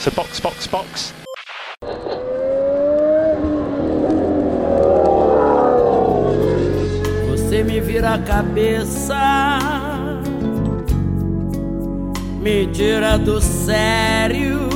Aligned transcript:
So 0.00 0.10
box, 0.12 0.40
box, 0.40 0.66
box. 0.66 1.14
Você 7.30 7.62
me 7.62 7.80
vira 7.80 8.14
a 8.14 8.18
cabeça, 8.18 9.58
me 12.40 12.66
tira 12.68 13.18
do 13.18 13.40
sério, 13.40 14.68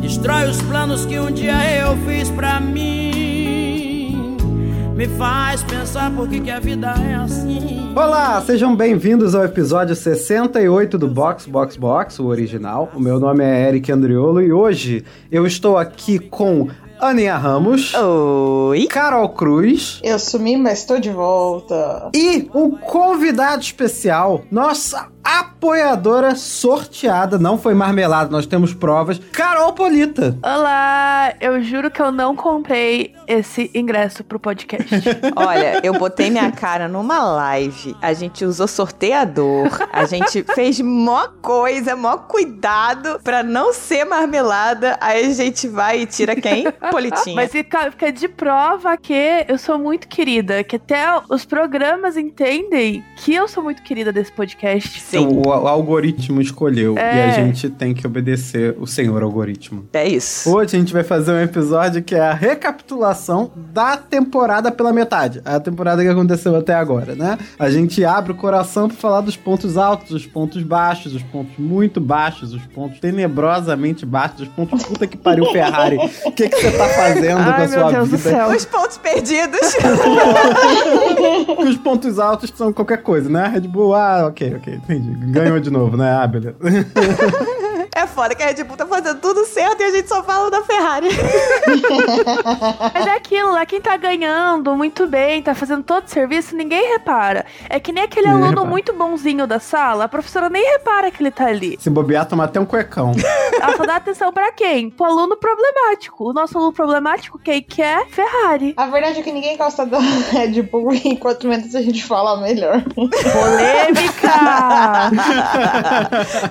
destrói 0.00 0.48
os 0.48 0.60
planos 0.62 1.04
que 1.04 1.18
um 1.18 1.30
dia 1.30 1.54
eu 1.80 1.96
fiz 2.06 2.30
pra 2.30 2.60
mim, 2.60 3.07
me 4.98 5.06
faz 5.06 5.62
pensar 5.62 6.12
por 6.12 6.28
que, 6.28 6.40
que 6.40 6.50
a 6.50 6.58
vida 6.58 6.88
é 6.88 7.14
assim. 7.14 7.92
Olá, 7.94 8.42
sejam 8.42 8.74
bem-vindos 8.74 9.32
ao 9.32 9.44
episódio 9.44 9.94
68 9.94 10.98
do 10.98 11.06
Box 11.06 11.46
Box 11.46 11.76
Box, 11.76 12.18
o 12.18 12.26
original. 12.26 12.90
O 12.92 12.98
meu 12.98 13.20
nome 13.20 13.44
é 13.44 13.68
Eric 13.68 13.92
Andriolo 13.92 14.42
e 14.42 14.52
hoje 14.52 15.04
eu 15.30 15.46
estou 15.46 15.78
aqui 15.78 16.18
com 16.18 16.66
Aninha 16.98 17.36
Ramos. 17.36 17.94
Oi. 17.94 18.88
Carol 18.88 19.28
Cruz. 19.28 20.00
Eu 20.02 20.18
sumi, 20.18 20.56
mas 20.56 20.80
estou 20.80 20.98
de 20.98 21.10
volta. 21.10 22.10
E 22.12 22.50
um 22.52 22.72
convidado 22.72 23.62
especial, 23.62 24.42
nossa 24.50 25.06
apoiadora 25.28 26.34
sorteada, 26.34 27.38
não 27.38 27.58
foi 27.58 27.74
marmelada, 27.74 28.30
nós 28.30 28.46
temos 28.46 28.72
provas, 28.72 29.18
Carol 29.30 29.74
Polita. 29.74 30.38
Olá, 30.42 31.34
eu 31.38 31.62
juro 31.62 31.90
que 31.90 32.00
eu 32.00 32.10
não 32.10 32.34
comprei 32.34 33.14
esse 33.26 33.70
ingresso 33.74 34.24
pro 34.24 34.40
podcast. 34.40 34.88
Olha, 35.36 35.80
eu 35.82 35.92
botei 35.98 36.30
minha 36.30 36.50
cara 36.50 36.88
numa 36.88 37.22
live, 37.22 37.94
a 38.00 38.14
gente 38.14 38.42
usou 38.42 38.66
sorteador, 38.66 39.68
a 39.92 40.06
gente 40.06 40.42
fez 40.54 40.80
mó 40.80 41.28
coisa, 41.42 41.94
mó 41.94 42.16
cuidado 42.16 43.20
pra 43.22 43.42
não 43.42 43.74
ser 43.74 44.06
marmelada, 44.06 44.96
aí 44.98 45.26
a 45.26 45.34
gente 45.34 45.68
vai 45.68 46.00
e 46.00 46.06
tira 46.06 46.34
quem? 46.36 46.64
Politinha. 46.90 47.36
Mas 47.36 47.52
fica, 47.52 47.90
fica 47.90 48.10
de 48.10 48.28
prova 48.28 48.96
que 48.96 49.44
eu 49.46 49.58
sou 49.58 49.78
muito 49.78 50.08
querida, 50.08 50.64
que 50.64 50.76
até 50.76 51.04
os 51.28 51.44
programas 51.44 52.16
entendem 52.16 53.04
que 53.16 53.34
eu 53.34 53.46
sou 53.46 53.62
muito 53.62 53.82
querida 53.82 54.10
desse 54.10 54.32
podcast. 54.32 54.98
Sim. 55.00 55.17
O, 55.18 55.48
o 55.48 55.50
algoritmo 55.68 56.40
escolheu 56.40 56.96
é. 56.96 57.16
e 57.16 57.20
a 57.22 57.30
gente 57.32 57.68
tem 57.70 57.94
que 57.94 58.06
obedecer 58.06 58.76
o 58.78 58.86
senhor 58.86 59.22
algoritmo. 59.22 59.86
É 59.92 60.06
isso. 60.06 60.50
Hoje 60.54 60.76
a 60.76 60.78
gente 60.78 60.92
vai 60.92 61.04
fazer 61.04 61.32
um 61.32 61.40
episódio 61.40 62.02
que 62.02 62.14
é 62.14 62.20
a 62.20 62.34
recapitulação 62.34 63.50
da 63.72 63.96
temporada 63.96 64.70
pela 64.70 64.92
metade. 64.92 65.40
A 65.44 65.60
temporada 65.60 66.02
que 66.02 66.08
aconteceu 66.08 66.54
até 66.56 66.74
agora, 66.74 67.14
né? 67.14 67.38
A 67.58 67.70
gente 67.70 68.04
abre 68.04 68.32
o 68.32 68.34
coração 68.34 68.88
para 68.88 68.96
falar 68.96 69.20
dos 69.20 69.36
pontos 69.36 69.76
altos, 69.76 70.10
os 70.10 70.26
pontos 70.26 70.62
baixos, 70.62 71.14
os 71.14 71.22
pontos 71.22 71.56
muito 71.58 72.00
baixos, 72.00 72.52
os 72.52 72.64
pontos 72.66 73.00
tenebrosamente 73.00 74.04
baixos, 74.06 74.42
os 74.42 74.48
pontos 74.48 74.82
puta 74.84 75.06
que 75.06 75.16
pariu 75.16 75.46
Ferrari. 75.46 75.98
O 76.24 76.32
que, 76.32 76.48
que 76.48 76.56
você 76.56 76.70
tá 76.72 76.88
fazendo 76.88 77.38
Ai, 77.38 77.56
com 77.56 77.62
a 77.62 77.68
sua 77.68 77.92
Deus 77.92 78.08
vida? 78.08 78.48
Os 78.48 78.64
pontos 78.64 78.98
perdidos. 78.98 79.60
os 81.58 81.76
pontos 81.76 82.18
altos 82.18 82.52
são 82.54 82.72
qualquer 82.72 83.02
coisa, 83.02 83.28
né? 83.28 83.46
Red 83.48 83.62
Bull, 83.62 83.94
ah, 83.94 84.26
ok, 84.26 84.54
ok, 84.56 84.74
entendi. 84.74 85.07
Ganhou 85.32 85.58
de 85.60 85.70
novo, 85.70 85.96
né? 85.96 86.10
Ah, 86.22 86.26
beleza. 86.26 86.56
É 87.94 88.06
foda 88.06 88.34
que 88.34 88.42
a 88.42 88.46
Red 88.46 88.62
Bull 88.64 88.76
tá 88.76 88.86
fazendo 88.86 89.18
tudo 89.20 89.44
certo 89.44 89.80
e 89.80 89.84
a 89.84 89.90
gente 89.90 90.08
só 90.08 90.22
fala 90.22 90.50
da 90.50 90.62
Ferrari. 90.62 91.08
Mas 92.94 93.06
é 93.06 93.10
aquilo, 93.16 93.52
lá 93.52 93.66
quem 93.66 93.80
tá 93.80 93.96
ganhando 93.96 94.74
muito 94.76 95.06
bem, 95.06 95.42
tá 95.42 95.54
fazendo 95.54 95.82
todo 95.82 96.04
o 96.04 96.08
serviço, 96.08 96.54
ninguém 96.54 96.92
repara. 96.92 97.44
É 97.68 97.80
que 97.80 97.90
nem 97.92 98.04
aquele 98.04 98.26
Ninguém 98.26 98.42
aluno 98.42 98.50
repara. 98.56 98.70
muito 98.70 98.92
bonzinho 98.92 99.46
da 99.46 99.58
sala, 99.58 100.04
a 100.04 100.08
professora 100.08 100.48
nem 100.48 100.64
repara 100.72 101.10
que 101.10 101.22
ele 101.22 101.30
tá 101.30 101.46
ali. 101.46 101.76
Se 101.80 101.90
bobear, 101.90 102.26
toma 102.26 102.44
até 102.44 102.60
um 102.60 102.64
cuecão. 102.66 103.12
Ela 103.60 103.76
só 103.76 103.84
dá 103.84 103.96
atenção 103.96 104.32
pra 104.32 104.52
quem? 104.52 104.90
Pro 104.90 105.06
aluno 105.06 105.36
problemático. 105.36 106.30
O 106.30 106.32
nosso 106.32 106.56
aluno 106.56 106.72
problemático, 106.72 107.38
quem 107.38 107.62
que 107.62 107.82
é? 107.82 108.04
Ferrari. 108.06 108.74
A 108.76 108.86
verdade 108.86 109.20
é 109.20 109.22
que 109.22 109.32
ninguém 109.32 109.56
gosta 109.56 109.84
da 109.84 109.98
Red 109.98 110.62
Bull 110.62 110.94
e 111.04 111.16
quanto 111.16 111.48
menos 111.48 111.74
a 111.74 111.82
gente 111.82 112.04
fala, 112.04 112.40
melhor. 112.40 112.82
Polêmica! 112.94 114.32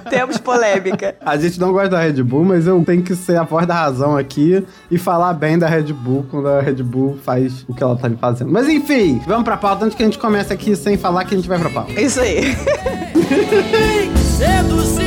Temos 0.09 0.38
polêmica. 0.38 1.16
A 1.26 1.38
gente 1.38 1.59
não 1.59 1.72
gosta 1.72 1.90
da 1.90 2.00
Red 2.00 2.24
Bull, 2.24 2.46
mas 2.46 2.68
eu 2.68 2.84
tenho 2.84 3.04
que 3.04 3.16
ser 3.16 3.38
a 3.38 3.44
voz 3.44 3.66
da 3.66 3.74
razão 3.74 4.18
aqui 4.18 4.66
e 4.90 4.98
falar 4.98 5.34
bem 5.34 5.58
da 5.58 5.68
Red 5.68 5.94
Bull 5.94 6.26
quando 6.30 6.50
a 6.50 6.62
Red 6.62 6.84
Bull 6.84 7.18
faz 7.24 7.66
o 7.68 7.74
que 7.74 7.84
ela 7.84 7.96
tá 7.96 8.10
fazendo. 8.20 8.52
Mas 8.52 8.68
enfim, 8.68 9.22
vamos 9.26 9.44
pra 9.44 9.58
pauta 9.58 9.86
antes 9.86 9.96
que 9.96 10.04
a 10.04 10.06
gente 10.06 10.20
comece 10.20 10.54
aqui 10.54 10.76
sem 10.76 10.98
falar 10.98 11.26
que 11.26 11.34
a 11.34 11.38
gente 11.38 11.50
vai 11.50 11.60
pra 11.60 11.70
pauta. 11.70 12.00
Isso 12.00 12.20
aí. 12.20 12.56
Seduzir 14.38 15.06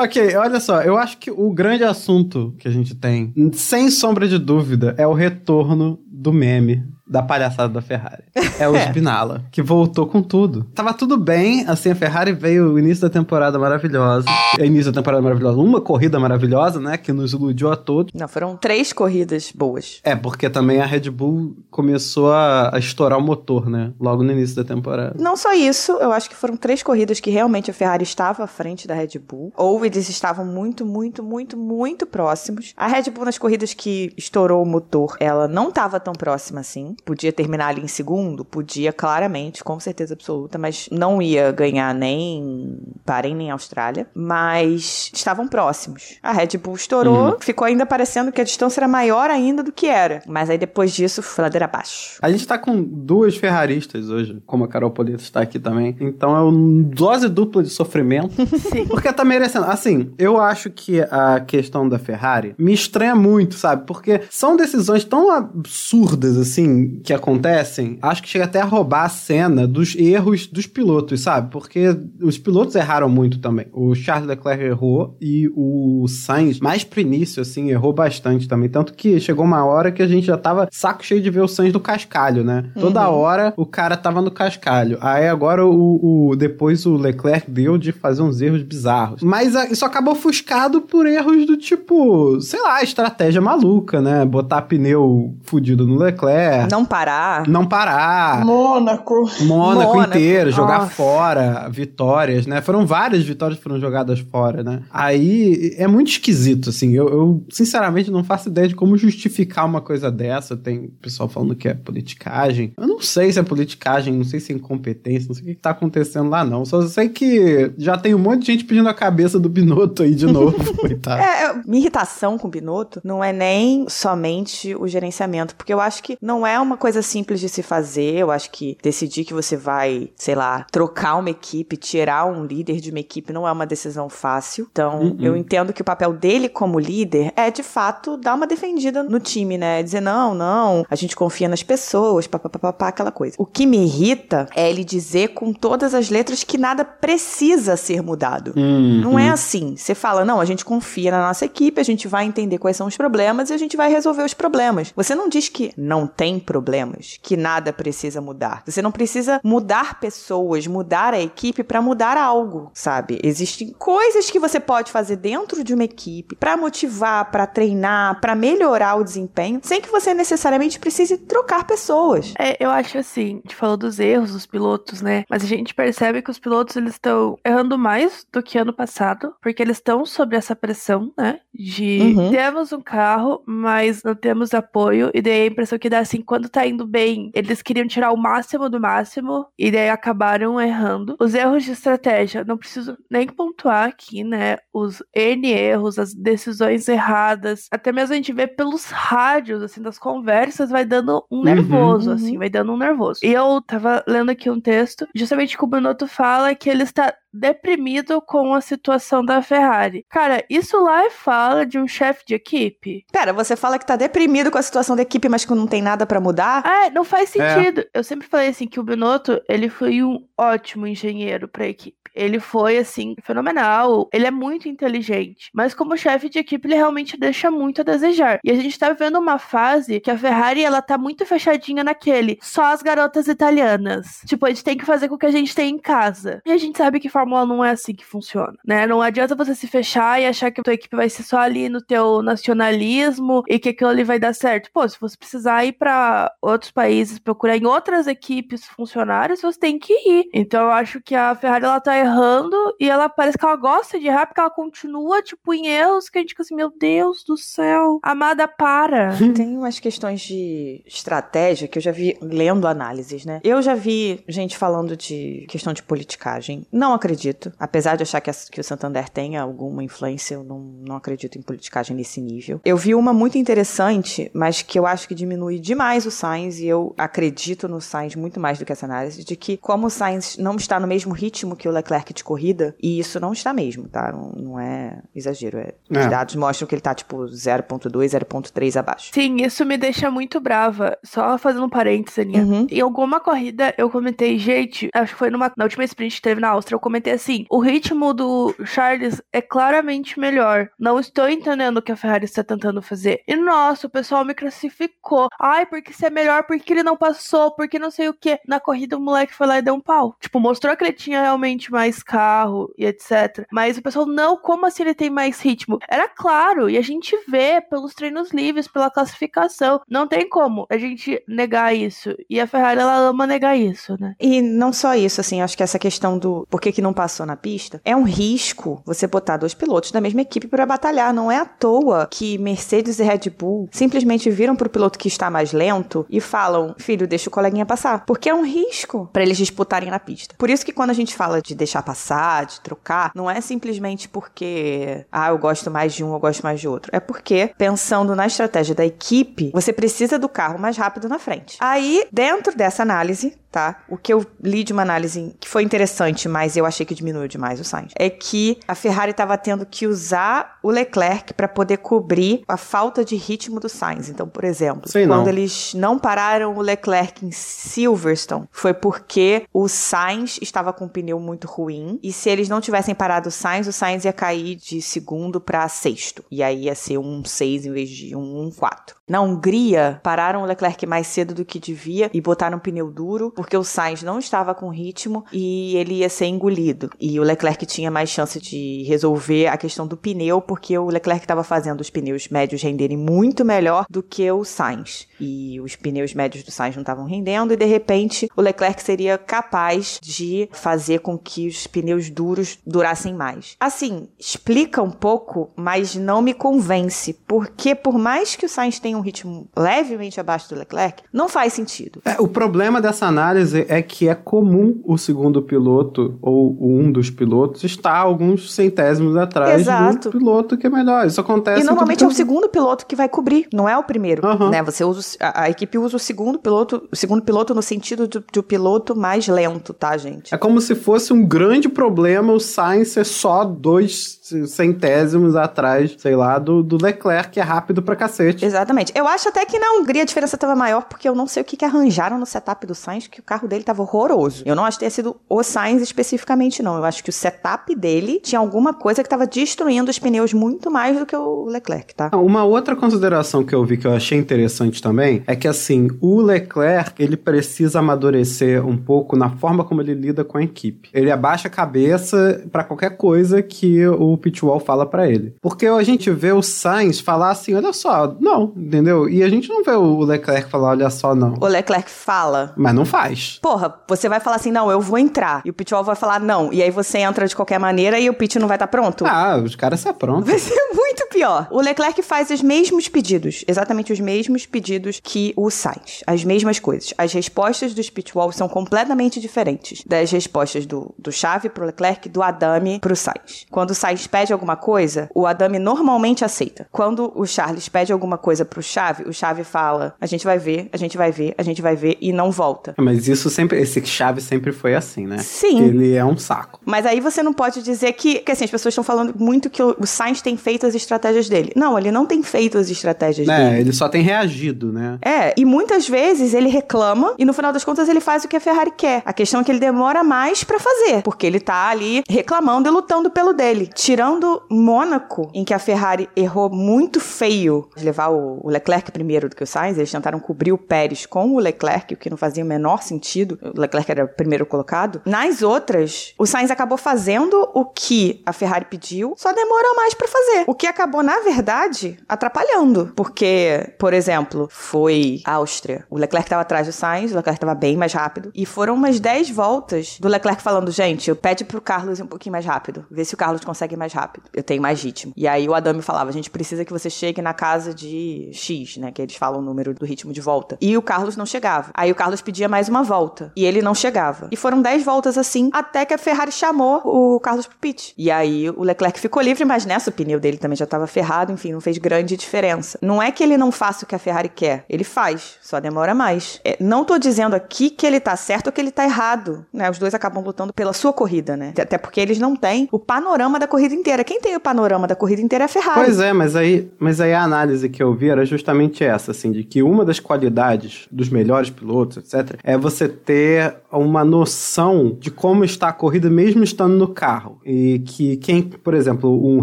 Ok, 0.00 0.36
olha 0.36 0.60
só, 0.60 0.80
eu 0.82 0.96
acho 0.96 1.18
que 1.18 1.28
o 1.28 1.52
grande 1.52 1.82
assunto 1.82 2.54
que 2.56 2.68
a 2.68 2.70
gente 2.70 2.94
tem, 2.94 3.34
sem 3.52 3.90
sombra 3.90 4.28
de 4.28 4.38
dúvida, 4.38 4.94
é 4.96 5.04
o 5.04 5.12
retorno 5.12 5.98
do 6.06 6.32
meme 6.32 6.84
da 7.08 7.22
palhaçada 7.22 7.72
da 7.72 7.80
Ferrari. 7.80 8.24
É 8.58 8.68
o 8.68 8.76
Spinala, 8.76 9.44
que 9.50 9.62
voltou 9.62 10.06
com 10.06 10.22
tudo. 10.22 10.64
Tava 10.74 10.92
tudo 10.92 11.16
bem, 11.16 11.64
assim, 11.66 11.90
a 11.90 11.94
Ferrari 11.94 12.32
veio 12.32 12.72
o 12.72 12.78
início 12.78 13.02
da 13.02 13.10
temporada 13.10 13.58
maravilhosa. 13.58 14.28
É 14.58 14.66
início 14.66 14.92
da 14.92 15.00
temporada 15.00 15.22
maravilhosa, 15.22 15.58
uma 15.58 15.80
corrida 15.80 16.18
maravilhosa, 16.18 16.80
né, 16.80 16.96
que 16.96 17.12
nos 17.12 17.32
iludiu 17.32 17.70
a 17.70 17.76
todos. 17.76 18.12
Não, 18.14 18.28
foram 18.28 18.56
três 18.56 18.92
corridas 18.92 19.52
boas. 19.54 20.00
É, 20.04 20.14
porque 20.14 20.50
também 20.50 20.80
a 20.80 20.86
Red 20.86 21.10
Bull 21.10 21.56
começou 21.70 22.32
a, 22.32 22.74
a 22.74 22.78
estourar 22.78 23.18
o 23.18 23.22
motor, 23.22 23.68
né, 23.68 23.92
logo 23.98 24.22
no 24.22 24.32
início 24.32 24.56
da 24.56 24.64
temporada. 24.64 25.14
Não 25.18 25.36
só 25.36 25.54
isso, 25.54 25.92
eu 25.92 26.12
acho 26.12 26.28
que 26.28 26.36
foram 26.36 26.56
três 26.56 26.82
corridas 26.82 27.20
que 27.20 27.30
realmente 27.30 27.70
a 27.70 27.74
Ferrari 27.74 28.02
estava 28.02 28.44
à 28.44 28.46
frente 28.46 28.86
da 28.86 28.94
Red 28.94 29.18
Bull. 29.18 29.52
Ou 29.56 29.84
eles 29.84 30.08
estavam 30.08 30.44
muito, 30.44 30.84
muito, 30.84 31.22
muito, 31.22 31.56
muito 31.56 32.06
próximos. 32.06 32.74
A 32.76 32.86
Red 32.86 33.10
Bull, 33.10 33.24
nas 33.24 33.38
corridas 33.38 33.72
que 33.72 34.12
estourou 34.16 34.62
o 34.62 34.66
motor, 34.66 35.16
ela 35.20 35.48
não 35.48 35.68
estava 35.68 35.98
tão 36.00 36.12
próxima 36.12 36.60
assim. 36.60 36.96
Podia 37.04 37.32
terminar 37.32 37.68
ali 37.68 37.82
em 37.82 37.88
segundo? 37.88 38.44
Podia, 38.44 38.92
claramente, 38.92 39.64
com 39.64 39.78
certeza 39.80 40.14
absoluta, 40.14 40.58
mas 40.58 40.88
não 40.90 41.20
ia 41.22 41.50
ganhar 41.52 41.94
nem 41.94 42.78
Bahrein 43.06 43.34
nem 43.34 43.50
Austrália. 43.50 44.06
Mas 44.14 45.10
estavam 45.14 45.48
próximos. 45.48 46.18
A 46.22 46.32
Red 46.32 46.58
Bull 46.58 46.74
estourou, 46.74 47.36
ficou 47.40 47.66
ainda 47.66 47.86
parecendo 47.86 48.30
que 48.32 48.40
a 48.40 48.44
distância 48.44 48.80
era 48.80 48.88
maior 48.88 49.30
ainda 49.30 49.62
do 49.62 49.72
que 49.72 49.86
era. 49.86 50.22
Mas 50.26 50.50
aí 50.50 50.58
depois 50.58 50.92
disso, 50.92 51.22
foi 51.22 51.42
ladeira 51.42 51.64
abaixo. 51.64 52.18
A 52.20 52.30
gente 52.30 52.46
tá 52.46 52.58
com 52.58 52.82
duas 52.82 53.36
ferraristas 53.36 54.10
hoje, 54.10 54.42
como 54.46 54.64
a 54.64 54.68
Carol 54.68 54.90
Polito 54.90 55.22
está 55.22 55.40
aqui 55.40 55.58
também. 55.58 55.96
Então 56.00 56.36
é 56.36 56.40
uma 56.40 56.82
dose 56.84 57.28
dupla 57.28 57.62
de 57.62 57.70
sofrimento. 57.70 58.34
Sim. 58.58 58.86
Porque 58.86 59.12
tá 59.12 59.24
merecendo. 59.24 59.66
Assim, 59.66 60.10
eu 60.18 60.40
acho 60.40 60.70
que 60.70 61.00
a 61.00 61.40
questão 61.40 61.88
da 61.88 61.98
Ferrari 61.98 62.54
me 62.58 62.72
estranha 62.72 63.14
muito, 63.14 63.54
sabe? 63.54 63.86
Porque 63.86 64.22
são 64.30 64.56
decisões 64.56 65.04
tão 65.04 65.30
absurdas, 65.30 66.36
assim, 66.36 66.87
que 67.04 67.12
acontecem. 67.12 67.98
Acho 68.02 68.22
que 68.22 68.28
chega 68.28 68.44
até 68.44 68.60
a 68.60 68.64
roubar 68.64 69.04
a 69.04 69.08
cena 69.08 69.66
dos 69.66 69.94
erros 69.96 70.46
dos 70.46 70.66
pilotos, 70.66 71.20
sabe? 71.20 71.50
Porque 71.50 71.96
os 72.20 72.38
pilotos 72.38 72.74
erraram 72.74 73.08
muito 73.08 73.38
também. 73.38 73.66
O 73.72 73.94
Charles 73.94 74.26
Leclerc 74.28 74.62
errou 74.62 75.16
e 75.20 75.50
o 75.54 76.06
Sainz, 76.08 76.60
mais 76.60 76.84
pro 76.84 77.00
início, 77.00 77.42
assim, 77.42 77.70
errou 77.70 77.92
bastante 77.92 78.48
também. 78.48 78.68
Tanto 78.68 78.92
que 78.94 79.18
chegou 79.20 79.44
uma 79.44 79.64
hora 79.64 79.90
que 79.92 80.02
a 80.02 80.06
gente 80.06 80.26
já 80.26 80.36
tava 80.36 80.68
saco 80.70 81.04
cheio 81.04 81.20
de 81.20 81.30
ver 81.30 81.40
o 81.40 81.48
Sainz 81.48 81.72
do 81.72 81.80
cascalho, 81.80 82.42
né? 82.44 82.70
Toda 82.78 83.08
hora 83.08 83.52
o 83.56 83.66
cara 83.66 83.96
tava 83.96 84.20
no 84.22 84.30
cascalho. 84.30 84.98
Aí 85.00 85.28
agora 85.28 85.64
o, 85.66 86.30
o- 86.30 86.36
depois 86.36 86.86
o 86.86 86.96
Leclerc 86.96 87.50
deu 87.50 87.78
de 87.78 87.92
fazer 87.92 88.22
uns 88.22 88.40
erros 88.40 88.62
bizarros. 88.62 89.22
Mas 89.22 89.54
a- 89.56 89.66
isso 89.66 89.84
acabou 89.84 90.14
ofuscado 90.14 90.80
por 90.82 91.06
erros 91.06 91.46
do 91.46 91.56
tipo, 91.56 92.40
sei 92.40 92.60
lá, 92.62 92.82
estratégia 92.82 93.40
maluca, 93.40 94.00
né? 94.00 94.24
Botar 94.24 94.62
pneu 94.62 95.34
fudido 95.42 95.86
no 95.86 95.96
Leclerc. 95.96 96.70
Não 96.70 96.77
parar. 96.84 97.46
Não 97.46 97.66
parar. 97.66 98.44
Mônaco. 98.44 99.28
Mônaco, 99.42 99.94
Mônaco. 99.94 100.16
inteiro, 100.16 100.50
jogar 100.50 100.80
Nossa. 100.80 100.90
fora 100.90 101.68
vitórias, 101.70 102.46
né? 102.46 102.60
Foram 102.60 102.86
várias 102.86 103.24
vitórias 103.24 103.58
que 103.58 103.62
foram 103.62 103.80
jogadas 103.80 104.20
fora, 104.20 104.62
né? 104.62 104.82
Aí 104.90 105.74
é 105.76 105.86
muito 105.86 106.08
esquisito, 106.08 106.70
assim. 106.70 106.92
Eu, 106.92 107.08
eu, 107.08 107.44
sinceramente 107.50 108.10
não 108.10 108.24
faço 108.24 108.48
ideia 108.48 108.68
de 108.68 108.74
como 108.74 108.96
justificar 108.96 109.66
uma 109.66 109.80
coisa 109.80 110.10
dessa. 110.10 110.56
Tem 110.56 110.88
pessoal 111.00 111.28
falando 111.28 111.54
que 111.54 111.68
é 111.68 111.74
politicagem. 111.74 112.72
Eu 112.76 112.86
não 112.86 113.00
sei 113.00 113.32
se 113.32 113.38
é 113.38 113.42
politicagem, 113.42 114.14
não 114.14 114.24
sei 114.24 114.40
se 114.40 114.52
é 114.52 114.56
incompetência, 114.56 115.28
não 115.28 115.34
sei 115.34 115.44
o 115.44 115.46
que, 115.46 115.54
que 115.54 115.60
tá 115.60 115.70
acontecendo 115.70 116.28
lá, 116.28 116.44
não. 116.44 116.64
Só 116.64 116.82
sei 116.82 117.08
que 117.08 117.72
já 117.76 117.96
tem 117.96 118.14
um 118.14 118.18
monte 118.18 118.40
de 118.40 118.46
gente 118.52 118.64
pedindo 118.64 118.88
a 118.88 118.94
cabeça 118.94 119.38
do 119.38 119.48
Binotto 119.48 120.02
aí 120.02 120.14
de 120.14 120.26
novo, 120.30 120.74
coitado. 120.76 121.20
É, 121.20 121.44
é, 121.44 121.54
minha 121.66 121.80
irritação 121.80 122.38
com 122.38 122.48
o 122.48 122.50
Binotto 122.50 123.00
não 123.04 123.22
é 123.22 123.32
nem 123.32 123.88
somente 123.88 124.74
o 124.74 124.86
gerenciamento, 124.86 125.54
porque 125.54 125.72
eu 125.72 125.80
acho 125.80 126.02
que 126.02 126.18
não 126.20 126.46
é 126.46 126.58
uma 126.58 126.67
coisa 126.76 127.02
simples 127.02 127.40
de 127.40 127.48
se 127.48 127.62
fazer. 127.62 128.16
Eu 128.16 128.30
acho 128.30 128.50
que 128.50 128.76
decidir 128.82 129.24
que 129.24 129.34
você 129.34 129.56
vai, 129.56 130.10
sei 130.16 130.34
lá, 130.34 130.66
trocar 130.70 131.16
uma 131.16 131.30
equipe, 131.30 131.76
tirar 131.76 132.26
um 132.26 132.44
líder 132.44 132.80
de 132.80 132.90
uma 132.90 133.00
equipe 133.00 133.32
não 133.32 133.46
é 133.46 133.52
uma 133.52 133.66
decisão 133.66 134.08
fácil. 134.08 134.68
Então, 134.70 135.00
Uhum. 135.00 135.16
eu 135.20 135.36
entendo 135.36 135.72
que 135.72 135.82
o 135.82 135.84
papel 135.84 136.12
dele 136.12 136.48
como 136.48 136.78
líder 136.78 137.32
é, 137.36 137.50
de 137.50 137.62
fato, 137.62 138.16
dar 138.16 138.34
uma 138.34 138.46
defendida 138.46 139.02
no 139.02 139.20
time, 139.20 139.56
né? 139.58 139.82
Dizer, 139.82 140.00
não, 140.00 140.34
não, 140.34 140.84
a 140.90 140.94
gente 140.96 141.14
confia 141.16 141.48
nas 141.48 141.62
pessoas, 141.62 142.26
papapá, 142.26 142.88
aquela 142.88 143.10
coisa. 143.12 143.36
O 143.38 143.46
que 143.46 143.66
me 143.66 143.84
irrita 143.84 144.46
é 144.54 144.68
ele 144.68 144.84
dizer 144.84 145.28
com 145.28 145.52
todas 145.52 145.94
as 145.94 146.10
letras 146.10 146.42
que 146.44 146.58
nada 146.58 146.84
precisa 146.84 147.76
ser 147.76 148.02
mudado. 148.02 148.52
Uhum. 148.56 149.00
Não 149.00 149.18
é 149.18 149.28
assim. 149.30 149.76
Você 149.76 149.94
fala, 149.94 150.24
não, 150.24 150.40
a 150.40 150.44
gente 150.44 150.64
confia 150.64 151.10
na 151.10 151.26
nossa 151.26 151.44
equipe, 151.44 151.80
a 151.80 151.84
gente 151.84 152.06
vai 152.08 152.24
entender 152.24 152.58
quais 152.58 152.76
são 152.76 152.86
os 152.86 152.96
problemas 152.96 153.50
e 153.50 153.52
a 153.52 153.56
gente 153.58 153.76
vai 153.76 153.90
resolver 153.90 154.22
os 154.22 154.34
problemas. 154.34 154.92
Você 154.94 155.14
não 155.14 155.28
diz 155.28 155.48
que 155.48 155.72
não 155.76 156.06
tem 156.06 156.38
problemas, 156.58 157.18
que 157.22 157.36
nada 157.36 157.72
precisa 157.72 158.20
mudar. 158.20 158.62
Você 158.66 158.82
não 158.82 158.90
precisa 158.90 159.40
mudar 159.44 160.00
pessoas, 160.00 160.66
mudar 160.66 161.14
a 161.14 161.20
equipe 161.20 161.62
para 161.62 161.80
mudar 161.80 162.16
algo, 162.16 162.70
sabe? 162.74 163.20
Existem 163.22 163.72
coisas 163.78 164.28
que 164.28 164.40
você 164.40 164.58
pode 164.58 164.90
fazer 164.90 165.16
dentro 165.16 165.62
de 165.62 165.72
uma 165.72 165.84
equipe 165.84 166.34
para 166.34 166.56
motivar, 166.56 167.30
para 167.30 167.46
treinar, 167.46 168.20
para 168.20 168.34
melhorar 168.34 168.96
o 168.96 169.04
desempenho, 169.04 169.60
sem 169.62 169.80
que 169.80 169.88
você 169.88 170.12
necessariamente 170.12 170.80
precise 170.80 171.16
trocar 171.16 171.64
pessoas. 171.64 172.34
É, 172.38 172.56
eu 172.62 172.70
acho 172.70 172.98
assim, 172.98 173.40
a 173.44 173.48
gente 173.48 173.54
falou 173.54 173.76
dos 173.76 174.00
erros 174.00 174.32
dos 174.32 174.44
pilotos, 174.46 175.00
né? 175.00 175.24
Mas 175.30 175.44
a 175.44 175.46
gente 175.46 175.72
percebe 175.74 176.22
que 176.22 176.30
os 176.30 176.38
pilotos 176.40 176.74
eles 176.76 176.94
estão 176.94 177.38
errando 177.44 177.78
mais 177.78 178.26
do 178.32 178.42
que 178.42 178.58
ano 178.58 178.72
passado, 178.72 179.32
porque 179.40 179.62
eles 179.62 179.76
estão 179.76 180.04
sob 180.04 180.34
essa 180.36 180.56
pressão, 180.56 181.12
né? 181.16 181.38
De 181.54 181.98
Uhum. 182.16 182.30
temos 182.30 182.72
um 182.72 182.80
carro, 182.80 183.42
mas 183.46 184.02
não 184.02 184.14
temos 184.14 184.52
apoio, 184.54 185.10
e 185.14 185.20
daí 185.22 185.42
a 185.42 185.46
impressão 185.46 185.78
que 185.78 185.88
dá 185.90 185.98
assim, 185.98 186.20
quando 186.22 186.37
tá 186.46 186.66
indo 186.66 186.86
bem, 186.86 187.30
eles 187.32 187.62
queriam 187.62 187.86
tirar 187.88 188.12
o 188.12 188.16
máximo 188.18 188.68
do 188.68 188.78
máximo, 188.78 189.46
e 189.58 189.70
daí 189.70 189.88
acabaram 189.88 190.60
errando. 190.60 191.16
Os 191.18 191.34
erros 191.34 191.64
de 191.64 191.72
estratégia, 191.72 192.44
não 192.44 192.58
preciso 192.58 192.98
nem 193.10 193.26
pontuar 193.26 193.88
aqui, 193.88 194.22
né? 194.22 194.58
Os 194.74 195.02
N 195.14 195.50
erros, 195.50 195.98
as 195.98 196.12
decisões 196.12 196.86
erradas, 196.88 197.66
até 197.72 197.90
mesmo 197.92 198.12
a 198.12 198.16
gente 198.16 198.32
vê 198.34 198.46
pelos 198.46 198.84
rádios, 198.86 199.62
assim, 199.62 199.80
das 199.80 199.98
conversas, 199.98 200.68
vai 200.68 200.84
dando 200.84 201.24
um 201.30 201.38
Uhum. 201.38 201.44
nervoso, 201.44 202.10
Uhum. 202.10 202.16
assim, 202.16 202.36
vai 202.36 202.50
dando 202.50 202.72
um 202.72 202.76
nervoso. 202.76 203.20
E 203.22 203.32
eu 203.32 203.62
tava 203.62 204.04
lendo 204.06 204.30
aqui 204.30 204.50
um 204.50 204.60
texto, 204.60 205.06
justamente 205.14 205.56
que 205.56 205.64
o 205.64 205.66
Bonotto 205.68 206.06
fala 206.06 206.54
que 206.54 206.68
ele 206.68 206.82
está 206.82 207.14
deprimido 207.32 208.20
com 208.22 208.54
a 208.54 208.60
situação 208.60 209.24
da 209.24 209.40
Ferrari. 209.42 210.04
Cara, 210.08 210.44
isso 210.50 210.78
lá 210.82 211.04
é 211.04 211.10
fala 211.10 211.64
de 211.64 211.78
um 211.78 211.86
chefe 211.86 212.24
de 212.26 212.34
equipe? 212.34 213.04
Pera, 213.12 213.32
você 213.32 213.54
fala 213.54 213.78
que 213.78 213.86
tá 213.86 213.96
deprimido 213.96 214.50
com 214.50 214.58
a 214.58 214.62
situação 214.62 214.96
da 214.96 215.02
equipe, 215.02 215.28
mas 215.28 215.44
que 215.44 215.54
não 215.54 215.66
tem 215.66 215.80
nada 215.82 216.06
para 216.06 216.20
mudar? 216.20 216.27
Ah, 216.64 216.90
não 216.90 217.04
faz 217.04 217.34
É. 217.36 217.54
sentido. 217.54 217.84
Eu 217.92 218.04
sempre 218.04 218.26
falei 218.28 218.48
assim 218.48 218.66
que 218.66 218.80
o 218.80 218.82
Binotto, 218.82 219.40
ele 219.48 219.68
foi 219.68 220.02
um 220.02 220.24
ótimo 220.36 220.86
engenheiro 220.86 221.48
pra 221.48 221.66
equipe. 221.66 221.96
Ele 222.14 222.40
foi 222.40 222.78
assim 222.78 223.14
fenomenal, 223.22 224.08
ele 224.12 224.26
é 224.26 224.30
muito 224.30 224.68
inteligente, 224.68 225.50
mas 225.54 225.72
como 225.72 225.96
chefe 225.96 226.28
de 226.28 226.40
equipe 226.40 226.66
ele 226.66 226.74
realmente 226.74 227.16
deixa 227.16 227.48
muito 227.48 227.82
a 227.82 227.84
desejar. 227.84 228.40
E 228.42 228.50
a 228.50 228.54
gente 228.56 228.76
tá 228.76 228.90
vivendo 228.90 229.18
uma 229.20 229.38
fase 229.38 230.00
que 230.00 230.10
a 230.10 230.18
Ferrari 230.18 230.64
ela 230.64 230.82
tá 230.82 230.98
muito 230.98 231.24
fechadinha 231.24 231.84
naquele, 231.84 232.36
só 232.42 232.72
as 232.72 232.82
garotas 232.82 233.28
italianas. 233.28 234.20
Tipo, 234.26 234.46
a 234.46 234.48
gente 234.48 234.64
tem 234.64 234.76
que 234.76 234.84
fazer 234.84 235.08
com 235.08 235.14
o 235.14 235.18
que 235.18 235.26
a 235.26 235.30
gente 235.30 235.54
tem 235.54 235.70
em 235.74 235.78
casa. 235.78 236.42
E 236.44 236.50
a 236.50 236.56
gente 236.56 236.76
sabe 236.76 236.98
que 236.98 237.08
Fórmula 237.08 237.44
1 237.44 237.46
não 237.46 237.64
é 237.64 237.70
assim 237.70 237.94
que 237.94 238.04
funciona, 238.04 238.54
né? 238.66 238.84
Não 238.84 239.00
adianta 239.00 239.36
você 239.36 239.54
se 239.54 239.68
fechar 239.68 240.20
e 240.20 240.26
achar 240.26 240.50
que 240.50 240.60
a 240.60 240.64
tua 240.64 240.74
equipe 240.74 240.96
vai 240.96 241.08
ser 241.08 241.22
só 241.22 241.38
ali 241.38 241.68
no 241.68 241.80
teu 241.80 242.20
nacionalismo 242.22 243.44
e 243.48 243.58
que 243.60 243.68
aquilo 243.68 243.90
ali 243.90 244.02
vai 244.02 244.18
dar 244.18 244.34
certo. 244.34 244.70
Pô, 244.72 244.88
se 244.88 244.98
você 245.00 245.16
precisar 245.16 245.64
ir 245.64 245.72
pra 245.72 246.17
outros 246.42 246.70
países, 246.70 247.18
procurar 247.18 247.56
em 247.56 247.66
outras 247.66 248.06
equipes 248.06 248.64
funcionários, 248.66 249.40
você 249.42 249.58
tem 249.58 249.78
que 249.78 249.92
ir. 249.92 250.28
Então 250.32 250.62
eu 250.64 250.70
acho 250.70 251.00
que 251.00 251.14
a 251.14 251.34
Ferrari 251.34 251.64
ela 251.64 251.80
tá 251.80 251.96
errando 251.96 252.56
e 252.80 252.88
ela 252.88 253.08
parece 253.08 253.36
que 253.38 253.44
ela 253.44 253.56
gosta 253.56 253.98
de 253.98 254.06
errar 254.06 254.26
porque 254.26 254.40
ela 254.40 254.50
continua, 254.50 255.22
tipo, 255.22 255.52
em 255.54 255.66
erros 255.66 256.08
que 256.08 256.18
a 256.18 256.20
gente 256.20 256.30
fica 256.30 256.42
assim, 256.42 256.54
meu 256.54 256.70
Deus 256.70 257.24
do 257.24 257.36
céu, 257.36 257.98
amada, 258.02 258.46
para. 258.48 259.10
Tem 259.34 259.56
umas 259.56 259.78
questões 259.78 260.20
de 260.20 260.82
estratégia 260.86 261.68
que 261.68 261.78
eu 261.78 261.82
já 261.82 261.92
vi 261.92 262.16
lendo 262.20 262.66
análises, 262.66 263.24
né? 263.24 263.40
Eu 263.44 263.60
já 263.62 263.74
vi 263.74 264.22
gente 264.28 264.56
falando 264.56 264.96
de 264.96 265.46
questão 265.48 265.72
de 265.72 265.82
politicagem. 265.82 266.66
Não 266.72 266.92
acredito. 266.92 267.52
Apesar 267.58 267.96
de 267.96 268.02
achar 268.02 268.20
que, 268.20 268.30
a- 268.30 268.34
que 268.50 268.60
o 268.60 268.64
Santander 268.64 269.08
tenha 269.08 269.42
alguma 269.42 269.82
influência, 269.82 270.34
eu 270.34 270.44
não, 270.44 270.58
não 270.60 270.96
acredito 270.96 271.38
em 271.38 271.42
politicagem 271.42 271.96
nesse 271.96 272.20
nível. 272.20 272.60
Eu 272.64 272.76
vi 272.76 272.94
uma 272.94 273.12
muito 273.12 273.38
interessante, 273.38 274.30
mas 274.34 274.62
que 274.62 274.78
eu 274.78 274.86
acho 274.86 275.08
que 275.08 275.14
diminui 275.14 275.58
demais 275.58 276.06
o 276.08 276.10
Sainz, 276.10 276.58
e 276.58 276.66
eu 276.66 276.94
acredito 276.98 277.68
no 277.68 277.80
Sainz 277.80 278.14
muito 278.16 278.38
mais 278.40 278.58
do 278.58 278.64
que 278.64 278.72
essa 278.72 278.86
análise, 278.86 279.24
de 279.24 279.36
que 279.36 279.56
como 279.56 279.86
o 279.86 279.90
Sainz 279.90 280.36
não 280.38 280.56
está 280.56 280.78
no 280.80 280.86
mesmo 280.86 281.12
ritmo 281.12 281.56
que 281.56 281.68
o 281.68 281.72
Leclerc 281.72 282.12
de 282.12 282.24
corrida, 282.24 282.74
e 282.82 282.98
isso 282.98 283.18
não 283.20 283.32
está 283.32 283.52
mesmo, 283.52 283.88
tá? 283.88 284.12
Não, 284.12 284.32
não 284.32 284.60
é 284.60 285.00
exagero. 285.14 285.58
É, 285.58 285.74
Os 285.90 285.96
É. 285.98 286.08
dados 286.08 286.34
mostram 286.34 286.66
que 286.66 286.74
ele 286.74 286.82
tá 286.82 286.94
tipo 286.94 287.16
0.2, 287.26 288.08
0.3 288.08 288.76
abaixo. 288.78 289.10
Sim, 289.12 289.36
isso 289.42 289.64
me 289.64 289.76
deixa 289.76 290.10
muito 290.10 290.40
brava. 290.40 290.96
Só 291.04 291.36
fazendo 291.38 291.64
um 291.64 291.68
parênteses, 291.68 292.18
Aninha. 292.18 292.42
Uhum. 292.42 292.66
Em 292.70 292.80
alguma 292.80 293.20
corrida 293.20 293.74
eu 293.78 293.90
comentei, 293.90 294.38
gente, 294.38 294.88
acho 294.94 295.12
que 295.12 295.18
foi 295.18 295.30
numa, 295.30 295.52
na 295.56 295.64
última 295.64 295.84
sprint 295.84 296.16
que 296.16 296.22
teve 296.22 296.40
na 296.40 296.48
Áustria, 296.48 296.74
eu 296.76 296.80
comentei 296.80 297.12
assim: 297.12 297.46
o 297.50 297.58
ritmo 297.60 298.12
do 298.14 298.54
Charles 298.64 299.20
é 299.32 299.40
claramente 299.40 300.18
melhor. 300.18 300.68
Não 300.78 300.98
estou 300.98 301.28
entendendo 301.28 301.78
o 301.78 301.82
que 301.82 301.92
a 301.92 301.96
Ferrari 301.96 302.24
está 302.24 302.42
tentando 302.42 302.80
fazer. 302.82 303.22
E 303.26 303.36
nossa, 303.36 303.86
o 303.86 303.90
pessoal 303.90 304.24
me 304.24 304.34
classificou. 304.34 305.28
Ai, 305.40 305.66
porque 305.66 305.92
é 306.06 306.10
melhor, 306.10 306.44
porque 306.44 306.72
ele 306.72 306.82
não 306.82 306.96
passou, 306.96 307.50
porque 307.50 307.78
não 307.78 307.90
sei 307.90 308.08
o 308.08 308.14
que. 308.14 308.38
Na 308.46 308.60
corrida 308.60 308.96
o 308.96 309.00
moleque 309.00 309.34
foi 309.34 309.46
lá 309.46 309.58
e 309.58 309.62
deu 309.62 309.74
um 309.74 309.80
pau. 309.80 310.16
Tipo, 310.20 310.40
mostrou 310.40 310.76
que 310.76 310.84
ele 310.84 310.92
tinha 310.92 311.20
realmente 311.20 311.70
mais 311.70 312.02
carro 312.02 312.72
e 312.76 312.84
etc. 312.84 313.46
Mas 313.50 313.78
o 313.78 313.82
pessoal, 313.82 314.06
não, 314.06 314.36
como 314.36 314.66
assim 314.66 314.82
ele 314.82 314.94
tem 314.94 315.10
mais 315.10 315.40
ritmo? 315.40 315.78
Era 315.88 316.08
claro, 316.08 316.68
e 316.68 316.76
a 316.76 316.82
gente 316.82 317.16
vê 317.28 317.60
pelos 317.60 317.94
treinos 317.94 318.30
livres, 318.32 318.68
pela 318.68 318.90
classificação. 318.90 319.80
Não 319.88 320.06
tem 320.06 320.28
como 320.28 320.66
a 320.70 320.78
gente 320.78 321.22
negar 321.26 321.74
isso. 321.74 322.14
E 322.28 322.40
a 322.40 322.46
Ferrari, 322.46 322.80
ela 322.80 322.96
ama 322.96 323.26
negar 323.26 323.56
isso, 323.56 323.96
né? 324.00 324.14
E 324.20 324.40
não 324.40 324.72
só 324.72 324.94
isso, 324.94 325.20
assim, 325.20 325.40
acho 325.40 325.56
que 325.56 325.62
essa 325.62 325.78
questão 325.78 326.18
do 326.18 326.46
por 326.50 326.60
que, 326.60 326.72
que 326.72 326.82
não 326.82 326.92
passou 326.92 327.26
na 327.26 327.36
pista 327.36 327.80
é 327.84 327.96
um 327.96 328.04
risco 328.04 328.82
você 328.84 329.06
botar 329.06 329.36
dois 329.36 329.54
pilotos 329.54 329.90
da 329.90 330.00
mesma 330.00 330.22
equipe 330.22 330.46
para 330.46 330.66
batalhar. 330.66 331.12
Não 331.12 331.30
é 331.30 331.38
à 331.38 331.44
toa 331.44 332.08
que 332.10 332.38
Mercedes 332.38 332.98
e 332.98 333.02
Red 333.02 333.30
Bull 333.36 333.68
simplesmente 333.70 334.30
viram 334.30 334.56
pro 334.56 334.68
piloto 334.68 334.98
que 334.98 335.08
está 335.08 335.30
mais 335.30 335.52
lento 335.52 335.87
e 336.10 336.20
falam: 336.20 336.74
filho, 336.78 337.06
deixa 337.06 337.28
o 337.28 337.32
coleguinha 337.32 337.66
passar. 337.66 338.04
Porque 338.04 338.28
é 338.28 338.34
um 338.34 338.44
risco 338.44 339.08
para 339.12 339.22
eles 339.22 339.36
disputarem 339.36 339.90
na 339.90 339.98
pista. 339.98 340.34
Por 340.38 340.50
isso 340.50 340.64
que 340.64 340.72
quando 340.72 340.90
a 340.90 340.94
gente 340.94 341.14
fala 341.14 341.40
de 341.40 341.54
deixar 341.54 341.82
passar, 341.82 342.46
de 342.46 342.60
trocar, 342.60 343.12
não 343.14 343.30
é 343.30 343.40
simplesmente 343.40 344.08
porque, 344.08 345.04
ah, 345.10 345.28
eu 345.28 345.38
gosto 345.38 345.70
mais 345.70 345.94
de 345.94 346.04
um, 346.04 346.12
eu 346.12 346.18
gosto 346.18 346.42
mais 346.42 346.60
de 346.60 346.68
outro. 346.68 346.90
É 346.94 347.00
porque, 347.00 347.52
pensando 347.56 348.14
na 348.14 348.26
estratégia 348.26 348.74
da 348.74 348.84
equipe, 348.84 349.50
você 349.52 349.72
precisa 349.72 350.18
do 350.18 350.28
carro 350.28 350.58
mais 350.58 350.76
rápido 350.76 351.08
na 351.08 351.18
frente. 351.18 351.56
Aí, 351.60 352.06
dentro 352.12 352.56
dessa 352.56 352.82
análise, 352.82 353.36
tá? 353.50 353.82
O 353.88 353.96
que 353.96 354.12
eu 354.12 354.24
li 354.42 354.62
de 354.62 354.72
uma 354.72 354.82
análise 354.82 355.34
que 355.40 355.48
foi 355.48 355.62
interessante, 355.62 356.28
mas 356.28 356.56
eu 356.56 356.66
achei 356.66 356.84
que 356.84 356.94
diminuiu 356.94 357.28
demais 357.28 357.60
o 357.60 357.64
Sainz, 357.64 357.92
é 357.98 358.10
que 358.10 358.58
a 358.66 358.74
Ferrari 358.74 359.10
estava 359.10 359.36
tendo 359.38 359.64
que 359.64 359.86
usar 359.86 360.58
o 360.62 360.70
Leclerc 360.70 361.34
para 361.34 361.48
poder 361.48 361.78
cobrir 361.78 362.42
a 362.46 362.56
falta 362.56 363.04
de 363.04 363.16
ritmo 363.16 363.58
do 363.60 363.68
Sainz. 363.68 364.08
Então, 364.08 364.28
por 364.28 364.44
exemplo, 364.44 364.90
Sei 364.90 365.06
não. 365.06 365.16
quando 365.16 365.28
eles 365.28 365.74
não 365.74 365.98
pararam 365.98 366.56
o 366.56 366.60
Leclerc 366.60 367.24
em 367.24 367.30
Silverstone, 367.30 368.48
foi 368.50 368.74
porque 368.74 369.44
o 369.52 369.68
Sainz 369.68 370.38
estava 370.42 370.72
com 370.72 370.84
um 370.84 370.88
pneu 370.88 371.18
muito 371.18 371.46
ruim 371.46 371.98
e 372.02 372.12
se 372.12 372.28
eles 372.28 372.48
não 372.48 372.60
tivessem 372.60 372.94
parado 372.94 373.28
o 373.28 373.32
Sainz, 373.32 373.66
o 373.66 373.72
Sainz 373.72 374.04
ia 374.04 374.12
cair 374.12 374.56
de 374.56 374.80
segundo 374.82 375.40
para 375.40 375.68
sexto. 375.68 376.24
E 376.30 376.42
aí 376.42 376.64
ia 376.64 376.74
ser 376.74 376.98
um 376.98 377.24
6 377.24 377.66
em 377.66 377.72
vez 377.72 377.88
de 377.88 378.14
um 378.14 378.50
4. 378.50 378.96
Na 379.08 379.20
Hungria, 379.20 380.00
pararam 380.02 380.42
o 380.42 380.44
Leclerc 380.44 380.86
mais 380.86 381.06
cedo 381.06 381.34
do 381.34 381.44
que 381.44 381.58
devia 381.58 382.10
e 382.12 382.20
botaram 382.20 382.58
um 382.58 382.60
pneu 382.60 382.90
duro, 382.90 383.32
porque 383.38 383.56
o 383.56 383.62
Sainz 383.62 384.02
não 384.02 384.18
estava 384.18 384.52
com 384.52 384.68
ritmo 384.68 385.24
e 385.32 385.76
ele 385.76 385.98
ia 385.98 386.08
ser 386.08 386.26
engolido. 386.26 386.90
E 386.98 387.20
o 387.20 387.22
Leclerc 387.22 387.64
tinha 387.66 387.88
mais 387.88 388.10
chance 388.10 388.40
de 388.40 388.82
resolver 388.82 389.46
a 389.46 389.56
questão 389.56 389.86
do 389.86 389.96
pneu, 389.96 390.40
porque 390.40 390.76
o 390.76 390.88
Leclerc 390.88 391.22
estava 391.22 391.44
fazendo 391.44 391.80
os 391.80 391.88
pneus 391.88 392.26
médios 392.30 392.60
renderem 392.60 392.96
muito 392.96 393.44
melhor 393.44 393.86
do 393.88 394.02
que 394.02 394.28
o 394.28 394.44
Sainz. 394.44 395.06
E 395.20 395.60
os 395.60 395.76
pneus 395.76 396.14
médios 396.14 396.42
do 396.42 396.50
Sainz 396.50 396.74
não 396.74 396.82
estavam 396.82 397.04
rendendo, 397.04 397.52
e 397.52 397.56
de 397.56 397.64
repente 397.64 398.28
o 398.36 398.42
Leclerc 398.42 398.82
seria 398.82 399.16
capaz 399.16 400.00
de 400.02 400.48
fazer 400.50 400.98
com 400.98 401.16
que 401.16 401.46
os 401.46 401.64
pneus 401.68 402.10
duros 402.10 402.58
durassem 402.66 403.14
mais. 403.14 403.54
Assim, 403.60 404.08
explica 404.18 404.82
um 404.82 404.90
pouco, 404.90 405.52
mas 405.54 405.94
não 405.94 406.20
me 406.20 406.34
convence, 406.34 407.12
porque 407.24 407.76
por 407.76 407.96
mais 408.00 408.34
que 408.34 408.46
o 408.46 408.48
Sainz 408.48 408.80
tenha 408.80 408.98
um 408.98 409.00
ritmo 409.00 409.48
levemente 409.56 410.18
abaixo 410.18 410.48
do 410.48 410.58
Leclerc, 410.58 411.04
não 411.12 411.28
faz 411.28 411.52
sentido. 411.52 412.02
É, 412.04 412.20
o 412.20 412.26
problema 412.26 412.80
dessa 412.80 413.06
análise 413.06 413.27
análise 413.28 413.66
é 413.68 413.82
que 413.82 414.08
é 414.08 414.14
comum 414.14 414.80
o 414.84 414.96
segundo 414.96 415.42
piloto 415.42 416.18
ou 416.20 416.56
um 416.60 416.90
dos 416.90 417.10
pilotos 417.10 417.62
estar 417.64 417.96
alguns 417.96 418.54
centésimos 418.54 419.16
atrás 419.16 419.62
Exato. 419.62 420.10
do 420.10 420.18
piloto 420.18 420.56
que 420.56 420.66
é 420.66 420.70
melhor. 420.70 421.06
Isso 421.06 421.20
acontece. 421.20 421.60
E 421.60 421.64
normalmente 421.64 422.04
é 422.04 422.06
o 422.06 422.10
segundo 422.10 422.48
piloto 422.48 422.86
que 422.86 422.96
vai 422.96 423.08
cobrir, 423.08 423.48
não 423.52 423.68
é 423.68 423.76
o 423.76 423.82
primeiro, 423.82 424.26
Aham. 424.26 424.50
né? 424.50 424.62
Você 424.62 424.84
usa 424.84 425.16
a, 425.20 425.42
a 425.42 425.50
equipe 425.50 425.78
usa 425.78 425.96
o 425.96 426.00
segundo 426.00 426.38
piloto, 426.38 426.88
o 426.90 426.96
segundo 426.96 427.22
piloto 427.22 427.54
no 427.54 427.62
sentido 427.62 428.08
do, 428.08 428.24
do 428.32 428.42
piloto 428.42 428.96
mais 428.96 429.28
lento, 429.28 429.72
tá, 429.72 429.96
gente? 429.96 430.34
É 430.34 430.38
como 430.38 430.60
se 430.60 430.74
fosse 430.74 431.12
um 431.12 431.26
grande 431.26 431.68
problema 431.68 432.32
o 432.32 432.40
Sainz 432.40 432.88
ser 432.88 433.04
só 433.04 433.44
dois 433.44 434.17
centésimos 434.46 435.36
atrás, 435.36 435.94
sei 435.98 436.16
lá, 436.16 436.38
do, 436.38 436.62
do 436.62 436.82
Leclerc, 436.82 437.30
que 437.30 437.40
é 437.40 437.42
rápido 437.42 437.82
pra 437.82 437.96
cacete. 437.96 438.44
Exatamente. 438.44 438.92
Eu 438.94 439.06
acho 439.06 439.28
até 439.28 439.44
que 439.44 439.58
na 439.58 439.72
Hungria 439.72 440.02
a 440.02 440.04
diferença 440.04 440.36
estava 440.36 440.54
maior, 440.54 440.84
porque 440.84 441.08
eu 441.08 441.14
não 441.14 441.26
sei 441.26 441.42
o 441.42 441.44
que, 441.44 441.56
que 441.56 441.64
arranjaram 441.64 442.18
no 442.18 442.26
setup 442.26 442.66
do 442.66 442.74
Sainz, 442.74 443.06
que 443.06 443.20
o 443.20 443.22
carro 443.22 443.48
dele 443.48 443.62
estava 443.62 443.82
horroroso. 443.82 444.42
Eu 444.44 444.54
não 444.54 444.64
acho 444.64 444.76
que 444.76 444.80
tenha 444.80 444.90
sido 444.90 445.16
o 445.28 445.42
Sainz 445.42 445.82
especificamente, 445.82 446.62
não. 446.62 446.76
Eu 446.76 446.84
acho 446.84 447.02
que 447.02 447.10
o 447.10 447.12
setup 447.12 447.74
dele 447.74 448.20
tinha 448.20 448.38
alguma 448.38 448.74
coisa 448.74 449.02
que 449.02 449.06
estava 449.06 449.26
destruindo 449.26 449.90
os 449.90 449.98
pneus 449.98 450.32
muito 450.32 450.70
mais 450.70 450.98
do 450.98 451.06
que 451.06 451.16
o 451.16 451.44
Leclerc, 451.46 451.94
tá? 451.94 452.10
Uma 452.14 452.44
outra 452.44 452.76
consideração 452.76 453.44
que 453.44 453.54
eu 453.54 453.64
vi 453.64 453.76
que 453.76 453.86
eu 453.86 453.92
achei 453.92 454.18
interessante 454.18 454.82
também 454.82 455.22
é 455.26 455.34
que 455.34 455.48
assim, 455.48 455.88
o 456.00 456.20
Leclerc, 456.20 457.02
ele 457.02 457.16
precisa 457.16 457.78
amadurecer 457.78 458.64
um 458.66 458.76
pouco 458.76 459.16
na 459.16 459.30
forma 459.30 459.64
como 459.64 459.80
ele 459.80 459.94
lida 459.94 460.24
com 460.24 460.38
a 460.38 460.42
equipe. 460.42 460.90
Ele 460.92 461.10
abaixa 461.10 461.48
a 461.48 461.50
cabeça 461.50 462.44
pra 462.50 462.64
qualquer 462.64 462.96
coisa 462.96 463.42
que 463.42 463.86
o 463.86 464.17
Pitwall 464.18 464.60
fala 464.60 464.84
pra 464.84 465.08
ele. 465.08 465.34
Porque 465.40 465.66
a 465.66 465.82
gente 465.82 466.10
vê 466.10 466.32
o 466.32 466.42
Sainz 466.42 467.00
falar 467.00 467.30
assim, 467.30 467.54
olha 467.54 467.72
só, 467.72 468.14
não, 468.20 468.52
entendeu? 468.56 469.08
E 469.08 469.22
a 469.22 469.28
gente 469.28 469.48
não 469.48 469.62
vê 469.64 469.72
o 469.72 470.00
Leclerc 470.00 470.50
falar, 470.50 470.70
olha 470.70 470.90
só, 470.90 471.14
não. 471.14 471.34
O 471.40 471.46
Leclerc 471.46 471.90
fala. 471.90 472.52
Mas 472.56 472.74
não 472.74 472.84
faz. 472.84 473.38
Porra, 473.40 473.74
você 473.88 474.08
vai 474.08 474.20
falar 474.20 474.36
assim, 474.36 474.50
não, 474.50 474.70
eu 474.70 474.80
vou 474.80 474.98
entrar. 474.98 475.42
E 475.44 475.50
o 475.50 475.52
Pitwall 475.52 475.84
vai 475.84 475.96
falar 475.96 476.20
não. 476.20 476.52
E 476.52 476.62
aí 476.62 476.70
você 476.70 476.98
entra 476.98 477.26
de 477.26 477.34
qualquer 477.34 477.58
maneira 477.58 477.98
e 477.98 478.08
o 478.10 478.14
Pit 478.14 478.38
não 478.38 478.48
vai 478.48 478.56
estar 478.56 478.66
pronto. 478.66 479.04
Ah, 479.06 479.36
os 479.36 479.54
caras 479.56 479.80
se 479.80 479.88
aprontam. 479.88 480.24
Vai 480.24 480.38
ser 480.38 480.58
muito 480.74 480.87
pior. 481.18 481.48
O 481.50 481.60
Leclerc 481.60 482.00
faz 482.00 482.30
os 482.30 482.40
mesmos 482.40 482.88
pedidos, 482.88 483.44
exatamente 483.48 483.92
os 483.92 483.98
mesmos 483.98 484.46
pedidos 484.46 485.00
que 485.02 485.32
o 485.36 485.50
Sainz. 485.50 486.04
As 486.06 486.22
mesmas 486.22 486.60
coisas. 486.60 486.94
As 486.96 487.12
respostas 487.12 487.74
dos 487.74 487.90
pitwalls 487.90 488.36
são 488.36 488.48
completamente 488.48 489.18
diferentes 489.18 489.82
das 489.84 490.12
respostas 490.12 490.64
do, 490.64 490.94
do 490.96 491.10
Chave 491.10 491.48
pro 491.48 491.66
Leclerc, 491.66 492.08
do 492.08 492.22
Adame 492.22 492.78
pro 492.78 492.94
Sainz. 492.94 493.46
Quando 493.50 493.72
o 493.72 493.74
Sainz 493.74 494.06
pede 494.06 494.32
alguma 494.32 494.54
coisa, 494.54 495.10
o 495.12 495.26
Adame 495.26 495.58
normalmente 495.58 496.24
aceita. 496.24 496.68
Quando 496.70 497.12
o 497.16 497.26
Charles 497.26 497.68
pede 497.68 497.92
alguma 497.92 498.16
coisa 498.16 498.44
pro 498.44 498.62
Chave, 498.62 499.02
o 499.08 499.12
Chave 499.12 499.42
fala: 499.42 499.96
a 500.00 500.06
gente 500.06 500.24
vai 500.24 500.38
ver, 500.38 500.68
a 500.72 500.76
gente 500.76 500.96
vai 500.96 501.10
ver, 501.10 501.34
a 501.36 501.42
gente 501.42 501.60
vai 501.60 501.74
ver 501.74 501.98
e 502.00 502.12
não 502.12 502.30
volta. 502.30 502.74
Mas 502.78 503.08
isso 503.08 503.28
sempre, 503.28 503.60
esse 503.60 503.84
chave 503.84 504.20
sempre 504.20 504.52
foi 504.52 504.76
assim, 504.76 505.04
né? 505.04 505.18
Sim. 505.18 505.64
Ele 505.64 505.94
é 505.94 506.04
um 506.04 506.16
saco. 506.16 506.60
Mas 506.64 506.86
aí 506.86 507.00
você 507.00 507.24
não 507.24 507.32
pode 507.32 507.60
dizer 507.60 507.92
que, 507.94 508.20
que 508.20 508.30
assim, 508.30 508.44
as 508.44 508.50
pessoas 508.50 508.72
estão 508.72 508.84
falando 508.84 509.14
muito 509.18 509.50
que 509.50 509.62
o, 509.62 509.74
o 509.80 509.86
Sainz 509.86 510.22
tem 510.22 510.36
feito 510.36 510.64
as 510.64 510.76
estratégias 510.76 511.07
dele. 511.28 511.52
Não, 511.56 511.78
ele 511.78 511.90
não 511.90 512.04
tem 512.04 512.22
feito 512.22 512.58
as 512.58 512.68
estratégias 512.70 513.28
É, 513.28 513.48
dele. 513.50 513.60
ele 513.60 513.72
só 513.72 513.88
tem 513.88 514.02
reagido, 514.02 514.72
né? 514.72 514.98
É, 515.00 515.32
e 515.36 515.44
muitas 515.44 515.88
vezes 515.88 516.34
ele 516.34 516.48
reclama 516.48 517.14
e 517.18 517.24
no 517.24 517.32
final 517.32 517.52
das 517.52 517.64
contas 517.64 517.88
ele 517.88 518.00
faz 518.00 518.24
o 518.24 518.28
que 518.28 518.36
a 518.36 518.40
Ferrari 518.40 518.72
quer. 518.76 519.02
A 519.04 519.12
questão 519.12 519.40
é 519.40 519.44
que 519.44 519.50
ele 519.50 519.58
demora 519.60 520.02
mais 520.04 520.44
pra 520.44 520.58
fazer, 520.58 521.02
porque 521.02 521.26
ele 521.26 521.40
tá 521.40 521.68
ali 521.68 522.02
reclamando 522.08 522.68
e 522.68 522.70
lutando 522.70 523.10
pelo 523.10 523.32
dele. 523.32 523.68
Tirando 523.74 524.42
Mônaco, 524.50 525.30
em 525.32 525.44
que 525.44 525.54
a 525.54 525.58
Ferrari 525.58 526.08
errou 526.16 526.50
muito 526.50 527.00
feio 527.00 527.68
de 527.76 527.84
levar 527.84 528.08
o 528.08 528.48
Leclerc 528.48 528.90
primeiro 528.92 529.28
do 529.28 529.36
que 529.36 529.42
o 529.42 529.46
Sainz, 529.46 529.78
eles 529.78 529.90
tentaram 529.90 530.18
cobrir 530.20 530.52
o 530.52 530.58
Pérez 530.58 531.06
com 531.06 531.34
o 531.34 531.38
Leclerc, 531.38 531.94
o 531.94 531.96
que 531.96 532.10
não 532.10 532.16
fazia 532.16 532.44
o 532.44 532.46
menor 532.46 532.82
sentido. 532.82 533.38
O 533.54 533.60
Leclerc 533.60 533.90
era 533.90 534.04
o 534.04 534.08
primeiro 534.08 534.44
colocado. 534.44 535.00
Nas 535.06 535.42
outras, 535.42 536.12
o 536.18 536.26
Sainz 536.26 536.50
acabou 536.50 536.76
fazendo 536.76 537.48
o 537.54 537.64
que 537.64 538.20
a 538.26 538.32
Ferrari 538.32 538.66
pediu, 538.68 539.14
só 539.16 539.32
demorou 539.32 539.74
mais 539.76 539.94
pra 539.94 540.08
fazer. 540.08 540.44
O 540.46 540.54
que 540.54 540.66
acabou, 540.66 540.97
na 541.02 541.20
verdade, 541.20 541.98
atrapalhando. 542.08 542.92
Porque, 542.94 543.74
por 543.78 543.92
exemplo, 543.92 544.48
foi 544.50 545.20
Áustria. 545.24 545.84
O 545.90 545.98
Leclerc 545.98 546.26
estava 546.26 546.42
atrás 546.42 546.66
do 546.66 546.72
Sainz, 546.72 547.12
o 547.12 547.16
Leclerc 547.16 547.36
estava 547.36 547.54
bem 547.54 547.76
mais 547.76 547.92
rápido. 547.92 548.30
E 548.34 548.44
foram 548.44 548.74
umas 548.74 549.00
10 549.00 549.30
voltas 549.30 549.98
do 550.00 550.08
Leclerc 550.08 550.42
falando: 550.42 550.70
gente, 550.70 551.08
eu 551.08 551.16
pede 551.16 551.44
pro 551.44 551.60
Carlos 551.60 552.00
um 552.00 552.06
pouquinho 552.06 552.32
mais 552.32 552.44
rápido. 552.44 552.86
Vê 552.90 553.04
se 553.04 553.14
o 553.14 553.16
Carlos 553.16 553.44
consegue 553.44 553.76
mais 553.76 553.92
rápido. 553.92 554.24
Eu 554.34 554.42
tenho 554.42 554.62
mais 554.62 554.82
ritmo. 554.82 555.12
E 555.16 555.26
aí 555.26 555.48
o 555.48 555.54
Adame 555.54 555.82
falava: 555.82 556.10
a 556.10 556.12
gente 556.12 556.30
precisa 556.30 556.64
que 556.64 556.72
você 556.72 556.90
chegue 556.90 557.22
na 557.22 557.34
casa 557.34 557.72
de 557.74 558.30
X, 558.32 558.76
né? 558.76 558.90
Que 558.92 559.02
eles 559.02 559.16
falam 559.16 559.40
o 559.40 559.42
número 559.42 559.74
do 559.74 559.84
ritmo 559.84 560.12
de 560.12 560.20
volta. 560.20 560.58
E 560.60 560.76
o 560.76 560.82
Carlos 560.82 561.16
não 561.16 561.26
chegava. 561.26 561.70
Aí 561.74 561.90
o 561.90 561.94
Carlos 561.94 562.20
pedia 562.20 562.48
mais 562.48 562.68
uma 562.68 562.82
volta. 562.82 563.32
E 563.36 563.44
ele 563.44 563.62
não 563.62 563.74
chegava. 563.74 564.28
E 564.30 564.36
foram 564.36 564.60
10 564.60 564.84
voltas 564.84 565.16
assim, 565.16 565.50
até 565.52 565.84
que 565.84 565.94
a 565.94 565.98
Ferrari 565.98 566.32
chamou 566.32 566.80
o 566.84 567.20
Carlos 567.20 567.46
pro 567.46 567.56
pit. 567.58 567.94
E 567.96 568.10
aí 568.10 568.50
o 568.50 568.62
Leclerc 568.62 568.98
ficou 568.98 569.22
livre, 569.22 569.44
mas 569.44 569.64
nessa 569.64 569.90
o 569.90 569.92
pneu 569.92 570.18
dele 570.18 570.38
também 570.38 570.56
já 570.56 570.64
estava 570.64 570.86
ferrado, 570.88 571.32
enfim, 571.32 571.52
não 571.52 571.60
fez 571.60 571.78
grande 571.78 572.16
diferença. 572.16 572.78
Não 572.82 573.02
é 573.02 573.10
que 573.10 573.22
ele 573.22 573.36
não 573.36 573.52
faça 573.52 573.84
o 573.84 573.88
que 573.88 573.94
a 573.94 573.98
Ferrari 573.98 574.28
quer, 574.28 574.64
ele 574.68 574.84
faz, 574.84 575.36
só 575.42 575.60
demora 575.60 575.94
mais. 575.94 576.40
É, 576.44 576.56
não 576.60 576.84
tô 576.84 576.98
dizendo 576.98 577.34
aqui 577.34 577.70
que 577.70 577.86
ele 577.86 578.00
tá 578.00 578.16
certo 578.16 578.48
ou 578.48 578.52
que 578.52 578.60
ele 578.60 578.70
tá 578.70 578.84
errado, 578.84 579.44
né? 579.52 579.70
Os 579.70 579.78
dois 579.78 579.94
acabam 579.94 580.22
lutando 580.22 580.52
pela 580.52 580.72
sua 580.72 580.92
corrida, 580.92 581.36
né? 581.36 581.52
Até 581.58 581.78
porque 581.78 582.00
eles 582.00 582.18
não 582.18 582.34
têm 582.34 582.68
o 582.72 582.78
panorama 582.78 583.38
da 583.38 583.46
corrida 583.46 583.74
inteira. 583.74 584.04
Quem 584.04 584.20
tem 584.20 584.36
o 584.36 584.40
panorama 584.40 584.86
da 584.86 584.94
corrida 584.94 585.20
inteira 585.22 585.44
é 585.44 585.46
a 585.46 585.48
Ferrari. 585.48 585.84
Pois 585.84 586.00
é, 586.00 586.12
mas 586.12 586.34
aí, 586.34 586.70
mas 586.78 587.00
aí 587.00 587.12
a 587.12 587.22
análise 587.22 587.68
que 587.68 587.82
eu 587.82 587.94
vi 587.94 588.08
era 588.08 588.24
justamente 588.24 588.84
essa, 588.84 589.10
assim, 589.10 589.30
de 589.32 589.44
que 589.44 589.62
uma 589.62 589.84
das 589.84 590.00
qualidades 590.00 590.86
dos 590.90 591.08
melhores 591.08 591.50
pilotos, 591.50 591.98
etc., 591.98 592.38
é 592.42 592.56
você 592.56 592.88
ter 592.88 593.56
uma 593.70 594.04
noção 594.04 594.96
de 594.98 595.10
como 595.10 595.44
está 595.44 595.68
a 595.68 595.72
corrida 595.72 596.08
mesmo 596.08 596.42
estando 596.42 596.74
no 596.74 596.88
carro. 596.88 597.40
E 597.44 597.80
que 597.80 598.16
quem, 598.16 598.42
por 598.42 598.74
exemplo, 598.74 599.10
um 599.24 599.42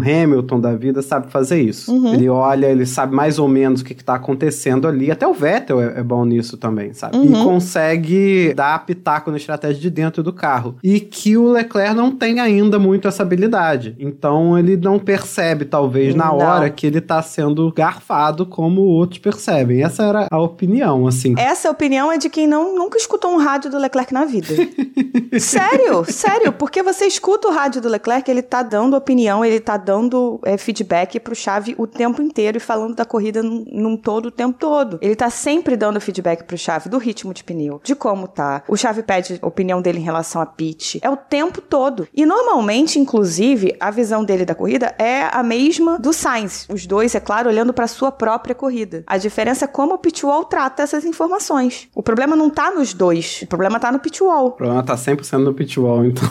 Hamilton 0.00 0.60
da 0.60 0.74
vida 0.74 1.02
sabe 1.02 1.30
fazer 1.36 1.60
isso. 1.60 1.92
Ele 2.14 2.28
olha, 2.30 2.66
ele 2.66 2.86
sabe 2.86 3.14
mais 3.14 3.38
ou 3.38 3.46
menos 3.46 3.82
o 3.82 3.84
que 3.84 3.92
está 3.92 4.14
acontecendo 4.14 4.88
ali. 4.88 5.10
Até 5.10 5.26
o 5.26 5.34
Vettel 5.34 5.80
é, 5.82 6.00
é 6.00 6.02
bom 6.02 6.24
nisso 6.24 6.56
também, 6.56 6.94
sabe? 6.94 7.18
E 7.18 7.30
consegue 7.30 8.54
dar 8.54 8.86
pitaco 8.86 9.30
na 9.30 9.36
estratégia 9.36 9.80
de 9.80 9.90
dentro 9.90 10.22
do 10.22 10.32
carro. 10.32 10.76
E 10.82 10.98
que 10.98 11.36
o 11.36 11.50
Leclerc 11.50 11.94
não 11.94 12.10
tem 12.10 12.40
ainda 12.40 12.78
muito 12.78 13.06
essa 13.06 13.22
habilidade. 13.22 13.94
Então 13.98 14.58
ele 14.58 14.76
não 14.78 14.98
percebe, 14.98 15.66
talvez, 15.66 16.14
na 16.14 16.26
Não. 16.26 16.38
hora 16.38 16.70
que 16.70 16.86
ele 16.86 17.00
tá 17.00 17.20
sendo 17.20 17.70
garfado 17.72 18.46
como 18.46 18.80
outros 18.80 19.18
percebem. 19.18 19.82
Essa 19.82 20.04
era 20.04 20.26
a 20.30 20.40
opinião, 20.40 21.06
assim. 21.06 21.34
Essa 21.36 21.70
opinião 21.70 22.10
é 22.10 22.16
de 22.16 22.30
quem 22.30 22.46
não, 22.46 22.74
nunca 22.74 22.96
escutou 22.96 23.30
um 23.30 23.38
rádio 23.38 23.70
do 23.70 23.78
Leclerc 23.78 24.12
na 24.14 24.24
vida. 24.24 24.48
sério, 25.38 26.04
sério, 26.06 26.52
porque 26.52 26.82
você 26.82 27.04
escuta 27.04 27.48
o 27.48 27.52
rádio 27.52 27.82
do 27.82 27.88
Leclerc, 27.88 28.30
ele 28.30 28.42
tá 28.42 28.62
dando 28.62 28.96
opinião, 28.96 29.44
ele 29.44 29.60
tá 29.60 29.76
dando 29.76 30.40
é, 30.44 30.56
feedback 30.56 31.20
pro 31.26 31.34
Chave 31.34 31.74
o 31.76 31.88
tempo 31.88 32.22
inteiro 32.22 32.58
e 32.58 32.60
falando 32.60 32.94
da 32.94 33.04
corrida 33.04 33.42
num, 33.42 33.64
num 33.72 33.96
todo 33.96 34.26
o 34.26 34.30
tempo 34.30 34.56
todo. 34.56 34.98
Ele 35.02 35.16
tá 35.16 35.28
sempre 35.28 35.76
dando 35.76 36.00
feedback 36.00 36.44
pro 36.44 36.56
Chave 36.56 36.88
do 36.88 36.98
ritmo 36.98 37.34
de 37.34 37.42
pneu, 37.42 37.80
de 37.82 37.96
como 37.96 38.28
tá. 38.28 38.62
O 38.68 38.76
Chave 38.76 39.02
pede 39.02 39.40
a 39.42 39.46
opinião 39.46 39.82
dele 39.82 39.98
em 39.98 40.02
relação 40.02 40.40
a 40.40 40.46
pitch. 40.46 40.98
É 41.02 41.10
o 41.10 41.16
tempo 41.16 41.60
todo. 41.60 42.06
E 42.14 42.24
normalmente, 42.24 43.00
inclusive, 43.00 43.74
a 43.80 43.90
visão 43.90 44.24
dele 44.24 44.44
da 44.44 44.54
corrida 44.54 44.94
é 44.98 45.28
a 45.32 45.42
mesma 45.42 45.98
do 45.98 46.12
Sainz. 46.12 46.66
Os 46.70 46.86
dois, 46.86 47.14
é 47.16 47.20
claro, 47.20 47.48
olhando 47.48 47.72
pra 47.72 47.88
sua 47.88 48.12
própria 48.12 48.54
corrida. 48.54 49.02
A 49.06 49.18
diferença 49.18 49.64
é 49.64 49.68
como 49.68 49.94
o 49.94 49.98
pitwall 49.98 50.44
trata 50.44 50.84
essas 50.84 51.04
informações. 51.04 51.88
O 51.94 52.02
problema 52.02 52.36
não 52.36 52.48
tá 52.48 52.70
nos 52.70 52.94
dois, 52.94 53.42
o 53.42 53.46
problema 53.48 53.80
tá 53.80 53.90
no 53.90 53.98
pitwall. 53.98 54.46
O 54.46 54.52
problema 54.52 54.82
tá 54.84 54.96
sempre 54.96 55.26
sendo 55.26 55.44
no 55.46 55.54
pitwall, 55.54 56.04
então. 56.04 56.28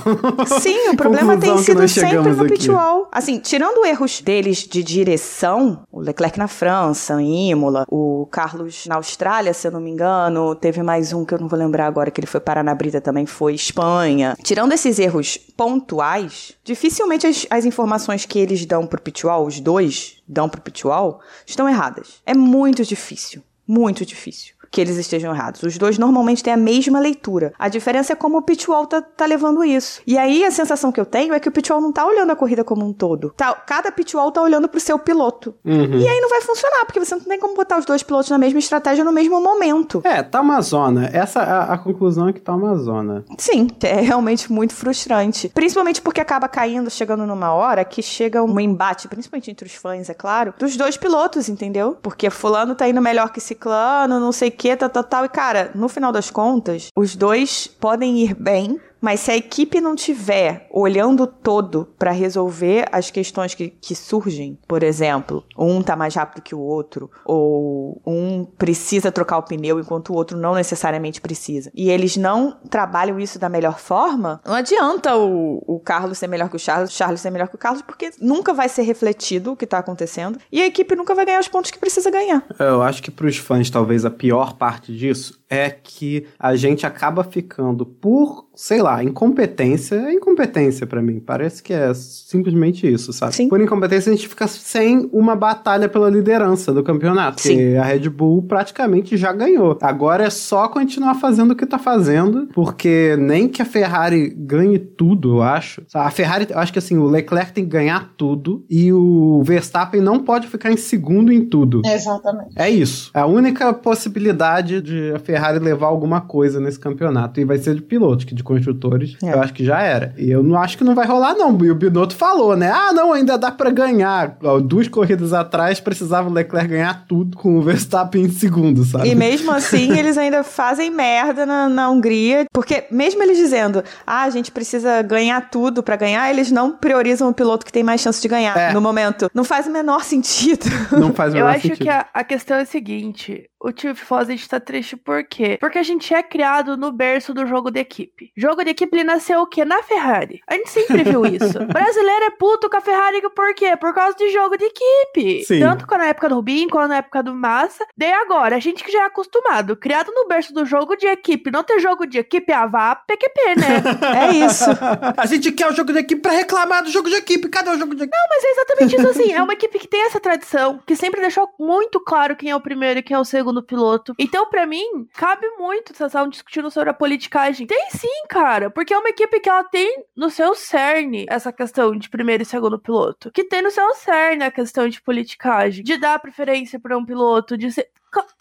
Sim, 0.62 0.90
o 0.90 0.96
problema 0.98 1.38
tem 1.38 1.58
sido 1.58 1.86
sempre 1.88 2.32
no 2.32 2.46
pitwall. 2.46 3.10
Assim, 3.12 3.40
tirando 3.40 3.86
erros 3.86 4.22
deles 4.22 4.60
de 4.60 4.85
direção, 4.86 5.84
o 5.92 6.00
Leclerc 6.00 6.38
na 6.38 6.48
França, 6.48 7.22
em 7.22 7.50
Imola, 7.50 7.86
o 7.90 8.28
Carlos 8.32 8.86
na 8.86 8.96
Austrália, 8.96 9.54
se 9.54 9.68
eu 9.68 9.72
não 9.72 9.82
me 9.82 9.90
engano, 9.90 10.56
teve 10.56 10.82
mais 10.84 11.12
um 11.12 11.26
que 11.26 11.34
eu 11.34 11.40
não 11.40 11.48
vou 11.48 11.60
lembrar 11.60 11.88
agora, 11.88 12.12
que 12.12 12.20
ele 12.20 12.28
foi 12.28 12.40
parar 12.40 12.64
na 12.64 12.76
Brita 12.76 13.02
também, 13.02 13.26
foi 13.26 13.56
Espanha. 13.56 14.38
Tirando 14.44 14.72
esses 14.72 15.00
erros 15.00 15.38
pontuais, 15.58 16.54
dificilmente 16.64 17.28
as, 17.28 17.46
as 17.50 17.66
informações 17.66 18.26
que 18.26 18.40
eles 18.40 18.66
dão 18.66 18.86
pro 18.86 19.02
pitwall, 19.02 19.46
os 19.46 19.60
dois 19.60 20.22
dão 20.28 20.48
pro 20.48 20.62
pitwall, 20.62 21.20
estão 21.46 21.68
erradas. 21.68 22.22
É 22.26 22.34
muito 22.34 22.84
difícil, 22.86 23.44
muito 23.68 24.06
difícil 24.06 24.55
que 24.72 24.82
eles 24.82 24.98
estejam 24.98 25.34
errados. 25.34 25.64
Os 25.64 25.78
dois 25.78 25.98
normalmente 25.98 26.44
têm 26.44 26.54
a 26.54 26.58
mesma 26.58 27.00
leitura. 27.00 27.54
A 27.58 27.68
diferença 27.68 28.14
é 28.14 28.16
como 28.16 28.38
o 28.38 28.42
Pitwall 28.42 28.86
tá, 28.86 29.02
tá 29.02 29.26
levando 29.26 29.64
isso. 29.64 30.02
E 30.06 30.18
aí 30.18 30.44
a 30.44 30.52
sensação 30.52 30.92
que 30.92 31.00
eu 31.00 31.06
tenho 31.06 31.34
é 31.34 31.40
que 31.40 31.50
o 31.50 31.52
Pitwall 31.52 31.82
não 31.82 31.92
tá 31.92 32.06
olhando 32.06 32.32
a 32.32 32.36
corrida 32.36 32.64
como 32.64 32.86
um 32.86 32.94
todo. 32.94 33.34
Tá, 33.36 33.54
cada 33.54 33.92
Pitwall 33.92 34.32
tá 34.32 34.42
olhando 34.42 34.68
pro 34.68 34.80
seu 34.80 34.98
piloto. 35.00 35.56
Uhum. 35.64 36.00
E 36.00 36.08
aí 36.08 36.22
não 36.22 36.30
vai 36.30 36.42
funcionar, 36.42 36.86
porque 36.86 37.00
você 37.00 37.16
não 37.16 37.24
tem 37.24 37.40
como 37.40 37.56
botar 37.56 37.78
os 37.78 37.86
dois 37.86 38.04
pilotos 38.04 38.30
na 38.30 38.38
mesma 38.38 38.60
estratégia 38.60 39.04
no 39.04 39.12
mesmo 39.12 39.40
momento. 39.42 40.02
É, 40.04 40.22
tá 40.22 40.42
uma 40.42 40.62
zona. 40.62 41.10
Essa 41.14 41.42
a, 41.42 41.74
a 41.74 41.78
conclusão 41.78 42.30
é 42.30 42.34
que 42.34 42.40
tá 42.40 42.54
uma 42.54 42.76
zona. 42.78 43.24
Sim, 43.38 43.68
é 43.84 44.02
realmente 44.02 44.52
muito 44.52 44.74
frustrante. 44.74 45.50
Principalmente 45.50 46.02
porque 46.02 46.22
acaba 46.22 46.48
caindo, 46.48 46.90
chegando 46.90 47.26
numa 47.26 47.54
hora 47.54 47.84
que 47.86 48.02
chega 48.02 48.44
um 48.44 48.60
embate, 48.60 49.08
principalmente 49.08 49.52
entre 49.52 49.68
os 49.68 49.76
fãs, 49.76 50.10
é 50.10 50.14
claro, 50.14 50.54
dos 50.58 50.76
dois 50.76 50.98
pilotos, 50.98 51.50
entendeu? 51.50 51.98
Porque 52.02 52.30
fulano 52.30 52.76
tá 52.76 52.88
indo 52.88 53.02
melhor 53.02 53.30
que 53.30 53.40
ciclano, 53.40 54.20
não 54.20 54.32
sei 54.32 54.50
o 54.50 54.52
que, 54.52 54.65
tal, 54.74 54.90
tal, 54.90 55.04
tal. 55.04 55.26
E, 55.26 55.30
cara, 55.30 55.72
no 55.76 55.90
final 55.90 56.12
das 56.12 56.32
contas, 56.32 56.88
os 56.96 57.16
dois 57.16 57.68
podem 57.68 58.20
ir 58.20 58.34
bem, 58.34 58.80
mas 59.06 59.20
se 59.20 59.30
a 59.30 59.38
equipe 59.38 59.80
não 59.80 59.96
tiver 59.96 60.66
olhando 60.72 61.28
todo 61.28 61.94
para 61.96 62.10
resolver 62.10 62.88
as 62.92 63.12
questões 63.12 63.54
que, 63.54 63.70
que 63.70 63.94
surgem, 63.94 64.58
por 64.68 64.82
exemplo, 64.82 65.46
um 65.56 65.84
tá 65.84 65.96
mais 65.96 66.16
rápido 66.16 66.42
que 66.42 66.56
o 66.56 66.60
outro, 66.60 67.12
ou 67.24 68.02
um 68.04 68.46
precisa 68.58 69.12
trocar 69.12 69.38
o 69.38 69.44
pneu 69.44 69.80
enquanto 69.80 70.10
o 70.10 70.16
outro 70.16 70.36
não 70.36 70.56
necessariamente 70.56 71.22
precisa, 71.22 71.72
e 71.76 71.92
eles 71.92 72.18
não 72.18 72.58
trabalham 72.68 73.20
isso 73.20 73.38
da 73.38 73.48
melhor 73.48 73.78
forma, 73.78 74.42
não 74.44 74.56
adianta 74.56 75.16
o, 75.16 75.64
o 75.68 75.80
Carlos 75.80 76.18
ser 76.18 76.26
melhor 76.26 76.50
que 76.50 76.56
o 76.56 76.60
Charles, 76.60 76.90
o 76.90 76.94
Charles 76.94 77.22
ser 77.22 77.30
melhor 77.30 77.48
que 77.48 77.56
o 77.56 77.60
Carlos, 77.60 77.84
porque 77.84 78.10
nunca 78.20 78.56
vai 78.56 78.68
ser 78.68 78.82
refletido 78.82 79.52
o 79.52 79.56
que 79.56 79.68
tá 79.68 79.78
acontecendo, 79.78 80.40
e 80.52 80.60
a 80.64 80.66
equipe 80.66 80.96
nunca 80.96 81.14
vai 81.14 81.28
ganhar 81.28 81.40
os 81.42 81.48
pontos 81.48 81.70
que 81.70 81.78
precisa 81.78 82.10
ganhar. 82.10 82.44
Eu 82.58 82.82
acho 82.82 83.04
que 83.04 83.12
pros 83.12 83.38
fãs, 83.38 83.70
talvez 83.70 84.04
a 84.04 84.10
pior 84.10 84.54
parte 84.54 84.92
disso 84.92 85.45
é 85.56 85.70
que 85.70 86.26
a 86.40 86.56
gente 86.56 86.86
acaba 86.86 87.24
ficando 87.24 87.86
por, 87.86 88.48
sei 88.56 88.82
lá, 88.82 89.04
incompetência. 89.04 89.96
É 89.96 90.14
incompetência 90.14 90.86
para 90.86 91.02
mim. 91.02 91.20
Parece 91.20 91.64
que 91.64 91.74
é 91.74 91.94
simplesmente 91.94 92.92
isso, 92.92 93.14
sabe? 93.14 93.36
Sim. 93.36 93.50
Por 93.50 93.62
incompetência, 93.62 94.12
a 94.12 94.16
gente 94.16 94.28
fica 94.28 94.48
sem 94.48 95.10
uma 95.12 95.36
batalha 95.36 95.88
pela 95.88 96.10
liderança 96.10 96.74
do 96.74 96.84
campeonato. 96.84 97.42
Sim. 97.42 97.56
Porque 97.56 97.78
a 97.78 97.84
Red 97.84 98.10
Bull 98.10 98.44
praticamente 98.44 99.18
já 99.18 99.32
ganhou. 99.32 99.78
Agora 99.82 100.26
é 100.26 100.30
só 100.30 100.68
continuar 100.68 101.16
fazendo 101.16 101.52
o 101.52 101.56
que 101.56 101.66
tá 101.66 101.80
fazendo, 101.80 102.48
porque 102.54 103.16
nem 103.18 103.48
que 103.48 103.62
a 103.62 103.66
Ferrari 103.66 104.30
ganhe 104.30 104.80
tudo, 104.80 105.38
eu 105.38 105.42
acho. 105.42 105.84
A 105.94 106.12
Ferrari, 106.12 106.48
eu 106.50 106.60
acho 106.60 106.74
que 106.74 106.80
assim, 106.80 106.98
o 106.98 107.06
Leclerc 107.06 107.54
tem 107.54 107.64
que 107.64 107.70
ganhar 107.70 108.14
tudo 108.18 108.66
e 108.70 108.92
o 108.92 109.42
Verstappen 109.44 110.02
não 110.02 110.20
pode 110.20 110.48
ficar 110.48 110.72
em 110.72 110.78
segundo 110.78 111.32
em 111.32 111.46
tudo. 111.46 111.82
Exatamente. 111.86 112.54
É 112.56 112.70
isso. 112.70 113.12
É 113.14 113.20
a 113.20 113.26
única 113.26 113.74
possibilidade 113.74 114.82
de 114.82 115.12
a 115.14 115.20
Ferrari 115.20 115.45
levar 115.52 115.88
alguma 115.88 116.22
coisa 116.22 116.60
nesse 116.60 116.80
campeonato. 116.80 117.40
E 117.40 117.46
vai 117.46 117.58
ser 117.58 117.76
de 117.76 117.82
pilotos, 117.82 118.26
que 118.26 118.36
de 118.36 118.44
construtores, 118.44 119.16
É. 119.24 119.34
eu 119.34 119.42
acho 119.42 119.54
que 119.54 119.64
já 119.66 119.82
era. 119.82 120.14
E 120.18 120.30
eu 120.30 120.42
não 120.44 120.58
acho 120.60 120.78
que 120.78 120.84
não 120.84 120.96
vai 120.96 121.06
rolar, 121.08 121.34
não. 121.36 121.58
E 121.64 121.72
o 121.72 121.76
Binotto 121.76 122.16
falou, 122.16 122.56
né? 122.56 122.70
Ah, 122.72 122.92
não, 122.94 123.14
ainda 123.14 123.38
dá 123.38 123.52
pra 123.52 123.70
ganhar. 123.70 124.38
Duas 124.64 124.88
corridas 124.88 125.34
atrás 125.34 125.80
precisava 125.80 126.30
o 126.30 126.34
Leclerc 126.34 126.68
ganhar 126.70 127.06
tudo 127.08 127.38
com 127.38 127.58
o 127.58 127.62
Verstappen 127.62 128.24
em 128.26 128.30
segundo, 128.30 128.84
sabe? 128.84 129.10
E 129.10 129.16
mesmo 129.16 129.52
assim, 129.52 129.92
eles 129.98 130.18
ainda 130.18 130.44
fazem 130.44 130.90
merda 130.90 131.46
na, 131.46 131.70
na 131.70 131.90
Hungria, 131.90 132.46
porque 132.54 132.86
mesmo 132.92 133.22
eles 133.24 133.38
dizendo, 133.38 133.84
ah, 134.06 134.24
a 134.24 134.30
gente 134.30 134.52
precisa 134.52 135.02
ganhar 135.02 135.50
tudo 135.50 135.82
pra 135.84 135.96
ganhar, 135.96 136.30
eles 136.30 136.52
não 136.52 136.72
priorizam 136.72 137.30
o 137.30 137.34
piloto 137.34 137.66
que 137.66 137.72
tem 137.72 137.84
mais 137.84 138.02
chance 138.02 138.22
de 138.22 138.28
ganhar 138.28 138.56
É. 138.58 138.74
no 138.74 138.82
momento. 138.82 139.30
Não 139.34 139.44
faz 139.44 139.68
o 139.68 139.72
menor 139.72 140.04
sentido. 140.06 140.66
Não 140.92 141.14
faz 141.14 141.34
o 141.34 141.38
Eu 141.38 141.44
menor 141.46 141.56
acho 141.56 141.62
sentido. 141.68 141.84
que 141.84 141.90
a, 141.90 142.06
a 142.14 142.24
questão 142.24 142.58
é 142.58 142.62
a 142.62 142.66
seguinte: 142.66 143.44
o 143.66 143.72
tio 143.72 143.96
Fawcett 143.96 144.48
tá 144.48 144.60
triste 144.60 144.96
por 144.96 145.24
quê? 145.24 145.58
Porque 145.60 145.80
a 145.80 145.84
gente 145.84 146.14
é 146.14 146.22
criado 146.22 146.78
no 146.78 146.92
berço 146.92 147.34
do 147.34 147.48
jogo 147.48 147.72
de 147.72 147.80
equipe. 147.80 148.32
Jogo 148.38 148.64
de 148.64 148.70
equipe 148.70 148.96
ele 148.96 149.04
nasceu 149.04 149.42
o 149.42 149.48
quê? 149.48 149.66
Na 149.66 149.82
Ferrari. 149.82 150.42
A 150.48 150.54
gente 150.54 150.70
sempre 150.70 151.04
viu 151.04 151.26
isso. 151.26 151.58
Brasileiro 151.74 152.26
é 152.26 152.30
puto 152.30 152.70
com 152.70 152.78
a 152.78 152.82
Ferrari 152.82 153.22
por 153.36 153.56
quê? 153.56 153.76
Por 153.76 153.94
causa 153.94 154.16
de 154.16 154.30
jogo 154.30 154.56
de 154.56 154.66
equipe. 154.66 155.44
Sim. 155.46 155.60
Tanto 155.60 155.86
na 155.98 156.06
época 156.06 156.30
do 156.30 156.36
Rubinho, 156.36 156.70
quanto 156.70 156.90
na 156.90 156.98
época 156.98 157.24
do 157.24 157.34
Massa. 157.34 157.86
Daí 157.98 158.14
agora, 158.14 158.56
a 158.56 158.60
gente 158.60 158.84
que 158.84 158.92
já 158.92 159.04
é 159.04 159.06
acostumado, 159.06 159.76
criado 159.76 160.12
no 160.12 160.28
berço 160.28 160.54
do 160.54 160.64
jogo 160.64 160.96
de 160.96 161.08
equipe, 161.08 161.50
não 161.50 161.64
ter 161.64 161.80
jogo 161.80 162.06
de 162.06 162.20
equipe, 162.20 162.52
ah, 162.54 162.68
vá 162.68 162.96
PQP, 162.96 163.42
né? 163.56 163.66
É 164.16 164.46
isso. 164.46 164.70
a 165.18 165.26
gente 165.26 165.52
quer 165.52 165.68
o 165.68 165.76
jogo 165.76 165.92
de 165.92 166.00
equipe 166.00 166.22
pra 166.22 166.32
reclamar 166.32 166.84
do 166.84 166.90
jogo 166.90 167.10
de 167.10 167.16
equipe. 167.16 167.50
Cadê 167.50 167.72
o 167.72 167.78
jogo 167.78 167.96
de 167.96 168.04
equipe? 168.04 168.18
Mas 168.30 168.44
é 168.44 168.52
exatamente 168.52 168.96
isso 168.96 169.08
assim. 169.10 169.34
É 169.34 169.42
uma 169.42 169.54
equipe 169.54 169.80
que 169.80 169.88
tem 169.88 170.06
essa 170.06 170.20
tradição, 170.20 170.80
que 170.86 170.96
sempre 170.96 171.22
deixou 171.22 171.50
muito 171.60 172.00
claro 172.00 172.36
quem 172.36 172.52
é 172.52 172.56
o 172.56 172.62
primeiro 172.62 173.00
e 173.00 173.04
quem 173.04 173.16
é 173.16 173.20
o 173.20 173.26
segundo 173.26 173.55
piloto. 173.64 174.14
Então, 174.18 174.50
pra 174.50 174.66
mim, 174.66 175.08
cabe 175.14 175.48
muito 175.58 175.96
vocês 175.96 176.08
estavam 176.08 176.30
discutindo 176.30 176.70
sobre 176.72 176.90
a 176.90 176.94
politicagem. 176.94 177.68
Tem 177.68 177.90
sim, 177.92 178.26
cara. 178.30 178.70
Porque 178.70 178.94
é 178.94 178.98
uma 178.98 179.10
equipe 179.10 179.40
que 179.40 179.50
ela 179.50 179.64
tem 179.64 180.04
no 180.16 180.30
seu 180.30 180.56
cerne 180.56 181.26
essa 181.30 181.52
questão 181.52 181.96
de 181.96 182.10
primeiro 182.10 182.44
e 182.44 182.46
segundo 182.46 182.80
piloto. 182.80 183.32
Que 183.32 183.44
tem 183.44 183.62
no 183.62 183.72
seu 183.72 183.94
cerne 183.96 184.44
a 184.44 184.52
questão 184.52 184.88
de 184.88 185.02
politicagem. 185.02 185.84
De 185.84 185.98
dar 185.98 186.20
preferência 186.20 186.80
pra 186.80 186.98
um 186.98 187.06
piloto, 187.06 187.58
de 187.58 187.72
ser. 187.72 187.90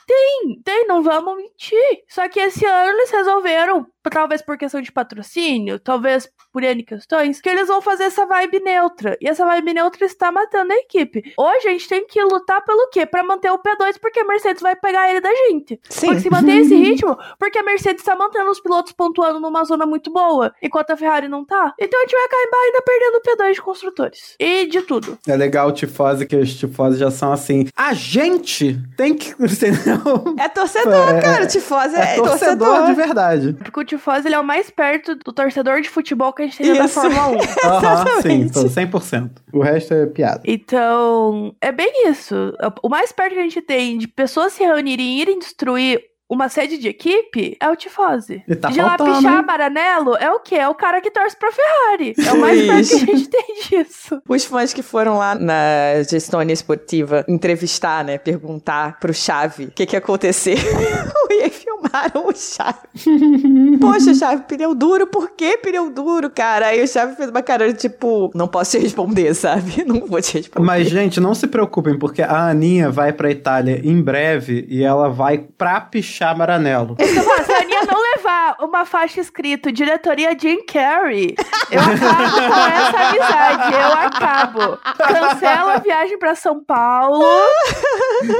Tem, 0.06 0.60
tem, 0.62 0.86
não 0.86 1.02
vamos 1.02 1.36
mentir. 1.36 2.04
Só 2.08 2.28
que 2.28 2.38
esse 2.38 2.64
ano 2.64 2.90
eles 2.90 3.10
resolveram, 3.10 3.86
talvez 4.10 4.42
por 4.42 4.56
questão 4.56 4.80
de 4.80 4.92
patrocínio, 4.92 5.78
talvez 5.78 6.28
por 6.52 6.62
N 6.62 6.82
questões, 6.82 7.40
que 7.40 7.48
eles 7.48 7.68
vão 7.68 7.80
fazer 7.80 8.04
essa 8.04 8.26
vibe 8.26 8.60
neutra. 8.60 9.16
E 9.20 9.28
essa 9.28 9.44
vibe 9.44 9.74
neutra 9.74 10.04
está 10.04 10.30
matando 10.30 10.72
a 10.72 10.76
equipe. 10.76 11.32
Hoje 11.36 11.68
a 11.68 11.70
gente 11.70 11.88
tem 11.88 12.06
que 12.06 12.22
lutar 12.22 12.64
pelo 12.64 12.88
quê? 12.90 13.06
Pra 13.06 13.22
manter 13.22 13.50
o 13.50 13.58
P2, 13.58 13.98
porque 14.00 14.20
a 14.20 14.24
Mercedes 14.24 14.62
vai 14.62 14.76
pegar 14.76 15.10
ele 15.10 15.20
da 15.20 15.34
gente. 15.34 15.80
Sim. 15.88 16.06
Porque 16.06 16.20
se 16.20 16.30
manter 16.30 16.56
esse 16.58 16.74
ritmo, 16.76 17.16
porque 17.38 17.58
a 17.58 17.62
Mercedes 17.62 18.02
está 18.02 18.14
mantendo 18.16 18.50
os 18.50 18.60
pilotos 18.60 18.92
pontuando 18.92 19.40
numa 19.40 19.64
zona 19.64 19.86
muito 19.86 20.12
boa, 20.12 20.54
enquanto 20.62 20.90
a 20.90 20.96
Ferrari 20.96 21.28
não 21.28 21.44
tá. 21.44 21.74
Então 21.78 21.98
a 21.98 22.02
gente 22.02 22.12
vai 22.12 22.24
acabar 22.24 22.58
ainda 22.64 22.82
perdendo 22.82 23.16
o 23.16 23.20
P2 23.22 23.54
de 23.54 23.62
construtores. 23.62 24.36
E 24.38 24.66
de 24.66 24.82
tudo. 24.82 25.18
É 25.26 25.36
legal 25.36 25.68
o 25.68 25.72
tifose, 25.72 26.26
que 26.26 26.36
os 26.36 26.54
tifoses 26.54 26.98
já 26.98 27.10
são 27.10 27.32
assim. 27.32 27.66
A 27.76 27.92
gente 27.94 28.78
tem 28.96 29.14
que. 29.14 29.34
Entendeu? 29.42 30.34
É 30.38 30.48
torcedor, 30.48 31.08
É, 31.16 31.20
cara. 31.20 31.44
O 31.44 31.46
Tifose 31.46 31.96
é, 31.96 32.14
É 32.14 32.16
torcedor 32.16 32.86
de 32.86 32.94
verdade. 32.94 33.52
Porque 33.54 33.80
o 33.80 33.84
Tifosi 33.96 34.28
ele 34.28 34.34
é 34.34 34.40
o 34.40 34.44
mais 34.44 34.70
perto 34.70 35.14
do 35.14 35.32
torcedor 35.32 35.80
de 35.80 35.88
futebol 35.88 36.32
que 36.32 36.42
a 36.42 36.46
gente 36.46 36.58
tem 36.58 36.74
da. 36.74 36.88
Fórmula 36.88 37.28
1. 37.28 37.34
Aham, 37.64 38.06
sim, 38.22 38.42
Exatamente. 38.42 38.52
tô 38.52 38.64
100%. 38.64 39.30
O 39.52 39.62
resto 39.62 39.94
é 39.94 40.06
piada. 40.06 40.42
Então, 40.44 41.54
é 41.60 41.72
bem 41.72 42.08
isso. 42.08 42.34
O 42.82 42.88
mais 42.88 43.12
perto 43.12 43.34
que 43.34 43.40
a 43.40 43.42
gente 43.42 43.62
tem 43.62 43.98
de 43.98 44.08
pessoas 44.08 44.52
se 44.52 44.62
reunirem 44.62 45.18
e 45.18 45.20
irem 45.20 45.38
destruir 45.38 46.00
uma 46.28 46.48
sede 46.48 46.78
de 46.78 46.88
equipe 46.88 47.56
é 47.60 47.68
o 47.68 47.76
Tifose. 47.76 48.42
E 48.48 48.56
tá 48.56 48.70
de 48.70 48.80
lá 48.80 48.96
faltando, 48.96 49.16
pichar 49.16 49.38
hein? 49.38 49.46
Maranello 49.46 50.16
é 50.16 50.30
o 50.30 50.40
quê? 50.40 50.56
É 50.56 50.68
o 50.68 50.74
cara 50.74 51.00
que 51.00 51.10
torce 51.10 51.36
pra 51.36 51.50
Ferrari. 51.52 52.14
É 52.26 52.32
o 52.32 52.40
mais 52.40 52.66
perto 52.66 52.88
que 52.88 53.10
a 53.10 53.16
gente 53.16 53.28
tem 53.28 53.54
disso. 53.68 54.22
Os 54.28 54.44
fãs 54.44 54.72
que 54.72 54.82
foram 54.82 55.18
lá 55.18 55.34
na 55.34 56.02
Gestônia 56.08 56.52
Esportiva 56.52 57.24
entrevistar, 57.28 58.04
né? 58.04 58.18
Perguntar 58.18 58.98
pro 58.98 59.12
Chave 59.12 59.64
o 59.64 59.70
que 59.70 59.86
que 59.86 59.94
ia 59.96 59.98
acontecer. 59.98 60.56
e 61.30 61.42
aí 61.42 61.50
filmaram 61.50 62.26
o 62.26 62.34
Chave. 62.34 62.78
Poxa, 63.80 64.14
Chave, 64.14 64.44
pneu 64.44 64.74
duro, 64.74 65.06
por 65.06 65.30
que 65.30 65.58
pneu 65.58 65.90
duro, 65.90 66.30
cara? 66.30 66.68
Aí 66.68 66.82
o 66.82 66.88
Chave 66.88 67.16
fez 67.16 67.28
uma 67.30 67.42
cara 67.42 67.72
de 67.72 67.78
tipo, 67.78 68.30
não 68.34 68.48
posso 68.48 68.72
te 68.72 68.78
responder, 68.78 69.32
sabe? 69.34 69.84
Não 69.84 70.06
vou 70.06 70.20
te 70.20 70.38
responder. 70.38 70.66
Mas, 70.66 70.88
gente, 70.88 71.20
não 71.20 71.34
se 71.34 71.46
preocupem, 71.46 71.98
porque 71.98 72.22
a 72.22 72.48
Aninha 72.48 72.90
vai 72.90 73.12
pra 73.12 73.30
Itália 73.30 73.80
em 73.84 74.00
breve 74.00 74.66
e 74.68 74.82
ela 74.82 75.08
vai 75.08 75.38
pra 75.38 75.80
pichar 76.14 76.36
Maranello. 76.36 76.96
Então, 77.00 77.44
se 77.44 77.52
a 77.52 77.60
Aninha 77.60 77.82
não 77.90 78.00
levar 78.00 78.56
uma 78.60 78.84
faixa 78.86 79.20
escrito 79.20 79.72
diretoria 79.72 80.36
Jim 80.38 80.64
Carrey, 80.64 81.34
eu 81.70 81.80
acabo 81.80 82.36
com 82.36 82.60
essa 82.60 82.98
amizade. 83.08 83.74
Eu 83.74 83.92
acabo. 83.92 84.78
Cancela 84.96 85.74
a 85.74 85.78
viagem 85.78 86.16
pra 86.18 86.36
São 86.36 86.62
Paulo. 86.62 87.24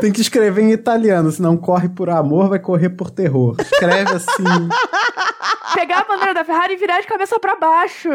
Tem 0.00 0.12
que 0.12 0.20
escrever 0.20 0.62
em 0.62 0.70
italiano, 0.70 1.32
senão 1.32 1.56
corre 1.56 1.88
por 1.88 2.08
amor, 2.08 2.48
vai 2.48 2.60
correr 2.60 2.90
por 2.90 3.10
terror. 3.10 3.56
Escreve 3.58 4.12
assim. 4.14 4.68
Pegar 5.74 6.00
a 6.00 6.04
bandeira 6.04 6.34
da 6.34 6.44
Ferrari 6.44 6.74
e 6.74 6.76
virar 6.76 7.00
de 7.00 7.06
cabeça 7.06 7.38
pra 7.38 7.56
baixo. 7.56 8.08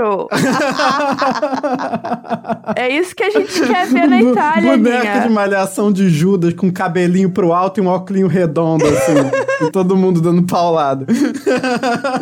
É 2.75 2.89
isso 2.89 3.15
que 3.15 3.23
a 3.23 3.29
gente 3.29 3.61
quer 3.67 3.87
ver 3.87 4.07
na 4.07 4.21
Itália, 4.21 4.77
Boneca 4.77 5.01
de 5.01 5.07
Aninha. 5.07 5.29
malhação 5.29 5.91
de 5.91 6.09
Judas 6.09 6.53
com 6.53 6.71
cabelinho 6.71 7.29
pro 7.29 7.53
alto 7.53 7.79
e 7.79 7.83
um 7.83 7.87
óculos 7.87 8.31
redondo, 8.31 8.85
assim. 8.85 9.13
e 9.67 9.71
todo 9.71 9.95
mundo 9.95 10.21
dando 10.21 10.43
paulado. 10.43 11.05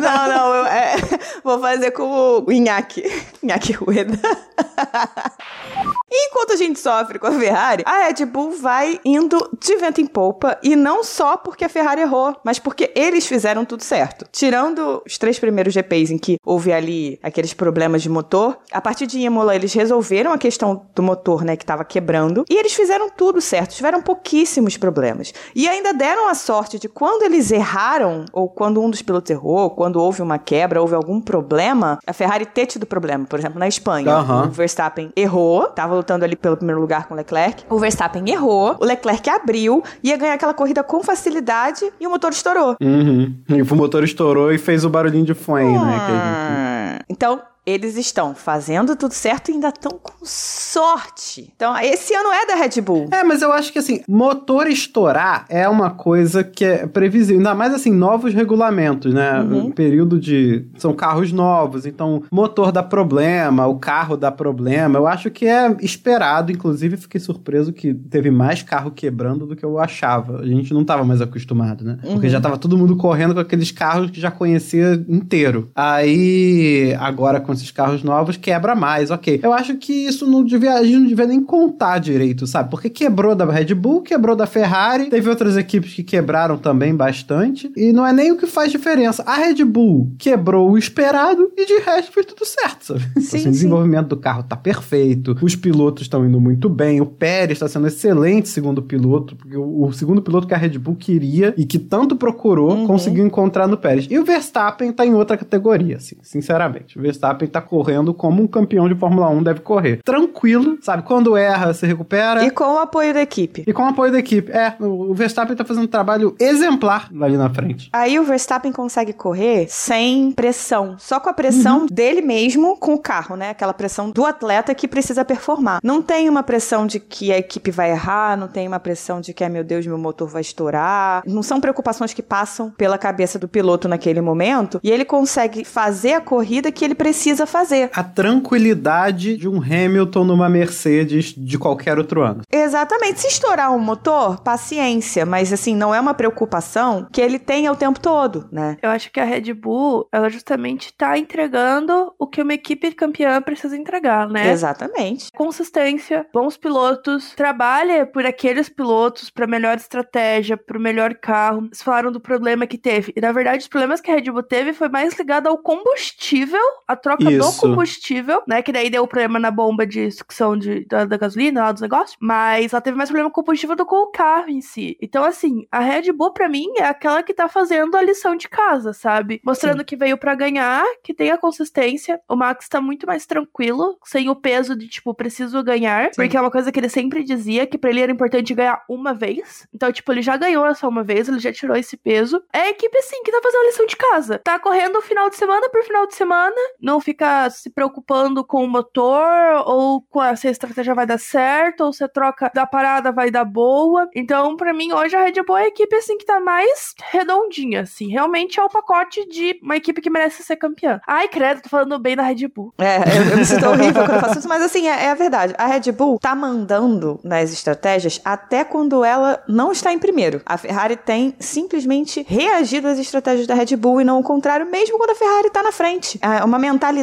Não, 0.00 0.28
não, 0.28 0.54
eu 0.54 0.66
é, 0.66 0.96
vou 1.44 1.60
fazer 1.60 1.90
como 1.92 2.44
o 2.46 2.52
Inhaque. 2.52 3.04
Inhaque 3.42 3.72
Rueda. 3.72 4.18
E 6.10 6.28
Enquanto 6.38 6.52
a 6.52 6.56
gente 6.56 6.78
sofre 6.78 7.18
com 7.18 7.26
a 7.26 7.32
Ferrari, 7.32 7.82
a 7.84 8.06
Red 8.06 8.24
Bull 8.24 8.52
vai 8.52 9.00
indo 9.04 9.36
de 9.60 9.76
vento 9.76 10.00
em 10.00 10.06
polpa 10.06 10.56
e 10.62 10.76
não 10.76 11.02
só 11.02 11.36
porque 11.36 11.64
a 11.64 11.68
Ferrari 11.68 12.02
errou, 12.02 12.36
mas 12.44 12.58
porque 12.58 12.92
eles 12.94 13.26
fizeram 13.26 13.64
tudo 13.64 13.82
certo. 13.82 14.24
Tirando 14.30 15.02
os 15.04 15.18
três 15.18 15.38
primeiros 15.38 15.74
GPs 15.74 16.12
em 16.12 16.16
que 16.16 16.36
houve 16.44 16.72
ali 16.72 17.18
aqueles 17.22 17.52
problemas 17.52 18.02
de 18.02 18.08
motor, 18.08 18.56
a 18.70 18.80
partir 18.80 19.06
de 19.06 19.18
Imola 19.18 19.54
eles 19.54 19.74
resolveram 19.74 20.32
a 20.32 20.38
questão 20.38 20.86
do 20.94 21.02
motor, 21.02 21.44
né, 21.44 21.56
que 21.56 21.64
estava 21.64 21.84
quebrando, 21.84 22.44
e 22.48 22.56
eles 22.56 22.72
fizeram 22.72 23.10
tudo 23.10 23.40
certo, 23.40 23.74
tiveram 23.74 24.00
pouquíssimos 24.00 24.76
problemas. 24.76 25.34
E 25.54 25.68
ainda 25.68 25.92
deram 25.92 26.28
a 26.28 26.34
sorte 26.34 26.78
de 26.78 26.88
quando 26.88 27.24
eles 27.24 27.50
erraram, 27.50 28.26
ou 28.32 28.48
quando 28.48 28.80
um 28.80 28.88
dos 28.88 29.02
pilotos 29.02 29.30
errou, 29.30 29.70
quando 29.70 29.96
houve 30.00 30.22
uma 30.22 30.38
quebra, 30.38 30.80
houve 30.80 30.94
algum 30.94 31.20
problema, 31.20 31.98
a 32.06 32.12
Ferrari 32.12 32.46
ter 32.46 32.66
tido 32.66 32.86
problema. 32.86 33.26
Por 33.26 33.38
exemplo, 33.38 33.58
na 33.58 33.66
Espanha, 33.66 34.12
Aham. 34.12 34.46
o 34.46 34.50
Verstappen 34.50 35.12
errou, 35.16 35.66
tava 35.66 35.97
lutando 35.98 36.24
ali 36.24 36.34
pelo 36.36 36.56
primeiro 36.56 36.80
lugar 36.80 37.06
com 37.06 37.14
o 37.14 37.16
Leclerc. 37.16 37.64
O 37.68 37.78
Verstappen 37.78 38.22
errou, 38.30 38.76
o 38.80 38.84
Leclerc 38.84 39.28
abriu, 39.30 39.82
ia 40.02 40.16
ganhar 40.16 40.34
aquela 40.34 40.54
corrida 40.54 40.82
com 40.82 41.02
facilidade 41.02 41.84
e 42.00 42.06
o 42.06 42.10
motor 42.10 42.30
estourou. 42.32 42.76
Uhum. 42.80 43.34
E 43.48 43.62
o 43.62 43.76
motor 43.76 44.02
estourou 44.04 44.52
e 44.52 44.58
fez 44.58 44.84
o 44.84 44.88
barulhinho 44.90 45.24
de 45.24 45.34
flame, 45.34 45.72
né? 45.72 45.78
gente- 45.78 46.10
Ah, 46.10 46.98
Então, 47.08 47.40
eles 47.68 47.96
estão 47.96 48.34
fazendo 48.34 48.96
tudo 48.96 49.12
certo 49.12 49.50
e 49.50 49.54
ainda 49.54 49.68
estão 49.68 49.92
com 50.02 50.24
sorte. 50.24 51.52
Então, 51.54 51.76
esse 51.78 52.14
ano 52.14 52.30
é 52.32 52.46
da 52.46 52.54
Red 52.54 52.80
Bull. 52.80 53.08
É, 53.10 53.22
mas 53.22 53.42
eu 53.42 53.52
acho 53.52 53.70
que 53.72 53.78
assim, 53.78 54.00
motor 54.08 54.66
estourar 54.66 55.44
é 55.50 55.68
uma 55.68 55.90
coisa 55.90 56.42
que 56.42 56.64
é 56.64 56.86
previsível. 56.86 57.36
Ainda 57.38 57.54
mais 57.54 57.74
assim, 57.74 57.92
novos 57.92 58.32
regulamentos, 58.32 59.12
né? 59.12 59.40
Uhum. 59.40 59.66
Um 59.66 59.70
período 59.70 60.18
de. 60.18 60.66
São 60.78 60.94
carros 60.94 61.30
novos, 61.30 61.84
então 61.84 62.22
motor 62.32 62.72
dá 62.72 62.82
problema, 62.82 63.66
o 63.66 63.78
carro 63.78 64.16
dá 64.16 64.30
problema. 64.32 64.98
Eu 64.98 65.06
acho 65.06 65.30
que 65.30 65.46
é 65.46 65.76
esperado. 65.80 66.50
Inclusive, 66.50 66.96
fiquei 66.96 67.20
surpreso 67.20 67.70
que 67.72 67.92
teve 67.92 68.30
mais 68.30 68.62
carro 68.62 68.90
quebrando 68.90 69.46
do 69.46 69.54
que 69.54 69.64
eu 69.64 69.78
achava. 69.78 70.38
A 70.40 70.46
gente 70.46 70.72
não 70.72 70.84
tava 70.84 71.04
mais 71.04 71.20
acostumado, 71.20 71.84
né? 71.84 71.98
Porque 72.00 72.26
Uhum. 72.26 72.32
já 72.32 72.40
tava 72.40 72.56
todo 72.56 72.78
mundo 72.78 72.96
correndo 72.96 73.34
com 73.34 73.40
aqueles 73.40 73.70
carros 73.70 74.10
que 74.10 74.20
já 74.20 74.30
conhecia 74.30 74.94
inteiro. 75.08 75.70
Aí, 75.74 76.96
agora 76.98 77.40
com 77.40 77.57
esses 77.58 77.70
carros 77.70 78.02
novos, 78.02 78.36
quebra 78.36 78.74
mais, 78.74 79.10
ok. 79.10 79.40
Eu 79.42 79.52
acho 79.52 79.76
que 79.76 79.92
isso 79.92 80.26
não 80.26 80.42
devia, 80.44 80.74
a 80.74 80.82
gente 80.84 80.98
não 80.98 81.06
devia 81.06 81.26
nem 81.26 81.42
contar 81.42 81.98
direito, 81.98 82.46
sabe? 82.46 82.70
Porque 82.70 82.88
quebrou 82.90 83.34
da 83.34 83.44
Red 83.44 83.74
Bull, 83.74 84.02
quebrou 84.02 84.34
da 84.36 84.46
Ferrari, 84.46 85.06
teve 85.06 85.28
outras 85.28 85.56
equipes 85.56 85.92
que 85.94 86.02
quebraram 86.02 86.56
também 86.56 86.94
bastante, 86.94 87.70
e 87.76 87.92
não 87.92 88.06
é 88.06 88.12
nem 88.12 88.32
o 88.32 88.36
que 88.36 88.46
faz 88.46 88.70
diferença. 88.70 89.22
A 89.26 89.34
Red 89.36 89.64
Bull 89.64 90.12
quebrou 90.18 90.70
o 90.70 90.78
esperado 90.78 91.50
e 91.56 91.66
de 91.66 91.78
resto 91.84 92.12
foi 92.12 92.24
tudo 92.24 92.44
certo, 92.44 92.84
sabe? 92.86 93.00
Sim, 93.20 93.36
assim, 93.38 93.48
o 93.48 93.52
desenvolvimento 93.52 94.08
do 94.08 94.16
carro 94.16 94.42
tá 94.42 94.56
perfeito, 94.56 95.36
os 95.42 95.54
pilotos 95.56 96.02
estão 96.02 96.24
indo 96.26 96.40
muito 96.40 96.68
bem, 96.68 97.00
o 97.00 97.06
Pérez 97.06 97.56
está 97.56 97.68
sendo 97.68 97.86
excelente 97.86 98.48
segundo 98.48 98.82
piloto, 98.82 99.34
porque 99.36 99.56
o, 99.56 99.84
o 99.84 99.92
segundo 99.92 100.22
piloto 100.22 100.46
que 100.46 100.54
a 100.54 100.58
Red 100.58 100.78
Bull 100.78 100.96
queria 100.96 101.54
e 101.56 101.64
que 101.64 101.78
tanto 101.78 102.16
procurou, 102.16 102.68
Uhum. 102.68 102.86
conseguiu 102.86 103.26
encontrar 103.26 103.66
no 103.66 103.76
Pérez. 103.76 104.06
E 104.10 104.18
o 104.18 104.24
Verstappen 104.24 104.92
tá 104.92 105.04
em 105.06 105.14
outra 105.14 105.36
categoria, 105.36 105.96
assim, 105.96 106.16
sinceramente. 106.22 106.98
O 106.98 107.02
Verstappen 107.02 107.47
tá 107.48 107.60
correndo 107.60 108.12
como 108.14 108.42
um 108.42 108.46
campeão 108.46 108.88
de 108.88 108.94
Fórmula 108.94 109.28
1 109.28 109.42
deve 109.42 109.60
correr. 109.60 110.00
Tranquilo, 110.04 110.78
sabe? 110.82 111.02
Quando 111.02 111.36
erra, 111.36 111.72
se 111.72 111.86
recupera. 111.86 112.44
E 112.44 112.50
com 112.50 112.64
o 112.64 112.78
apoio 112.78 113.14
da 113.14 113.22
equipe. 113.22 113.64
E 113.66 113.72
com 113.72 113.82
o 113.82 113.86
apoio 113.86 114.12
da 114.12 114.18
equipe. 114.18 114.50
É, 114.52 114.74
o 114.80 115.14
Verstappen 115.14 115.56
tá 115.56 115.64
fazendo 115.64 115.84
um 115.84 115.88
trabalho 115.88 116.34
exemplar 116.38 117.08
ali 117.20 117.36
na 117.36 117.50
frente. 117.50 117.88
Aí 117.92 118.18
o 118.18 118.24
Verstappen 118.24 118.72
consegue 118.72 119.12
correr 119.12 119.66
sem 119.68 120.32
pressão, 120.32 120.96
só 120.98 121.20
com 121.20 121.28
a 121.28 121.32
pressão 121.32 121.86
dele 121.90 122.20
mesmo 122.20 122.76
com 122.76 122.94
o 122.94 122.98
carro, 122.98 123.36
né? 123.36 123.50
Aquela 123.50 123.72
pressão 123.72 124.10
do 124.10 124.24
atleta 124.24 124.74
que 124.74 124.88
precisa 124.88 125.24
performar. 125.24 125.80
Não 125.82 126.02
tem 126.02 126.28
uma 126.28 126.42
pressão 126.42 126.86
de 126.86 127.00
que 127.00 127.32
a 127.32 127.38
equipe 127.38 127.70
vai 127.70 127.90
errar, 127.90 128.36
não 128.36 128.48
tem 128.48 128.66
uma 128.66 128.80
pressão 128.80 129.20
de 129.20 129.32
que, 129.32 129.44
ai 129.44 129.50
meu 129.50 129.64
Deus, 129.64 129.86
meu 129.86 129.98
motor 129.98 130.28
vai 130.28 130.42
estourar. 130.42 131.22
Não 131.26 131.42
são 131.42 131.60
preocupações 131.60 132.12
que 132.12 132.22
passam 132.22 132.70
pela 132.70 132.98
cabeça 132.98 133.38
do 133.38 133.48
piloto 133.48 133.88
naquele 133.88 134.20
momento 134.20 134.80
e 134.82 134.90
ele 134.90 135.04
consegue 135.04 135.64
fazer 135.64 136.14
a 136.14 136.20
corrida 136.20 136.72
que 136.72 136.84
ele 136.84 136.94
precisa 136.94 137.37
fazer. 137.46 137.90
A 137.94 138.02
tranquilidade 138.02 139.36
de 139.36 139.48
um 139.48 139.62
Hamilton 139.62 140.24
numa 140.24 140.48
Mercedes 140.48 141.34
de 141.36 141.58
qualquer 141.58 141.98
outro 141.98 142.22
ano. 142.22 142.42
Exatamente. 142.50 143.20
Se 143.20 143.28
estourar 143.28 143.72
um 143.72 143.78
motor, 143.78 144.40
paciência, 144.40 145.24
mas 145.24 145.52
assim, 145.52 145.74
não 145.74 145.94
é 145.94 146.00
uma 146.00 146.14
preocupação 146.14 147.06
que 147.12 147.20
ele 147.20 147.38
tenha 147.38 147.72
o 147.72 147.76
tempo 147.76 148.00
todo, 148.00 148.48
né? 148.50 148.76
Eu 148.82 148.90
acho 148.90 149.10
que 149.10 149.20
a 149.20 149.24
Red 149.24 149.52
Bull, 149.54 150.08
ela 150.12 150.28
justamente 150.28 150.92
tá 150.92 151.18
entregando 151.18 152.12
o 152.18 152.26
que 152.26 152.42
uma 152.42 152.54
equipe 152.54 152.92
campeã 152.92 153.40
precisa 153.40 153.76
entregar, 153.76 154.28
né? 154.28 154.50
Exatamente. 154.50 155.30
Consistência, 155.32 156.26
bons 156.32 156.56
pilotos, 156.56 157.32
trabalha 157.36 158.06
por 158.06 158.26
aqueles 158.26 158.68
pilotos 158.68 159.30
para 159.30 159.46
melhor 159.46 159.76
estratégia, 159.76 160.56
para 160.56 160.78
o 160.78 160.80
melhor 160.80 161.14
carro. 161.14 161.66
Eles 161.66 161.82
falaram 161.82 162.12
do 162.12 162.20
problema 162.20 162.66
que 162.66 162.78
teve. 162.78 163.12
E 163.16 163.20
na 163.20 163.32
verdade, 163.32 163.62
os 163.62 163.68
problemas 163.68 164.00
que 164.00 164.10
a 164.10 164.14
Red 164.14 164.30
Bull 164.30 164.42
teve 164.42 164.72
foi 164.72 164.88
mais 164.88 165.16
ligado 165.18 165.46
ao 165.48 165.58
combustível, 165.58 166.60
a 166.86 166.96
troca 166.96 167.17
do 167.24 167.30
Isso. 167.30 167.60
combustível, 167.60 168.42
né? 168.46 168.62
Que 168.62 168.72
daí 168.72 168.88
deu 168.88 169.06
problema 169.06 169.38
na 169.38 169.50
bomba 169.50 169.86
de 169.86 170.10
sucção 170.10 170.56
de, 170.56 170.84
da, 170.86 171.04
da 171.04 171.16
gasolina, 171.16 171.62
lá 171.62 171.72
dos 171.72 171.82
negócios. 171.82 172.16
Mas 172.20 172.72
ela 172.72 172.80
teve 172.80 172.96
mais 172.96 173.10
problema 173.10 173.30
com 173.30 173.40
o 173.40 173.44
combustível 173.44 173.76
do 173.76 173.84
que 173.84 173.88
com 173.88 174.02
o 174.02 174.10
carro 174.10 174.50
em 174.50 174.60
si. 174.60 174.96
Então, 175.00 175.24
assim, 175.24 175.66
a 175.72 175.80
Red 175.80 176.12
Bull, 176.12 176.32
pra 176.32 176.48
mim, 176.48 176.66
é 176.76 176.84
aquela 176.84 177.22
que 177.22 177.34
tá 177.34 177.48
fazendo 177.48 177.96
a 177.96 178.02
lição 178.02 178.36
de 178.36 178.48
casa, 178.48 178.92
sabe? 178.92 179.40
Mostrando 179.44 179.84
que 179.84 179.96
veio 179.96 180.18
pra 180.18 180.34
ganhar, 180.34 180.84
que 181.02 181.14
tem 181.14 181.30
a 181.30 181.38
consistência. 181.38 182.20
O 182.28 182.36
Max 182.36 182.68
tá 182.68 182.80
muito 182.80 183.06
mais 183.06 183.26
tranquilo, 183.26 183.98
sem 184.04 184.28
o 184.28 184.36
peso 184.36 184.76
de, 184.76 184.86
tipo, 184.88 185.14
preciso 185.14 185.62
ganhar. 185.64 186.10
Porque 186.14 186.36
é 186.36 186.40
uma 186.40 186.50
coisa 186.50 186.70
que 186.70 186.78
ele 186.78 186.88
sempre 186.88 187.24
dizia, 187.24 187.66
que 187.66 187.78
pra 187.78 187.90
ele 187.90 188.00
era 188.00 188.12
importante 188.12 188.54
ganhar 188.54 188.84
uma 188.88 189.14
vez. 189.14 189.66
Então, 189.74 189.90
tipo, 189.90 190.12
ele 190.12 190.22
já 190.22 190.36
ganhou 190.36 190.66
essa 190.66 190.86
uma 190.86 191.02
vez, 191.02 191.28
ele 191.28 191.38
já 191.38 191.52
tirou 191.52 191.76
esse 191.76 191.96
peso. 191.96 192.42
É 192.52 192.60
a 192.60 192.70
equipe, 192.70 192.96
assim, 192.98 193.22
que 193.22 193.32
tá 193.32 193.40
fazendo 193.42 193.62
a 193.62 193.66
lição 193.66 193.86
de 193.86 193.96
casa. 193.96 194.38
Tá 194.38 194.58
correndo 194.58 195.00
final 195.00 195.30
de 195.30 195.36
semana 195.36 195.68
por 195.70 195.82
final 195.82 196.06
de 196.06 196.14
semana, 196.14 196.56
não 196.80 197.00
fica 197.08 197.48
se 197.48 197.70
preocupando 197.70 198.44
com 198.44 198.62
o 198.62 198.68
motor, 198.68 199.64
ou 199.64 200.02
com 200.10 200.20
a, 200.20 200.36
se 200.36 200.46
a 200.46 200.50
estratégia 200.50 200.94
vai 200.94 201.06
dar 201.06 201.18
certo, 201.18 201.84
ou 201.84 201.92
se 201.92 202.04
a 202.04 202.08
troca 202.08 202.50
da 202.54 202.66
parada 202.66 203.10
vai 203.10 203.30
dar 203.30 203.46
boa. 203.46 204.06
Então, 204.14 204.56
pra 204.56 204.74
mim, 204.74 204.92
hoje 204.92 205.16
a 205.16 205.22
Red 205.22 205.42
Bull 205.42 205.56
é 205.56 205.62
a 205.64 205.68
equipe, 205.68 205.96
assim, 205.96 206.18
que 206.18 206.26
tá 206.26 206.38
mais 206.38 206.92
redondinha, 207.10 207.80
assim. 207.80 208.08
Realmente 208.10 208.60
é 208.60 208.62
o 208.62 208.68
pacote 208.68 209.26
de 209.26 209.58
uma 209.62 209.76
equipe 209.76 210.02
que 210.02 210.10
merece 210.10 210.42
ser 210.42 210.56
campeã. 210.56 211.00
Ai, 211.08 211.28
credo, 211.28 211.62
tô 211.62 211.70
falando 211.70 211.98
bem 211.98 212.14
da 212.14 212.22
Red 212.22 212.46
Bull. 212.48 212.74
É, 212.76 212.98
eu, 212.98 213.30
eu 213.30 213.36
me 213.38 213.44
sinto 213.46 213.66
horrível 213.66 214.04
quando 214.04 214.16
eu 214.16 214.20
faço 214.20 214.40
isso, 214.40 214.48
mas 214.48 214.62
assim, 214.62 214.86
é, 214.86 215.04
é 215.04 215.10
a 215.10 215.14
verdade. 215.14 215.54
A 215.56 215.66
Red 215.66 215.90
Bull 215.92 216.18
tá 216.18 216.34
mandando 216.34 217.18
nas 217.24 217.50
estratégias 217.50 218.20
até 218.22 218.64
quando 218.64 219.02
ela 219.02 219.42
não 219.48 219.72
está 219.72 219.94
em 219.94 219.98
primeiro. 219.98 220.42
A 220.44 220.58
Ferrari 220.58 220.96
tem 220.96 221.34
simplesmente 221.40 222.22
reagido 222.28 222.86
às 222.86 222.98
estratégias 222.98 223.46
da 223.46 223.54
Red 223.54 223.74
Bull 223.76 224.02
e 224.02 224.04
não 224.04 224.20
o 224.20 224.22
contrário, 224.22 224.70
mesmo 224.70 224.98
quando 224.98 225.10
a 225.10 225.14
Ferrari 225.14 225.48
tá 225.48 225.62
na 225.62 225.72
frente. 225.72 226.18
É 226.20 226.44
uma 226.44 226.58
mentalidade 226.58 226.97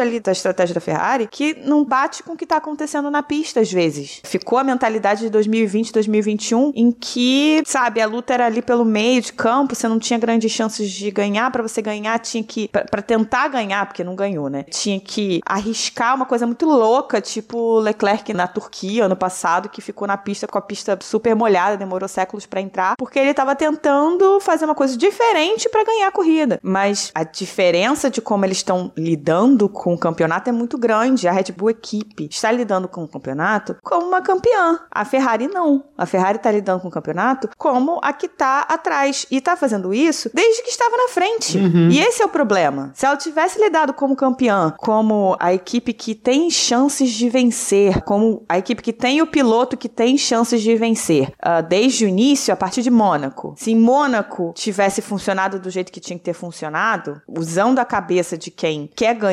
ali 0.00 0.20
da 0.20 0.32
estratégia 0.32 0.74
da 0.74 0.80
Ferrari 0.80 1.28
que 1.30 1.54
não 1.64 1.84
bate 1.84 2.22
com 2.22 2.32
o 2.32 2.36
que 2.36 2.46
tá 2.46 2.56
acontecendo 2.56 3.10
na 3.10 3.22
pista 3.22 3.60
às 3.60 3.72
vezes. 3.72 4.20
Ficou 4.24 4.58
a 4.58 4.64
mentalidade 4.64 5.20
de 5.20 5.30
2020, 5.30 5.92
2021 5.92 6.72
em 6.74 6.92
que, 6.92 7.62
sabe, 7.66 8.00
a 8.00 8.06
luta 8.06 8.34
era 8.34 8.46
ali 8.46 8.62
pelo 8.62 8.84
meio 8.84 9.20
de 9.22 9.32
campo, 9.32 9.74
você 9.74 9.88
não 9.88 9.98
tinha 9.98 10.18
grandes 10.18 10.50
chances 10.50 10.90
de 10.90 11.10
ganhar, 11.10 11.50
Pra 11.50 11.62
você 11.62 11.80
ganhar 11.80 12.18
tinha 12.18 12.42
que 12.42 12.68
pra 12.68 13.02
tentar 13.02 13.48
ganhar, 13.48 13.86
porque 13.86 14.04
não 14.04 14.14
ganhou, 14.14 14.48
né? 14.48 14.64
Tinha 14.64 15.00
que 15.00 15.40
arriscar 15.46 16.14
uma 16.14 16.26
coisa 16.26 16.46
muito 16.46 16.66
louca, 16.66 17.20
tipo 17.20 17.78
Leclerc 17.78 18.32
na 18.34 18.46
Turquia 18.46 19.04
ano 19.04 19.16
passado, 19.16 19.68
que 19.68 19.80
ficou 19.80 20.06
na 20.06 20.16
pista 20.16 20.46
com 20.46 20.58
a 20.58 20.60
pista 20.60 20.98
super 21.02 21.34
molhada, 21.34 21.76
demorou 21.76 22.08
séculos 22.08 22.46
pra 22.46 22.60
entrar, 22.60 22.94
porque 22.98 23.18
ele 23.18 23.34
tava 23.34 23.54
tentando 23.54 24.40
fazer 24.40 24.64
uma 24.64 24.74
coisa 24.74 24.96
diferente 24.96 25.68
pra 25.68 25.84
ganhar 25.84 26.08
a 26.08 26.12
corrida. 26.12 26.58
Mas 26.62 27.10
a 27.14 27.24
diferença 27.24 28.10
de 28.10 28.20
como 28.20 28.44
eles 28.44 28.58
estão 28.58 28.92
lidando 28.96 29.37
com 29.68 29.94
o 29.94 29.98
campeonato 29.98 30.50
é 30.50 30.52
muito 30.52 30.76
grande. 30.76 31.28
A 31.28 31.32
Red 31.32 31.52
Bull 31.56 31.70
equipe 31.70 32.28
está 32.30 32.50
lidando 32.50 32.88
com 32.88 33.04
o 33.04 33.08
campeonato 33.08 33.76
como 33.82 34.06
uma 34.06 34.20
campeã. 34.20 34.80
A 34.90 35.04
Ferrari 35.04 35.46
não. 35.46 35.84
A 35.96 36.06
Ferrari 36.06 36.38
tá 36.38 36.50
lidando 36.50 36.80
com 36.80 36.88
o 36.88 36.90
campeonato 36.90 37.48
como 37.56 38.00
a 38.02 38.12
que 38.12 38.28
tá 38.28 38.60
atrás 38.68 39.26
e 39.30 39.40
tá 39.40 39.56
fazendo 39.56 39.94
isso 39.94 40.30
desde 40.34 40.62
que 40.62 40.70
estava 40.70 40.96
na 40.96 41.08
frente. 41.08 41.58
E 41.90 41.98
esse 42.00 42.22
é 42.22 42.26
o 42.26 42.28
problema. 42.28 42.90
Se 42.94 43.06
ela 43.06 43.16
tivesse 43.16 43.60
lidado 43.60 43.92
como 43.92 44.16
campeã, 44.16 44.74
como 44.78 45.36
a 45.38 45.52
equipe 45.54 45.92
que 45.92 46.14
tem 46.14 46.50
chances 46.50 47.10
de 47.10 47.28
vencer, 47.28 48.02
como 48.02 48.44
a 48.48 48.58
equipe 48.58 48.82
que 48.82 48.92
tem 48.92 49.22
o 49.22 49.26
piloto 49.26 49.76
que 49.76 49.88
tem 49.88 50.18
chances 50.18 50.60
de 50.60 50.74
vencer, 50.76 51.32
ah, 51.40 51.60
desde 51.60 52.04
o 52.04 52.08
início, 52.08 52.52
a 52.52 52.56
partir 52.56 52.82
de 52.82 52.90
Mônaco. 52.90 53.54
Se 53.56 53.74
Mônaco 53.74 54.52
tivesse 54.54 55.00
funcionado 55.00 55.58
do 55.58 55.70
jeito 55.70 55.92
que 55.92 56.00
tinha 56.00 56.18
que 56.18 56.24
ter 56.24 56.32
funcionado, 56.32 57.20
usando 57.28 57.78
a 57.78 57.84
cabeça 57.84 58.36
de 58.36 58.50
quem 58.50 58.90
quer 58.94 59.14
ganhar 59.14 59.27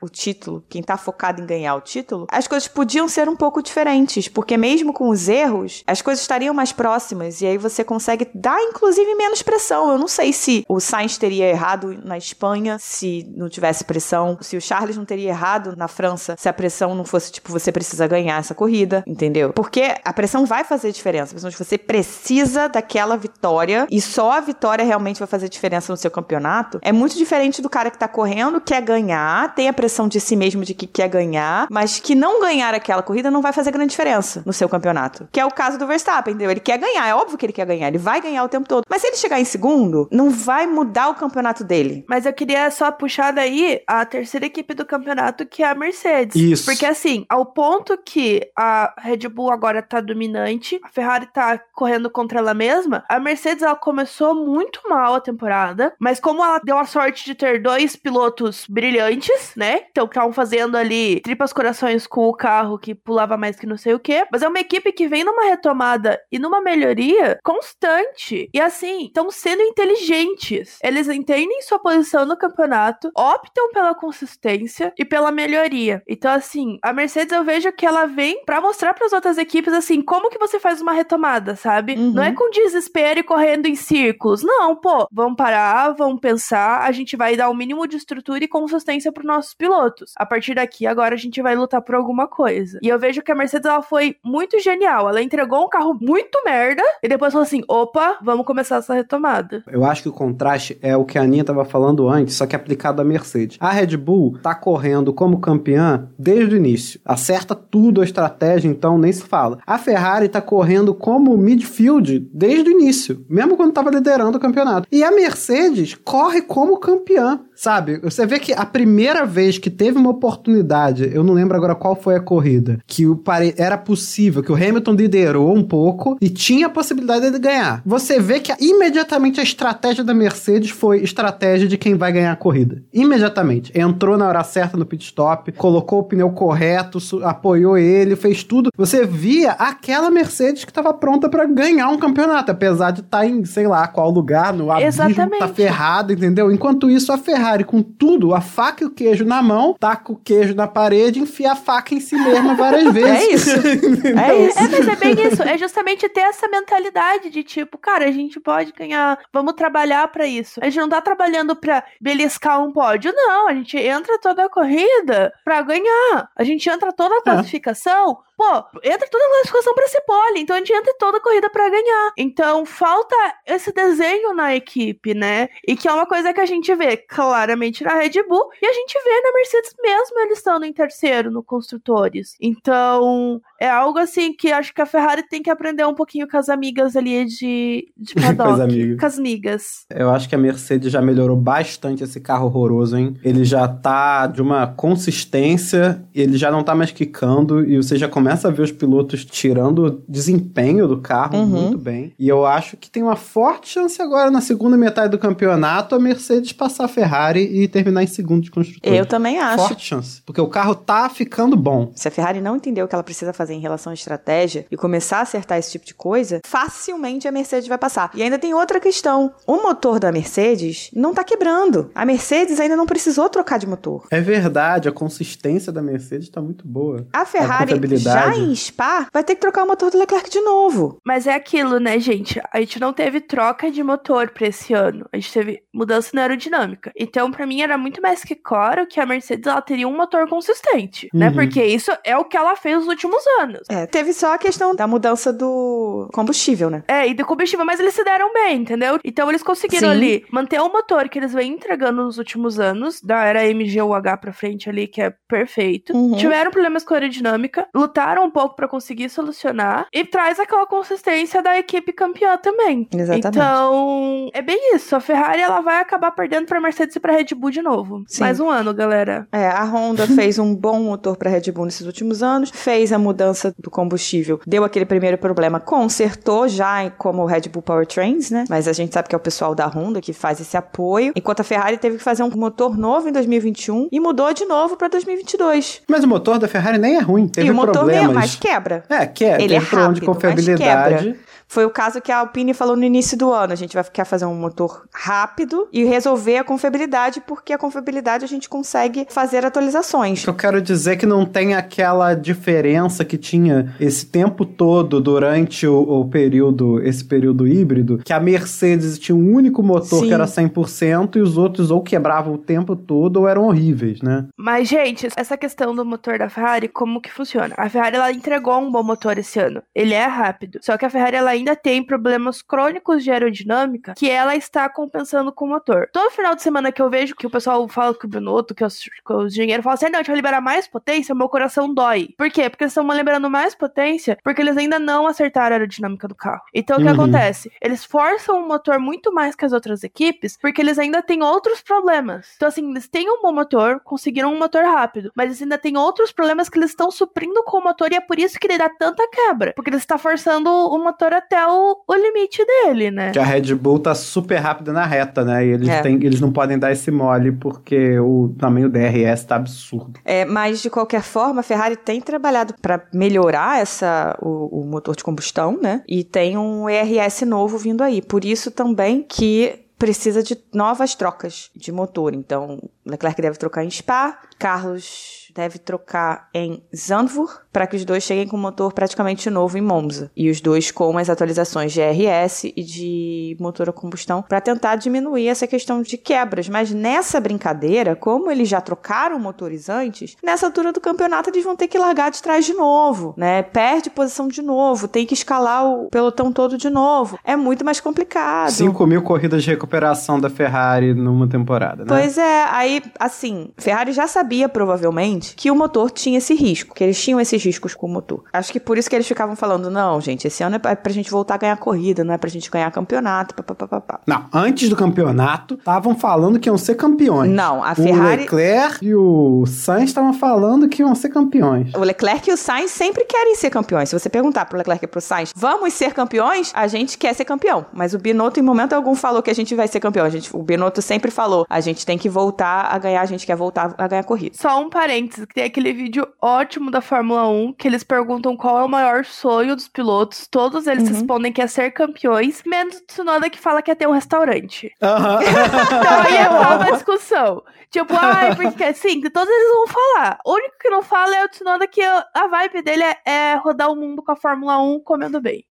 o 0.00 0.08
título, 0.08 0.64
quem 0.68 0.82
tá 0.82 0.96
focado 0.96 1.42
em 1.42 1.46
ganhar 1.46 1.74
o 1.74 1.80
título, 1.80 2.26
as 2.30 2.46
coisas 2.46 2.68
podiam 2.68 3.08
ser 3.08 3.28
um 3.28 3.36
pouco 3.36 3.62
diferentes, 3.62 4.28
porque 4.28 4.56
mesmo 4.56 4.92
com 4.92 5.08
os 5.08 5.28
erros, 5.28 5.82
as 5.86 6.02
coisas 6.02 6.22
estariam 6.22 6.54
mais 6.54 6.72
próximas 6.72 7.40
e 7.40 7.46
aí 7.46 7.58
você 7.58 7.84
consegue 7.84 8.28
dar 8.34 8.60
inclusive 8.60 9.14
menos 9.14 9.42
pressão. 9.42 9.90
Eu 9.90 9.98
não 9.98 10.08
sei 10.08 10.32
se 10.32 10.64
o 10.68 10.80
Sainz 10.80 11.18
teria 11.18 11.48
errado 11.48 11.98
na 12.04 12.16
Espanha 12.16 12.76
se 12.78 13.26
não 13.36 13.48
tivesse 13.48 13.84
pressão, 13.84 14.38
se 14.40 14.56
o 14.56 14.60
Charles 14.60 14.96
não 14.96 15.04
teria 15.04 15.30
errado 15.30 15.74
na 15.76 15.88
França 15.88 16.36
se 16.38 16.48
a 16.48 16.52
pressão 16.52 16.94
não 16.94 17.04
fosse 17.04 17.32
tipo 17.32 17.50
você 17.50 17.70
precisa 17.70 18.06
ganhar 18.06 18.38
essa 18.38 18.54
corrida, 18.54 19.02
entendeu? 19.06 19.52
Porque 19.52 19.94
a 20.04 20.12
pressão 20.12 20.44
vai 20.46 20.64
fazer 20.64 20.92
diferença, 20.92 21.28
principalmente 21.30 21.58
você 21.58 21.78
precisa 21.78 22.68
daquela 22.68 23.16
vitória 23.16 23.86
e 23.90 24.00
só 24.00 24.32
a 24.32 24.40
vitória 24.40 24.84
realmente 24.84 25.18
vai 25.18 25.28
fazer 25.28 25.48
diferença 25.48 25.92
no 25.92 25.96
seu 25.96 26.10
campeonato. 26.10 26.78
É 26.82 26.92
muito 26.92 27.16
diferente 27.16 27.62
do 27.62 27.70
cara 27.70 27.90
que 27.90 27.98
tá 27.98 28.08
correndo, 28.08 28.60
quer 28.60 28.82
ganhar, 28.82 29.31
tem 29.54 29.68
a 29.68 29.72
pressão 29.72 30.08
de 30.08 30.20
si 30.20 30.36
mesmo 30.36 30.64
de 30.64 30.74
que 30.74 30.86
quer 30.86 31.08
ganhar, 31.08 31.66
mas 31.70 31.98
que 31.98 32.14
não 32.14 32.40
ganhar 32.40 32.74
aquela 32.74 33.02
corrida 33.02 33.30
não 33.30 33.42
vai 33.42 33.52
fazer 33.52 33.70
grande 33.70 33.90
diferença 33.90 34.42
no 34.46 34.52
seu 34.52 34.68
campeonato. 34.68 35.28
Que 35.30 35.40
é 35.40 35.44
o 35.44 35.50
caso 35.50 35.78
do 35.78 35.86
Verstappen, 35.86 36.34
entendeu? 36.34 36.50
Ele 36.50 36.60
quer 36.60 36.78
ganhar, 36.78 37.06
é 37.06 37.14
óbvio 37.14 37.38
que 37.38 37.46
ele 37.46 37.52
quer 37.52 37.66
ganhar, 37.66 37.88
ele 37.88 37.98
vai 37.98 38.20
ganhar 38.20 38.44
o 38.44 38.48
tempo 38.48 38.68
todo. 38.68 38.84
Mas 38.88 39.02
se 39.02 39.08
ele 39.08 39.16
chegar 39.16 39.40
em 39.40 39.44
segundo, 39.44 40.08
não 40.10 40.30
vai 40.30 40.66
mudar 40.66 41.08
o 41.08 41.14
campeonato 41.14 41.64
dele. 41.64 42.04
Mas 42.08 42.26
eu 42.26 42.32
queria 42.32 42.70
só 42.70 42.90
puxar 42.90 43.32
daí 43.32 43.80
a 43.86 44.04
terceira 44.04 44.46
equipe 44.46 44.74
do 44.74 44.84
campeonato, 44.84 45.46
que 45.46 45.62
é 45.62 45.68
a 45.68 45.74
Mercedes. 45.74 46.36
Isso. 46.36 46.64
Porque 46.64 46.86
assim, 46.86 47.24
ao 47.28 47.46
ponto 47.46 47.98
que 47.98 48.50
a 48.56 48.94
Red 48.98 49.28
Bull 49.28 49.50
agora 49.50 49.82
tá 49.82 50.00
dominante, 50.00 50.80
a 50.82 50.88
Ferrari 50.88 51.26
tá 51.26 51.60
correndo 51.72 52.10
contra 52.10 52.38
ela 52.38 52.54
mesma, 52.54 53.04
a 53.08 53.18
Mercedes 53.18 53.62
ela 53.62 53.76
começou 53.76 54.34
muito 54.34 54.80
mal 54.88 55.14
a 55.14 55.20
temporada, 55.20 55.94
mas 55.98 56.20
como 56.20 56.42
ela 56.42 56.60
deu 56.62 56.78
a 56.78 56.84
sorte 56.84 57.24
de 57.24 57.34
ter 57.34 57.62
dois 57.62 57.96
pilotos 57.96 58.66
brilhantes, 58.68 59.21
iniciantes, 59.22 59.52
né? 59.56 59.82
Então, 59.90 60.06
estavam 60.06 60.32
fazendo 60.32 60.76
ali 60.76 61.20
tripas 61.20 61.52
corações 61.52 62.06
com 62.06 62.28
o 62.28 62.34
carro 62.34 62.78
que 62.78 62.94
pulava 62.94 63.36
mais 63.36 63.56
que 63.56 63.66
não 63.66 63.76
sei 63.76 63.94
o 63.94 64.00
quê. 64.00 64.26
Mas 64.30 64.42
é 64.42 64.48
uma 64.48 64.58
equipe 64.58 64.92
que 64.92 65.06
vem 65.08 65.24
numa 65.24 65.44
retomada 65.44 66.20
e 66.30 66.38
numa 66.38 66.60
melhoria 66.60 67.38
constante. 67.42 68.50
E 68.52 68.60
assim, 68.60 69.06
estão 69.06 69.30
sendo 69.30 69.62
inteligentes. 69.62 70.78
Eles 70.82 71.08
entendem 71.08 71.62
sua 71.62 71.78
posição 71.78 72.26
no 72.26 72.36
campeonato, 72.36 73.10
optam 73.16 73.70
pela 73.72 73.94
consistência 73.94 74.92
e 74.98 75.04
pela 75.04 75.30
melhoria. 75.30 76.02
Então, 76.08 76.32
assim, 76.32 76.78
a 76.82 76.92
Mercedes 76.92 77.32
eu 77.32 77.44
vejo 77.44 77.72
que 77.72 77.86
ela 77.86 78.06
vem 78.06 78.44
para 78.44 78.60
mostrar 78.60 78.94
para 78.94 79.06
as 79.06 79.12
outras 79.12 79.38
equipes 79.38 79.72
assim, 79.72 80.02
como 80.02 80.30
que 80.30 80.38
você 80.38 80.58
faz 80.58 80.80
uma 80.80 80.92
retomada, 80.92 81.54
sabe? 81.56 81.94
Uhum. 81.94 82.12
Não 82.12 82.22
é 82.22 82.32
com 82.32 82.50
desespero 82.50 83.20
e 83.20 83.22
correndo 83.22 83.66
em 83.66 83.74
círculos. 83.74 84.42
Não, 84.42 84.76
pô, 84.76 85.06
vamos 85.12 85.36
parar, 85.36 85.92
vamos 85.92 86.20
pensar, 86.20 86.82
a 86.82 86.92
gente 86.92 87.16
vai 87.16 87.36
dar 87.36 87.50
o 87.50 87.54
mínimo 87.54 87.86
de 87.86 87.96
estrutura 87.96 88.44
e 88.44 88.48
consistência 88.48 89.11
para 89.12 89.24
nossos 89.24 89.54
pilotos. 89.54 90.12
A 90.16 90.26
partir 90.26 90.54
daqui, 90.54 90.86
agora 90.86 91.14
a 91.14 91.18
gente 91.18 91.40
vai 91.42 91.54
lutar 91.54 91.82
por 91.82 91.94
alguma 91.94 92.26
coisa. 92.26 92.78
E 92.82 92.88
eu 92.88 92.98
vejo 92.98 93.22
que 93.22 93.30
a 93.30 93.34
Mercedes 93.34 93.66
ela 93.66 93.82
foi 93.82 94.16
muito 94.24 94.58
genial. 94.60 95.08
Ela 95.08 95.22
entregou 95.22 95.64
um 95.64 95.68
carro 95.68 95.96
muito 96.00 96.42
merda 96.44 96.82
e 97.02 97.08
depois 97.08 97.32
falou 97.32 97.44
assim: 97.44 97.62
opa, 97.68 98.18
vamos 98.22 98.46
começar 98.46 98.76
essa 98.76 98.94
retomada. 98.94 99.62
Eu 99.68 99.84
acho 99.84 100.02
que 100.02 100.08
o 100.08 100.12
contraste 100.12 100.78
é 100.82 100.96
o 100.96 101.04
que 101.04 101.18
a 101.18 101.22
Aninha 101.22 101.44
tava 101.44 101.64
falando 101.64 102.08
antes, 102.08 102.34
só 102.34 102.46
que 102.46 102.56
aplicado 102.56 103.00
à 103.00 103.04
Mercedes. 103.04 103.58
A 103.60 103.70
Red 103.70 103.96
Bull 103.96 104.38
tá 104.42 104.54
correndo 104.54 105.12
como 105.12 105.40
campeã 105.40 106.08
desde 106.18 106.54
o 106.54 106.58
início. 106.58 107.00
Acerta 107.04 107.54
tudo 107.54 108.00
a 108.00 108.04
estratégia, 108.04 108.68
então 108.68 108.98
nem 108.98 109.12
se 109.12 109.22
fala. 109.22 109.58
A 109.66 109.78
Ferrari 109.78 110.28
tá 110.28 110.40
correndo 110.40 110.94
como 110.94 111.36
midfield 111.36 112.18
desde 112.32 112.70
o 112.70 112.72
início, 112.72 113.24
mesmo 113.28 113.56
quando 113.56 113.72
tava 113.72 113.90
liderando 113.90 114.38
o 114.38 114.40
campeonato. 114.40 114.88
E 114.90 115.02
a 115.02 115.10
Mercedes 115.10 115.94
corre 115.94 116.42
como 116.42 116.78
campeã. 116.78 117.40
Sabe, 117.62 118.00
você 118.02 118.26
vê 118.26 118.40
que 118.40 118.52
a 118.52 118.66
primeira 118.66 119.24
vez 119.24 119.56
que 119.56 119.70
teve 119.70 119.96
uma 119.96 120.10
oportunidade, 120.10 121.08
eu 121.14 121.22
não 121.22 121.32
lembro 121.32 121.56
agora 121.56 121.76
qual 121.76 121.94
foi 121.94 122.16
a 122.16 122.20
corrida, 122.20 122.80
que 122.88 123.06
o 123.06 123.14
pare... 123.14 123.54
era 123.56 123.78
possível, 123.78 124.42
que 124.42 124.50
o 124.50 124.56
Hamilton 124.56 124.94
liderou 124.94 125.56
um 125.56 125.62
pouco 125.62 126.18
e 126.20 126.28
tinha 126.28 126.66
a 126.66 126.68
possibilidade 126.68 127.30
de 127.30 127.38
ganhar. 127.38 127.80
Você 127.86 128.18
vê 128.18 128.40
que 128.40 128.52
imediatamente 128.58 129.38
a 129.38 129.44
estratégia 129.44 130.02
da 130.02 130.12
Mercedes 130.12 130.70
foi 130.70 131.04
estratégia 131.04 131.68
de 131.68 131.78
quem 131.78 131.94
vai 131.94 132.10
ganhar 132.10 132.32
a 132.32 132.36
corrida. 132.36 132.82
Imediatamente. 132.92 133.70
Entrou 133.78 134.18
na 134.18 134.26
hora 134.26 134.42
certa 134.42 134.76
no 134.76 134.84
pit 134.84 135.04
stop, 135.04 135.52
colocou 135.52 136.00
o 136.00 136.02
pneu 136.02 136.30
correto, 136.30 136.98
apoiou 137.22 137.78
ele, 137.78 138.16
fez 138.16 138.42
tudo. 138.42 138.70
Você 138.76 139.06
via 139.06 139.52
aquela 139.52 140.10
Mercedes 140.10 140.64
que 140.64 140.72
estava 140.72 140.92
pronta 140.92 141.28
para 141.28 141.46
ganhar 141.46 141.90
um 141.90 141.98
campeonato, 141.98 142.50
apesar 142.50 142.90
de 142.90 143.02
estar 143.02 143.18
tá 143.18 143.24
em, 143.24 143.44
sei 143.44 143.68
lá, 143.68 143.86
qual 143.86 144.10
lugar, 144.10 144.52
no 144.52 144.72
abismo, 144.72 145.00
tá 145.00 145.10
Exatamente. 145.10 145.38
tá 145.38 145.46
ferrado, 145.46 146.12
entendeu? 146.12 146.50
Enquanto 146.50 146.90
isso, 146.90 147.12
a 147.12 147.16
Ferrari 147.16 147.51
com 147.64 147.82
tudo, 147.82 148.34
a 148.34 148.40
faca 148.40 148.82
e 148.82 148.86
o 148.86 148.90
queijo 148.90 149.24
na 149.24 149.42
mão, 149.42 149.74
taca 149.78 150.12
o 150.12 150.16
queijo 150.16 150.54
na 150.54 150.66
parede 150.66 151.18
e 151.18 151.22
enfia 151.22 151.52
a 151.52 151.56
faca 151.56 151.94
em 151.94 152.00
si 152.00 152.16
mesma 152.16 152.54
várias 152.54 152.90
vezes. 152.92 153.12
É 153.12 153.34
isso. 153.34 153.52
É 154.22 154.46
isso. 154.46 154.58
É, 154.58 154.68
mas 154.68 154.88
é 154.88 154.96
bem 154.96 155.26
isso. 155.26 155.42
É 155.42 155.56
justamente 155.56 156.08
ter 156.08 156.20
essa 156.20 156.48
mentalidade 156.48 157.30
de 157.30 157.42
tipo, 157.42 157.78
cara, 157.78 158.06
a 158.06 158.12
gente 158.12 158.38
pode 158.40 158.72
ganhar, 158.72 159.18
vamos 159.32 159.54
trabalhar 159.54 160.06
para 160.08 160.26
isso. 160.26 160.60
A 160.62 160.66
gente 160.66 160.78
não 160.78 160.88
tá 160.88 161.00
trabalhando 161.00 161.54
pra 161.56 161.84
beliscar 162.00 162.62
um 162.62 162.72
pódio, 162.72 163.12
não. 163.14 163.48
A 163.48 163.54
gente 163.54 163.76
entra 163.76 164.18
toda 164.18 164.44
a 164.44 164.48
corrida 164.48 165.32
pra 165.44 165.62
ganhar. 165.62 166.28
A 166.36 166.44
gente 166.44 166.68
entra 166.68 166.92
toda 166.92 167.16
a 167.16 167.22
classificação 167.22 168.18
pô, 168.42 168.78
entra 168.82 169.08
toda 169.08 169.24
a 169.24 169.28
classificação 169.28 169.74
pra 169.74 169.86
ser 169.86 170.00
pole, 170.00 170.40
então 170.40 170.56
a 170.56 170.58
gente 170.58 170.72
entra 170.72 170.94
toda 170.98 171.18
a 171.18 171.20
corrida 171.20 171.48
pra 171.48 171.68
ganhar. 171.68 172.12
Então 172.16 172.66
falta 172.66 173.14
esse 173.46 173.72
desenho 173.72 174.34
na 174.34 174.54
equipe, 174.54 175.14
né? 175.14 175.48
E 175.66 175.76
que 175.76 175.86
é 175.86 175.92
uma 175.92 176.06
coisa 176.06 176.32
que 176.32 176.40
a 176.40 176.46
gente 176.46 176.74
vê 176.74 176.96
claramente 177.32 177.82
na 177.82 177.94
Red 177.94 178.22
Bull 178.28 178.50
e 178.60 178.66
a 178.66 178.72
gente 178.74 178.92
vê 179.02 179.20
na 179.22 179.32
Mercedes 179.32 179.74
mesmo 179.80 180.20
eles 180.20 180.36
estando 180.36 180.64
em 180.64 180.72
terceiro 180.72 181.30
no 181.30 181.42
construtores. 181.42 182.36
Então 182.38 183.40
é 183.62 183.70
algo 183.70 183.96
assim 183.98 184.32
que 184.32 184.50
acho 184.50 184.74
que 184.74 184.82
a 184.82 184.86
Ferrari 184.86 185.22
tem 185.28 185.40
que 185.40 185.48
aprender 185.48 185.86
um 185.86 185.94
pouquinho 185.94 186.26
com 186.28 186.36
as 186.36 186.48
amigas 186.48 186.96
ali 186.96 187.24
de, 187.24 187.86
de 187.96 188.14
paddock. 188.14 188.36
com 188.48 188.54
as 188.54 188.60
amigas. 188.60 188.98
Com 188.98 189.06
as 189.06 189.18
migas. 189.18 189.62
Eu 189.88 190.10
acho 190.10 190.28
que 190.28 190.34
a 190.34 190.38
Mercedes 190.38 190.90
já 190.90 191.00
melhorou 191.00 191.36
bastante 191.36 192.02
esse 192.02 192.20
carro 192.20 192.46
horroroso, 192.46 192.96
hein? 192.96 193.14
Ele 193.22 193.44
já 193.44 193.68
tá 193.68 194.26
de 194.26 194.42
uma 194.42 194.66
consistência, 194.66 196.02
ele 196.12 196.36
já 196.36 196.50
não 196.50 196.64
tá 196.64 196.74
mais 196.74 196.90
quicando 196.90 197.64
e 197.64 197.76
você 197.76 197.96
já 197.96 198.08
começa 198.08 198.48
a 198.48 198.50
ver 198.50 198.62
os 198.62 198.72
pilotos 198.72 199.24
tirando 199.24 200.02
desempenho 200.08 200.88
do 200.88 201.00
carro 201.00 201.38
Uhum. 201.38 201.46
muito 201.46 201.78
bem. 201.78 202.12
E 202.18 202.28
eu 202.28 202.44
acho 202.44 202.76
que 202.76 202.90
tem 202.90 203.02
uma 203.02 203.16
forte 203.16 203.68
chance 203.68 204.00
agora 204.02 204.30
na 204.30 204.40
segunda 204.40 204.76
metade 204.76 205.10
do 205.10 205.18
campeonato 205.18 205.94
a 205.94 206.00
Mercedes 206.00 206.52
passar 206.52 206.84
a 206.86 206.88
Ferrari 206.88 207.40
e 207.40 207.68
terminar 207.68 208.02
em 208.02 208.06
segundo 208.08 208.42
de 208.42 208.50
construtores. 208.50 208.98
Eu 208.98 209.06
também 209.06 209.38
acho. 209.38 209.68
Forte 209.68 209.84
chance. 209.84 210.20
Porque 210.26 210.40
o 210.40 210.48
carro 210.48 210.74
tá 210.74 211.08
ficando 211.08 211.56
bom. 211.56 211.92
Se 211.94 212.08
a 212.08 212.10
Ferrari 212.10 212.40
não 212.40 212.56
entendeu 212.56 212.86
o 212.86 212.88
que 212.88 212.94
ela 212.94 213.04
precisa 213.04 213.32
fazer 213.32 213.51
em 213.54 213.60
relação 213.60 213.90
à 213.90 213.94
estratégia 213.94 214.66
e 214.70 214.76
começar 214.76 215.18
a 215.18 215.22
acertar 215.22 215.58
esse 215.58 215.72
tipo 215.72 215.84
de 215.84 215.94
coisa, 215.94 216.40
facilmente 216.44 217.28
a 217.28 217.32
Mercedes 217.32 217.68
vai 217.68 217.78
passar. 217.78 218.10
E 218.14 218.22
ainda 218.22 218.38
tem 218.38 218.54
outra 218.54 218.80
questão. 218.80 219.34
O 219.46 219.56
motor 219.56 219.98
da 219.98 220.12
Mercedes 220.12 220.90
não 220.94 221.14
tá 221.14 221.24
quebrando. 221.24 221.90
A 221.94 222.04
Mercedes 222.04 222.60
ainda 222.60 222.76
não 222.76 222.86
precisou 222.86 223.28
trocar 223.28 223.58
de 223.58 223.66
motor. 223.66 224.06
É 224.10 224.20
verdade, 224.20 224.88
a 224.88 224.92
consistência 224.92 225.72
da 225.72 225.82
Mercedes 225.82 226.28
tá 226.28 226.40
muito 226.40 226.66
boa. 226.66 227.06
A 227.12 227.24
Ferrari, 227.24 227.70
já 227.70 227.76
confiabilidade. 227.76 228.40
em 228.40 228.54
Spa, 228.54 229.06
vai 229.12 229.24
ter 229.24 229.34
que 229.34 229.40
trocar 229.40 229.64
o 229.64 229.66
motor 229.66 229.90
do 229.90 229.98
Leclerc 229.98 230.30
de 230.30 230.40
novo. 230.40 230.98
Mas 231.04 231.26
é 231.26 231.34
aquilo, 231.34 231.78
né, 231.78 231.98
gente? 231.98 232.40
A 232.52 232.60
gente 232.60 232.80
não 232.80 232.92
teve 232.92 233.20
troca 233.20 233.70
de 233.70 233.82
motor 233.82 234.30
pra 234.30 234.46
esse 234.46 234.72
ano. 234.72 235.06
A 235.12 235.16
gente 235.16 235.32
teve 235.32 235.62
mudança 235.72 236.10
na 236.14 236.22
aerodinâmica. 236.22 236.92
Então, 236.96 237.30
pra 237.30 237.46
mim, 237.46 237.60
era 237.62 237.76
muito 237.76 238.00
mais 238.00 238.22
que 238.22 238.34
claro 238.34 238.86
que 238.86 239.00
a 239.00 239.06
Mercedes 239.06 239.46
ela 239.46 239.60
teria 239.60 239.88
um 239.88 239.96
motor 239.96 240.28
consistente, 240.28 241.08
né? 241.12 241.28
Uhum. 241.28 241.34
Porque 241.34 241.64
isso 241.64 241.90
é 242.04 242.16
o 242.16 242.24
que 242.24 242.36
ela 242.36 242.56
fez 242.56 242.76
nos 242.78 242.88
últimos 242.88 243.22
anos. 243.42 243.62
É, 243.68 243.86
teve 243.86 244.12
só 244.12 244.34
a 244.34 244.38
questão 244.38 244.74
da 244.74 244.86
mudança 244.86 245.32
do 245.32 246.08
combustível, 246.12 246.70
né? 246.70 246.82
É, 246.88 247.08
e 247.08 247.14
do 247.14 247.24
combustível, 247.24 247.64
mas 247.64 247.80
eles 247.80 247.94
se 247.94 248.04
deram 248.04 248.32
bem, 248.32 248.58
entendeu? 248.58 248.98
Então 249.04 249.28
eles 249.28 249.42
conseguiram 249.42 249.88
Sim. 249.88 249.94
ali 249.94 250.24
manter 250.30 250.60
o 250.60 250.72
motor 250.72 251.08
que 251.08 251.18
eles 251.18 251.32
vêm 251.32 251.52
entregando 251.52 252.02
nos 252.04 252.18
últimos 252.18 252.58
anos, 252.58 253.00
da 253.00 253.24
era 253.24 253.42
MGUH 253.42 254.16
pra 254.20 254.32
frente 254.32 254.68
ali, 254.68 254.86
que 254.86 255.00
é 255.00 255.12
perfeito. 255.28 255.94
Uhum. 255.94 256.16
Tiveram 256.16 256.50
problemas 256.50 256.84
com 256.84 256.94
a 256.94 256.96
aerodinâmica, 256.98 257.66
lutaram 257.74 258.24
um 258.24 258.30
pouco 258.30 258.56
pra 258.56 258.68
conseguir 258.68 259.08
solucionar 259.08 259.86
e 259.92 260.04
traz 260.04 260.38
aquela 260.38 260.66
consistência 260.66 261.42
da 261.42 261.58
equipe 261.58 261.92
campeã 261.92 262.36
também. 262.36 262.88
Exatamente. 262.92 263.28
Então, 263.28 264.30
é 264.32 264.42
bem 264.42 264.74
isso. 264.74 264.94
A 264.94 265.00
Ferrari 265.00 265.40
ela 265.40 265.60
vai 265.60 265.80
acabar 265.80 266.10
perdendo 266.12 266.46
pra 266.46 266.60
Mercedes 266.60 266.96
e 266.96 267.00
pra 267.00 267.12
Red 267.12 267.34
Bull 267.34 267.50
de 267.50 267.62
novo. 267.62 268.04
Sim. 268.06 268.20
Mais 268.20 268.40
um 268.40 268.48
ano, 268.48 268.72
galera. 268.72 269.26
É, 269.32 269.48
a 269.48 269.64
Honda 269.64 270.06
fez 270.14 270.38
um 270.38 270.54
bom 270.54 270.80
motor 270.80 271.16
para 271.16 271.30
Red 271.30 271.50
Bull 271.52 271.64
nesses 271.64 271.86
últimos 271.86 272.22
anos, 272.22 272.50
fez 272.50 272.92
a 272.92 272.98
mudança 272.98 273.31
do 273.58 273.70
combustível, 273.70 274.40
deu 274.46 274.64
aquele 274.64 274.84
primeiro 274.84 275.18
problema, 275.18 275.60
consertou 275.60 276.48
já 276.48 276.90
como 276.90 277.24
Red 277.24 277.42
Bull 277.52 277.62
Powertrains, 277.62 278.30
né? 278.30 278.44
Mas 278.48 278.68
a 278.68 278.72
gente 278.72 278.92
sabe 278.92 279.08
que 279.08 279.14
é 279.14 279.18
o 279.18 279.20
pessoal 279.20 279.54
da 279.54 279.66
Honda 279.66 280.00
que 280.00 280.12
faz 280.12 280.40
esse 280.40 280.56
apoio, 280.56 281.12
enquanto 281.16 281.40
a 281.40 281.44
Ferrari 281.44 281.78
teve 281.78 281.96
que 281.98 282.02
fazer 282.02 282.22
um 282.22 282.30
motor 282.30 282.76
novo 282.76 283.08
em 283.08 283.12
2021 283.12 283.88
e 283.90 284.00
mudou 284.00 284.32
de 284.32 284.44
novo 284.44 284.76
para 284.76 284.88
2022. 284.88 285.82
Mas 285.88 286.04
o 286.04 286.08
motor 286.08 286.38
da 286.38 286.48
Ferrari 286.48 286.78
nem 286.78 286.96
é 286.96 287.00
ruim, 287.00 287.26
teve 287.28 287.48
e 287.48 287.50
o 287.50 287.54
motor 287.54 287.72
problemas. 287.72 288.02
mesmo, 288.02 288.14
mas 288.14 288.36
quebra. 288.36 288.84
É, 288.88 289.06
que 289.06 289.24
é, 289.24 289.40
Ele 289.42 289.54
é 289.54 289.60
problema 289.60 289.94
de 289.94 290.00
rápido, 290.00 290.06
mas 290.06 290.14
confiabilidade. 290.14 291.04
quebra. 291.04 291.16
Foi 291.52 291.66
o 291.66 291.70
caso 291.70 292.00
que 292.00 292.10
a 292.10 292.16
Alpine 292.16 292.54
falou 292.54 292.74
no 292.74 292.82
início 292.82 293.14
do 293.14 293.30
ano. 293.30 293.52
A 293.52 293.56
gente 293.56 293.74
vai 293.74 293.84
querer 293.84 294.06
fazer 294.06 294.24
um 294.24 294.34
motor 294.34 294.86
rápido 294.90 295.68
e 295.70 295.84
resolver 295.84 296.38
a 296.38 296.44
confiabilidade, 296.44 297.20
porque 297.26 297.52
a 297.52 297.58
confiabilidade 297.58 298.24
a 298.24 298.26
gente 298.26 298.48
consegue 298.48 299.06
fazer 299.10 299.44
atualizações. 299.44 300.26
Eu 300.26 300.32
quero 300.32 300.62
dizer 300.62 300.92
é 300.92 300.96
que 300.96 301.04
não 301.04 301.26
tem 301.26 301.54
aquela 301.54 302.14
diferença 302.14 303.04
que 303.04 303.18
tinha 303.18 303.74
esse 303.78 304.06
tempo 304.06 304.46
todo 304.46 304.98
durante 304.98 305.66
o, 305.66 305.78
o 305.78 306.08
período, 306.08 306.82
esse 306.82 307.04
período 307.04 307.46
híbrido, 307.46 307.98
que 307.98 308.14
a 308.14 308.20
Mercedes 308.20 308.98
tinha 308.98 309.14
um 309.14 309.34
único 309.34 309.62
motor 309.62 310.00
Sim. 310.00 310.08
que 310.08 310.14
era 310.14 310.24
100% 310.24 311.16
e 311.16 311.20
os 311.20 311.36
outros 311.36 311.70
ou 311.70 311.82
quebravam 311.82 312.32
o 312.32 312.38
tempo 312.38 312.74
todo 312.74 313.18
ou 313.18 313.28
eram 313.28 313.44
horríveis, 313.44 314.00
né? 314.00 314.26
Mas, 314.38 314.68
gente, 314.68 315.06
essa 315.16 315.36
questão 315.36 315.74
do 315.74 315.84
motor 315.84 316.18
da 316.18 316.30
Ferrari, 316.30 316.68
como 316.68 316.98
que 316.98 317.12
funciona? 317.12 317.54
A 317.58 317.68
Ferrari, 317.68 317.96
ela 317.96 318.10
entregou 318.10 318.58
um 318.58 318.72
bom 318.72 318.82
motor 318.82 319.18
esse 319.18 319.38
ano. 319.38 319.62
Ele 319.74 319.92
é 319.92 320.06
rápido. 320.06 320.58
Só 320.62 320.78
que 320.78 320.86
a 320.86 320.90
Ferrari, 320.90 321.16
ela 321.16 321.41
ainda 321.42 321.56
tem 321.56 321.82
problemas 321.82 322.40
crônicos 322.42 323.02
de 323.04 323.10
aerodinâmica 323.10 323.94
que 323.96 324.08
ela 324.10 324.34
está 324.36 324.68
compensando 324.68 325.32
com 325.32 325.44
o 325.44 325.48
motor. 325.48 325.88
Todo 325.92 326.10
final 326.10 326.34
de 326.34 326.42
semana 326.42 326.70
que 326.72 326.80
eu 326.80 326.88
vejo 326.90 327.14
que 327.16 327.26
o 327.26 327.30
pessoal 327.30 327.66
fala 327.68 327.94
que 327.94 328.06
o 328.06 328.08
Binotto, 328.08 328.54
que 328.54 328.64
os, 328.64 328.78
que 328.78 329.12
os 329.12 329.32
engenheiros 329.32 329.64
falam 329.64 329.74
assim, 329.74 329.86
"Ah, 329.86 329.90
não, 329.90 329.98
a 329.98 330.02
gente 330.02 330.06
vai 330.08 330.16
liberar 330.16 330.40
mais 330.40 330.66
potência, 330.66 331.14
meu 331.14 331.28
coração 331.28 331.72
dói. 331.72 332.08
Por 332.16 332.30
quê? 332.30 332.48
Porque 332.48 332.64
eles 332.64 332.72
estão 332.72 332.86
liberando 332.92 333.28
mais 333.30 333.54
potência 333.54 334.16
porque 334.22 334.40
eles 334.40 334.56
ainda 334.56 334.78
não 334.78 335.06
acertaram 335.06 335.54
a 335.54 335.58
aerodinâmica 335.58 336.06
do 336.08 336.14
carro. 336.14 336.42
Então, 336.54 336.78
o 336.78 336.80
que 336.80 336.86
Uhum. 336.86 336.94
acontece? 336.94 337.50
Eles 337.60 337.84
forçam 337.84 338.38
o 338.42 338.46
motor 338.48 338.78
muito 338.78 339.12
mais 339.12 339.34
que 339.34 339.44
as 339.44 339.52
outras 339.52 339.82
equipes 339.84 340.36
porque 340.40 340.60
eles 340.60 340.78
ainda 340.78 341.02
têm 341.02 341.22
outros 341.22 341.60
problemas. 341.62 342.32
Então, 342.36 342.48
assim, 342.48 342.70
eles 342.70 342.88
têm 342.88 343.08
um 343.10 343.20
bom 343.22 343.32
motor, 343.32 343.80
conseguiram 343.80 344.32
um 344.32 344.38
motor 344.38 344.64
rápido, 344.64 345.10
mas 345.16 345.26
eles 345.26 345.42
ainda 345.42 345.58
têm 345.58 345.76
outros 345.76 346.12
problemas 346.12 346.48
que 346.48 346.58
eles 346.58 346.70
estão 346.70 346.90
suprindo 346.90 347.42
com 347.44 347.58
o 347.58 347.64
motor 347.64 347.90
e 347.92 347.96
é 347.96 348.00
por 348.00 348.18
isso 348.18 348.38
que 348.38 348.46
ele 348.46 348.58
dá 348.58 348.68
tanta 348.68 349.06
quebra. 349.08 349.52
Porque 349.54 349.70
ele 349.70 349.76
está 349.76 349.98
forçando 349.98 350.50
o 350.50 350.78
motor 350.78 351.12
a 351.12 351.20
até 351.32 351.46
o, 351.46 351.76
o 351.88 351.94
limite 351.94 352.44
dele, 352.44 352.90
né? 352.90 353.10
Que 353.12 353.18
a 353.18 353.24
Red 353.24 353.54
Bull 353.54 353.78
tá 353.78 353.94
super 353.94 354.36
rápida 354.38 354.72
na 354.72 354.84
reta, 354.84 355.24
né? 355.24 355.44
E 355.46 355.50
eles, 355.50 355.68
É. 355.68 355.80
têm- 355.80 356.02
eles 356.04 356.20
não 356.20 356.30
podem 356.32 356.58
dar 356.58 356.70
esse 356.72 356.90
mole 356.90 357.32
porque 357.32 357.98
o 357.98 358.34
tamanho 358.38 358.68
do 358.68 358.72
DRS 358.72 359.24
tá 359.24 359.36
absurdo. 359.36 359.98
É, 360.04 360.24
mas 360.24 360.60
de 360.60 360.68
qualquer 360.70 361.02
forma, 361.02 361.40
a 361.40 361.42
Ferrari 361.42 361.76
tem 361.76 362.00
trabalhado 362.00 362.54
para 362.60 362.84
melhorar 362.92 363.60
essa 363.60 364.16
o, 364.20 364.60
o 364.60 364.66
motor 364.66 364.94
de 364.94 365.02
combustão, 365.02 365.58
né? 365.60 365.82
E 365.88 366.04
tem 366.04 366.36
um 366.36 366.68
ERS 366.68 367.22
novo 367.22 367.56
vindo 367.58 367.82
aí. 367.82 368.02
Por 368.02 368.24
isso 368.24 368.50
também 368.50 369.02
que 369.02 369.58
precisa 369.78 370.22
de 370.22 370.38
novas 370.54 370.94
trocas 370.94 371.50
de 371.56 371.72
motor. 371.72 372.14
Então, 372.14 372.60
Leclerc 372.86 373.20
deve 373.20 373.36
trocar 373.36 373.64
em 373.64 373.70
Spa, 373.70 374.16
Carlos 374.38 375.21
deve 375.34 375.58
trocar 375.58 376.28
em 376.34 376.62
Zandvoort 376.74 377.42
para 377.52 377.66
que 377.66 377.76
os 377.76 377.84
dois 377.84 378.02
cheguem 378.02 378.26
com 378.26 378.36
motor 378.36 378.72
praticamente 378.72 379.28
novo 379.28 379.58
em 379.58 379.60
Monza 379.60 380.10
e 380.16 380.30
os 380.30 380.40
dois 380.40 380.70
com 380.70 380.96
as 380.96 381.10
atualizações 381.10 381.72
de 381.72 381.80
ERS 381.80 382.44
e 382.44 382.62
de 382.62 383.36
motor 383.38 383.68
a 383.68 383.72
combustão 383.72 384.22
para 384.22 384.40
tentar 384.40 384.76
diminuir 384.76 385.28
essa 385.28 385.46
questão 385.46 385.82
de 385.82 385.96
quebras. 385.98 386.48
Mas 386.48 386.70
nessa 386.72 387.20
brincadeira, 387.20 387.94
como 387.94 388.30
eles 388.30 388.48
já 388.48 388.60
trocaram 388.60 389.18
motores 389.18 389.68
antes, 389.68 390.16
nessa 390.22 390.46
altura 390.46 390.72
do 390.72 390.80
campeonato 390.80 391.30
eles 391.30 391.44
vão 391.44 391.56
ter 391.56 391.68
que 391.68 391.78
largar 391.78 392.10
de 392.10 392.22
trás 392.22 392.44
de 392.44 392.54
novo, 392.54 393.14
né? 393.16 393.42
Perde 393.42 393.90
posição 393.90 394.28
de 394.28 394.40
novo, 394.40 394.88
tem 394.88 395.06
que 395.06 395.14
escalar 395.14 395.66
o 395.66 395.88
pelotão 395.88 396.32
todo 396.32 396.56
de 396.56 396.70
novo. 396.70 397.18
É 397.24 397.36
muito 397.36 397.64
mais 397.64 397.80
complicado. 397.80 398.50
5 398.50 398.86
mil 398.86 399.02
corridas 399.02 399.42
de 399.42 399.50
recuperação 399.50 400.18
da 400.18 400.30
Ferrari 400.30 400.94
numa 400.94 401.28
temporada, 401.28 401.84
né? 401.84 401.88
Pois 401.88 402.16
é, 402.16 402.44
aí, 402.50 402.82
assim, 402.98 403.50
Ferrari 403.58 403.92
já 403.92 404.06
sabia 404.06 404.48
provavelmente 404.48 405.21
que 405.36 405.50
o 405.50 405.56
motor 405.56 405.90
tinha 405.90 406.18
esse 406.18 406.34
risco, 406.34 406.74
que 406.74 406.84
eles 406.84 407.00
tinham 407.02 407.20
esses 407.20 407.42
riscos 407.42 407.74
com 407.74 407.86
o 407.86 407.90
motor. 407.90 408.24
Acho 408.32 408.52
que 408.52 408.60
por 408.60 408.76
isso 408.76 408.88
que 408.90 408.96
eles 408.96 409.08
ficavam 409.08 409.34
falando: 409.34 409.70
não, 409.70 410.00
gente, 410.00 410.26
esse 410.26 410.42
ano 410.42 410.56
é 410.56 410.58
pra 410.58 410.76
pra 410.76 410.92
gente 410.92 411.10
voltar 411.10 411.34
a 411.34 411.38
ganhar 411.38 411.56
corrida, 411.56 412.04
não 412.04 412.12
é 412.12 412.18
pra 412.18 412.28
gente 412.28 412.50
ganhar 412.50 412.70
campeonato, 412.70 413.34
papapá. 413.34 414.00
Não, 414.06 414.26
antes 414.32 414.68
do 414.68 414.76
campeonato, 414.76 415.54
estavam 415.54 415.94
falando 415.96 416.38
que 416.38 416.48
iam 416.48 416.58
ser 416.58 416.74
campeões. 416.74 417.30
Não, 417.30 417.62
a 417.62 417.72
O 417.72 417.76
Ferrari. 417.76 418.22
Leclerc 418.22 418.84
e 418.84 418.94
o 418.94 419.44
Sainz 419.46 419.90
estavam 419.90 420.12
falando 420.12 420.68
que 420.68 420.82
iam 420.82 420.94
ser 420.94 421.08
campeões. 421.08 421.72
O 421.74 421.80
Leclerc 421.80 422.28
e 422.28 422.32
o 422.32 422.36
Sainz 422.36 422.70
sempre 422.70 423.04
querem 423.04 423.34
ser 423.34 423.50
campeões. 423.50 423.88
Se 423.88 423.98
você 423.98 424.08
perguntar 424.08 424.44
pro 424.46 424.58
Leclerc 424.58 424.84
e 424.84 424.88
pro 424.88 425.00
Sainz, 425.00 425.32
vamos 425.34 425.72
ser 425.72 425.92
campeões? 425.94 426.52
A 426.54 426.66
gente 426.66 426.98
quer 426.98 427.14
ser 427.14 427.24
campeão. 427.24 427.64
Mas 427.72 427.94
o 427.94 427.98
Binotto, 427.98 428.38
em 428.38 428.42
momento 428.42 428.72
algum, 428.72 428.94
falou 428.94 429.22
que 429.22 429.30
a 429.30 429.34
gente 429.34 429.54
vai 429.54 429.68
ser 429.68 429.80
campeão. 429.80 430.04
A 430.04 430.10
gente, 430.10 430.34
o 430.34 430.42
Binotto 430.42 430.82
sempre 430.82 431.10
falou: 431.10 431.46
a 431.48 431.60
gente 431.60 431.86
tem 431.86 431.96
que 431.96 432.08
voltar 432.08 432.66
a 432.70 432.78
ganhar, 432.78 433.00
a 433.00 433.06
gente 433.06 433.26
quer 433.26 433.36
voltar 433.36 433.74
a 433.78 433.88
ganhar 433.88 434.04
corrida. 434.04 434.36
Só 434.36 434.60
um 434.60 434.68
parênteses, 434.68 435.11
que 435.26 435.34
tem 435.34 435.44
aquele 435.44 435.72
vídeo 435.72 436.06
ótimo 436.20 436.70
da 436.70 436.80
Fórmula 436.80 437.28
1, 437.28 437.52
que 437.54 437.68
eles 437.68 437.82
perguntam 437.82 438.36
qual 438.36 438.58
é 438.60 438.64
o 438.64 438.68
maior 438.68 439.04
sonho 439.04 439.54
dos 439.54 439.68
pilotos. 439.68 440.26
Todos 440.30 440.66
eles 440.66 440.84
Uhum. 440.88 440.94
respondem 440.94 441.32
que 441.32 441.40
é 441.42 441.46
ser 441.46 441.70
campeões, 441.70 442.42
menos 442.46 442.76
o 442.76 442.86
Tsunoda 442.86 443.28
que 443.30 443.38
fala 443.38 443.62
que 443.62 443.70
é 443.70 443.74
ter 443.74 443.86
um 443.88 443.92
restaurante. 443.92 444.70
Aham. 444.82 445.18
Então 445.82 446.00
aí 446.00 446.16
é 446.16 446.28
uma 446.28 446.70
discussão. 446.72 447.42
Tipo, 447.70 447.94
ai, 447.96 448.36
porque 448.36 448.64
assim, 448.64 449.00
que 449.00 449.08
todos 449.08 449.30
eles 449.30 449.48
vão 449.50 449.66
falar. 449.66 450.18
O 450.26 450.34
único 450.34 450.56
que 450.60 450.68
não 450.68 450.82
fala 450.82 451.16
é 451.16 451.24
o 451.24 451.28
Tsunoda, 451.28 451.66
que 451.66 451.80
a 451.80 452.26
vibe 452.30 452.60
dele 452.62 452.82
é, 452.82 452.96
é 453.06 453.34
rodar 453.36 453.70
o 453.70 453.76
mundo 453.76 454.02
com 454.02 454.12
a 454.12 454.16
Fórmula 454.16 454.58
1 454.62 454.80
comendo 454.80 455.18
bem. 455.22 455.42